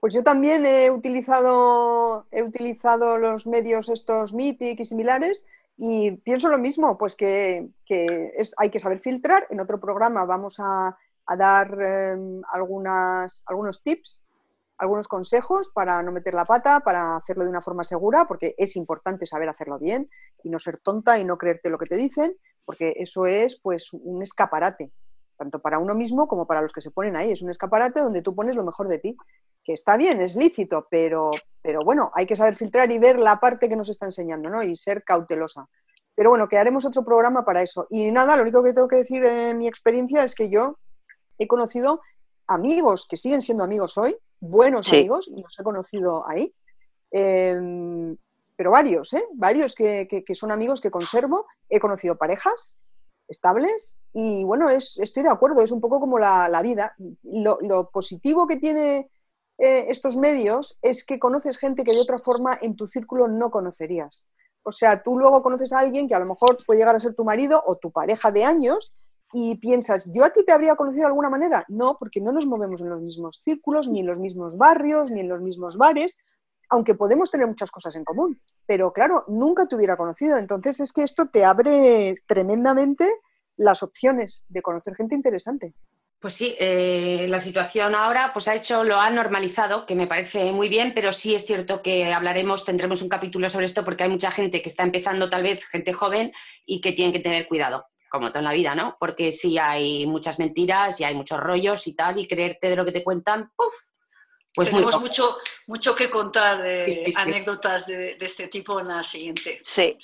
Pues 0.00 0.14
yo 0.14 0.22
también 0.22 0.66
he 0.66 0.90
utilizado, 0.90 2.26
he 2.30 2.42
utilizado 2.42 3.18
los 3.18 3.46
medios 3.46 3.88
estos 3.88 4.34
Mythic 4.34 4.80
y 4.80 4.84
similares 4.84 5.44
y 5.76 6.12
pienso 6.18 6.48
lo 6.48 6.58
mismo, 6.58 6.96
pues 6.96 7.16
que, 7.16 7.68
es, 7.88 8.54
hay 8.56 8.70
que 8.70 8.80
saber 8.80 8.98
filtrar. 8.98 9.46
En 9.50 9.60
otro 9.60 9.80
programa 9.80 10.24
vamos 10.24 10.56
a, 10.58 10.96
dar 11.36 11.76
em, 11.82 12.40
algunas, 12.52 13.42
algunos 13.46 13.82
tips, 13.82 14.24
algunos 14.78 15.08
consejos 15.08 15.70
para 15.74 16.02
no 16.02 16.12
meter 16.12 16.34
la 16.34 16.44
pata, 16.44 16.80
para 16.80 17.16
hacerlo 17.16 17.44
de 17.44 17.50
una 17.50 17.62
forma 17.62 17.84
segura, 17.84 18.26
porque 18.26 18.54
es 18.58 18.76
importante 18.76 19.26
saber 19.26 19.48
hacerlo 19.48 19.78
bien 19.78 20.10
y 20.42 20.50
no 20.50 20.58
ser 20.58 20.78
tonta 20.78 21.18
y 21.18 21.24
no 21.24 21.38
creerte 21.38 21.70
lo 21.70 21.78
que 21.78 21.86
te 21.86 21.96
dicen, 21.96 22.36
porque 22.64 22.94
eso 22.96 23.26
es 23.26 23.58
pues 23.62 23.92
un 23.92 24.22
escaparate, 24.22 24.92
tanto 25.36 25.60
para 25.60 25.78
uno 25.78 25.94
mismo 25.94 26.28
como 26.28 26.46
para 26.46 26.60
los 26.60 26.72
que 26.72 26.80
se 26.80 26.90
ponen 26.90 27.16
ahí. 27.16 27.32
Es 27.32 27.42
un 27.42 27.50
escaparate 27.50 28.00
donde 28.00 28.22
tú 28.22 28.34
pones 28.34 28.56
lo 28.56 28.64
mejor 28.64 28.88
de 28.88 28.98
ti, 28.98 29.16
que 29.62 29.72
está 29.72 29.96
bien, 29.96 30.20
es 30.20 30.36
lícito, 30.36 30.86
pero, 30.90 31.30
pero 31.62 31.82
bueno, 31.84 32.10
hay 32.14 32.26
que 32.26 32.36
saber 32.36 32.54
filtrar 32.54 32.90
y 32.92 32.98
ver 32.98 33.18
la 33.18 33.40
parte 33.40 33.68
que 33.68 33.76
nos 33.76 33.88
está 33.88 34.06
enseñando, 34.06 34.50
¿no? 34.50 34.62
Y 34.62 34.76
ser 34.76 35.02
cautelosa. 35.02 35.66
Pero 36.14 36.30
bueno, 36.30 36.48
que 36.48 36.56
haremos 36.56 36.84
otro 36.84 37.04
programa 37.04 37.44
para 37.44 37.62
eso. 37.62 37.86
Y 37.90 38.10
nada, 38.10 38.36
lo 38.36 38.42
único 38.42 38.62
que 38.62 38.72
tengo 38.72 38.88
que 38.88 38.96
decir 38.96 39.24
en 39.24 39.58
mi 39.58 39.68
experiencia 39.68 40.24
es 40.24 40.34
que 40.34 40.48
yo 40.48 40.78
he 41.38 41.46
conocido 41.46 42.00
amigos 42.46 43.06
que 43.08 43.16
siguen 43.16 43.42
siendo 43.42 43.64
amigos 43.64 43.98
hoy, 43.98 44.16
buenos 44.40 44.92
amigos, 44.92 45.28
y 45.28 45.42
los 45.42 45.58
he 45.58 45.62
conocido 45.62 46.26
ahí. 46.28 46.54
Em, 47.10 48.16
pero 48.56 48.70
varios, 48.70 49.12
¿eh? 49.12 49.24
Varios 49.34 49.74
que, 49.74 50.24
son 50.34 50.50
amigos 50.50 50.80
que 50.80 50.90
conservo. 50.90 51.46
He 51.68 51.78
conocido 51.78 52.16
parejas 52.16 52.76
estables 53.28 53.96
y 54.12 54.44
bueno, 54.44 54.70
es, 54.70 54.98
estoy 54.98 55.24
de 55.24 55.28
acuerdo, 55.28 55.60
es 55.60 55.70
un 55.70 55.80
poco 55.80 56.00
como 56.00 56.18
la, 56.18 56.60
vida. 56.62 56.94
Lo, 57.22 57.90
positivo 57.90 58.46
que 58.46 58.56
tiene 58.56 59.10
eh, 59.58 59.86
estos 59.88 60.16
medios 60.16 60.78
es 60.80 61.04
que 61.04 61.18
conoces 61.18 61.58
gente 61.58 61.84
que 61.84 61.92
de 61.92 62.00
otra 62.00 62.18
forma 62.18 62.58
en 62.60 62.76
tu 62.76 62.86
círculo 62.86 63.28
no 63.28 63.50
conocerías. 63.50 64.26
O 64.62 64.72
sea, 64.72 65.02
tú 65.02 65.18
luego 65.18 65.42
conoces 65.42 65.72
a 65.72 65.80
alguien 65.80 66.08
que 66.08 66.14
a 66.14 66.18
lo 66.18 66.26
mejor 66.26 66.58
puede 66.66 66.80
llegar 66.80 66.96
a 66.96 67.00
ser 67.00 67.14
tu 67.14 67.24
marido 67.24 67.62
o 67.66 67.76
tu 67.76 67.92
pareja 67.92 68.32
de 68.32 68.44
años 68.44 68.92
y 69.32 69.56
piensas, 69.58 70.10
¿yo 70.12 70.24
a 70.24 70.30
ti 70.30 70.44
te 70.44 70.52
habría 70.52 70.76
conocido 70.76 71.02
de 71.02 71.08
alguna 71.08 71.30
manera? 71.30 71.64
No, 71.68 71.96
porque 71.98 72.20
no 72.20 72.32
nos 72.32 72.46
movemos 72.46 72.80
en 72.80 72.88
los 72.88 73.00
mismos 73.00 73.42
círculos, 73.44 73.88
ni 73.88 74.00
en 74.00 74.06
los 74.06 74.18
mismos 74.18 74.56
barrios, 74.56 75.10
ni 75.10 75.20
en 75.20 75.28
los 75.28 75.40
mismos 75.40 75.76
bares, 75.76 76.16
aunque 76.68 76.94
podemos 76.94 77.30
tener 77.30 77.46
muchas 77.46 77.70
cosas 77.70 77.96
en 77.96 78.04
común. 78.04 78.40
Pero 78.66 78.92
claro, 78.92 79.24
nunca 79.28 79.66
te 79.66 79.76
hubiera 79.76 79.96
conocido. 79.96 80.36
Entonces 80.38 80.80
es 80.80 80.92
que 80.92 81.02
esto 81.02 81.26
te 81.26 81.44
abre 81.44 82.16
tremendamente 82.26 83.08
las 83.56 83.82
opciones 83.82 84.44
de 84.48 84.62
conocer 84.62 84.94
gente 84.94 85.14
interesante. 85.14 85.74
Pues 86.18 86.34
sí, 86.34 86.56
eh, 86.58 87.26
la 87.28 87.40
situación 87.40 87.94
ahora 87.94 88.30
pues 88.32 88.48
ha 88.48 88.54
hecho, 88.54 88.84
lo 88.84 88.98
ha 88.98 89.10
normalizado, 89.10 89.84
que 89.84 89.94
me 89.94 90.06
parece 90.06 90.50
muy 90.52 90.68
bien, 90.68 90.92
pero 90.94 91.12
sí 91.12 91.34
es 91.34 91.44
cierto 91.44 91.82
que 91.82 92.12
hablaremos, 92.12 92.64
tendremos 92.64 93.02
un 93.02 93.10
capítulo 93.10 93.48
sobre 93.50 93.66
esto 93.66 93.84
porque 93.84 94.04
hay 94.04 94.10
mucha 94.10 94.30
gente 94.30 94.62
que 94.62 94.68
está 94.68 94.82
empezando, 94.82 95.28
tal 95.28 95.42
vez 95.42 95.66
gente 95.66 95.92
joven, 95.92 96.32
y 96.64 96.80
que 96.80 96.92
tiene 96.92 97.12
que 97.12 97.20
tener 97.20 97.46
cuidado, 97.46 97.86
como 98.16 98.30
todo 98.30 98.40
en 98.40 98.44
la 98.44 98.52
vida, 98.52 98.74
¿no? 98.74 98.96
Porque 98.98 99.32
sí 99.32 99.58
hay 99.58 100.06
muchas 100.06 100.38
mentiras 100.38 101.00
y 101.00 101.04
hay 101.04 101.14
muchos 101.14 101.40
rollos 101.40 101.86
y 101.86 101.94
tal, 101.94 102.18
y 102.18 102.26
creerte 102.26 102.68
de 102.68 102.76
lo 102.76 102.84
que 102.84 102.92
te 102.92 103.04
cuentan, 103.04 103.50
¡puf! 103.56 103.72
Pues 104.54 104.70
Tenemos 104.70 104.98
mucho, 104.98 105.36
mucho 105.66 105.94
que 105.94 106.08
contar 106.08 106.62
de 106.62 107.12
anécdotas 107.18 107.86
de, 107.86 108.16
este 108.18 108.48
tipo 108.48 108.80
en 108.80 108.88
la 108.88 109.02
siguiente. 109.02 109.58
Sí, 109.60 109.98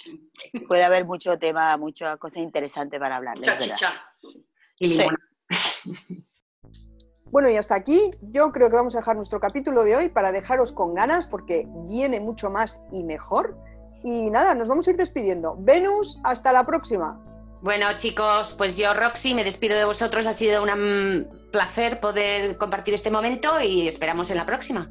puede 0.69 0.85
haber 0.85 1.07
mucho 1.07 1.39
tema, 1.39 1.75
mucha 1.79 2.19
cosa 2.19 2.39
interesante 2.39 2.99
para 3.01 3.17
hablar. 3.17 3.39
Mucha 3.39 3.57
chicha. 3.57 3.91
Y 4.79 4.99
Bueno, 7.33 7.49
y 7.49 7.57
hasta 7.57 7.75
aquí 7.75 8.11
yo 8.21 8.53
creo 8.53 8.69
que 8.69 8.77
vamos 8.77 8.95
a 8.95 8.99
dejar 8.99 9.17
nuestro 9.17 9.41
capítulo 9.41 9.85
de 9.85 9.97
hoy 9.97 10.11
para 10.11 10.33
dejaros 10.33 10.71
con 10.71 10.93
ganas 10.93 11.27
porque 11.27 11.67
viene 11.89 12.21
mucho 12.21 12.51
más 12.51 12.83
y 12.93 13.05
mejor. 13.05 13.57
Y 14.05 14.29
nada, 14.31 14.55
nos 14.55 14.69
vamos 14.69 14.87
a 14.87 14.91
ir 14.91 14.99
despidiendo. 14.99 15.57
Venus, 15.59 16.21
hasta 16.25 16.53
la 16.53 16.67
próxima. 16.67 17.32
Bueno, 17.63 17.87
chicos, 17.97 18.57
pues 18.59 18.77
yo, 18.77 18.93
Roxy, 18.93 19.35
me 19.35 19.45
despido 19.45 19.79
de 19.79 19.85
vosotros. 19.85 20.27
Ha 20.27 20.33
sido 20.33 20.65
un 20.65 21.29
placer 21.53 22.01
poder 22.01 22.57
compartir 22.57 22.93
este 22.93 23.09
momento 23.09 23.61
y 23.61 23.87
esperamos 23.87 24.33
en 24.33 24.39
la 24.39 24.45
próxima. 24.45 24.91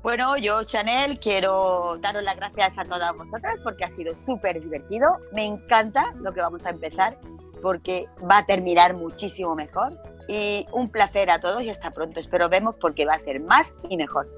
Bueno, 0.00 0.36
yo, 0.36 0.62
Chanel, 0.62 1.18
quiero 1.18 1.98
daros 2.00 2.22
las 2.22 2.36
gracias 2.36 2.78
a 2.78 2.84
todas 2.84 3.16
vosotras 3.16 3.56
porque 3.64 3.84
ha 3.84 3.88
sido 3.88 4.14
súper 4.14 4.60
divertido. 4.60 5.08
Me 5.32 5.44
encanta 5.44 6.12
lo 6.20 6.32
que 6.32 6.40
vamos 6.40 6.64
a 6.66 6.70
empezar 6.70 7.18
porque 7.62 8.06
va 8.30 8.38
a 8.38 8.46
terminar 8.46 8.94
muchísimo 8.94 9.56
mejor. 9.56 10.00
Y 10.28 10.66
un 10.70 10.88
placer 10.88 11.30
a 11.30 11.40
todos 11.40 11.64
y 11.64 11.70
hasta 11.70 11.90
pronto. 11.90 12.20
Espero 12.20 12.48
vemos 12.48 12.76
porque 12.80 13.06
va 13.06 13.14
a 13.14 13.18
ser 13.18 13.40
más 13.40 13.74
y 13.90 13.96
mejor. 13.96 14.28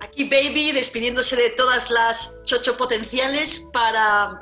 Aquí 0.00 0.30
Baby 0.30 0.72
despidiéndose 0.72 1.36
de 1.36 1.50
todas 1.50 1.90
las 1.90 2.34
chocho 2.44 2.78
potenciales 2.78 3.62
para 3.70 4.40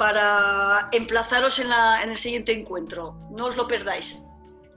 para 0.00 0.88
emplazaros 0.92 1.58
en, 1.58 1.68
el 2.08 2.16
siguiente 2.16 2.58
encuentro. 2.58 3.18
No 3.36 3.44
os 3.44 3.58
lo 3.58 3.68
perdáis. 3.68 4.22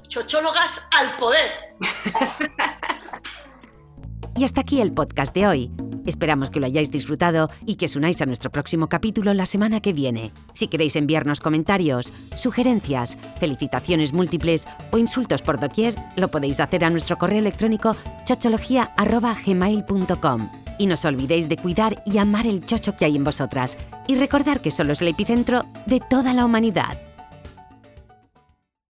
Chochólogas 0.09 0.85
al 0.91 1.15
poder. 1.15 1.49
y 4.35 4.43
hasta 4.43 4.59
aquí 4.59 4.81
el 4.81 4.93
podcast 4.93 5.33
de 5.33 5.47
hoy. 5.47 5.71
Esperamos 6.05 6.49
que 6.49 6.59
lo 6.59 6.65
hayáis 6.65 6.91
disfrutado 6.91 7.49
y 7.65 7.75
que 7.75 7.85
os 7.85 7.95
unáis 7.95 8.21
a 8.21 8.25
nuestro 8.25 8.51
próximo 8.51 8.89
capítulo 8.89 9.33
la 9.33 9.45
semana 9.45 9.79
que 9.79 9.93
viene. 9.93 10.33
Si 10.53 10.67
queréis 10.67 10.97
enviarnos 10.97 11.39
comentarios, 11.39 12.11
sugerencias, 12.35 13.17
felicitaciones 13.39 14.11
múltiples 14.11 14.67
o 14.91 14.97
insultos 14.97 15.41
por 15.41 15.57
doquier, 15.57 15.95
lo 16.17 16.27
podéis 16.27 16.59
hacer 16.59 16.83
a 16.83 16.89
nuestro 16.89 17.17
correo 17.17 17.39
electrónico 17.39 17.95
chochologia.gmail.com. 18.25 20.62
Y 20.77 20.87
no 20.87 20.95
os 20.95 21.05
olvidéis 21.05 21.49
de 21.49 21.57
cuidar 21.57 22.01
y 22.05 22.17
amar 22.17 22.47
el 22.47 22.65
chocho 22.65 22.95
que 22.95 23.05
hay 23.05 23.15
en 23.15 23.23
vosotras. 23.23 23.77
Y 24.07 24.15
recordar 24.15 24.59
que 24.59 24.71
solo 24.71 24.93
es 24.93 25.01
el 25.01 25.09
epicentro 25.09 25.65
de 25.85 25.99
toda 25.99 26.33
la 26.33 26.45
humanidad. 26.45 26.97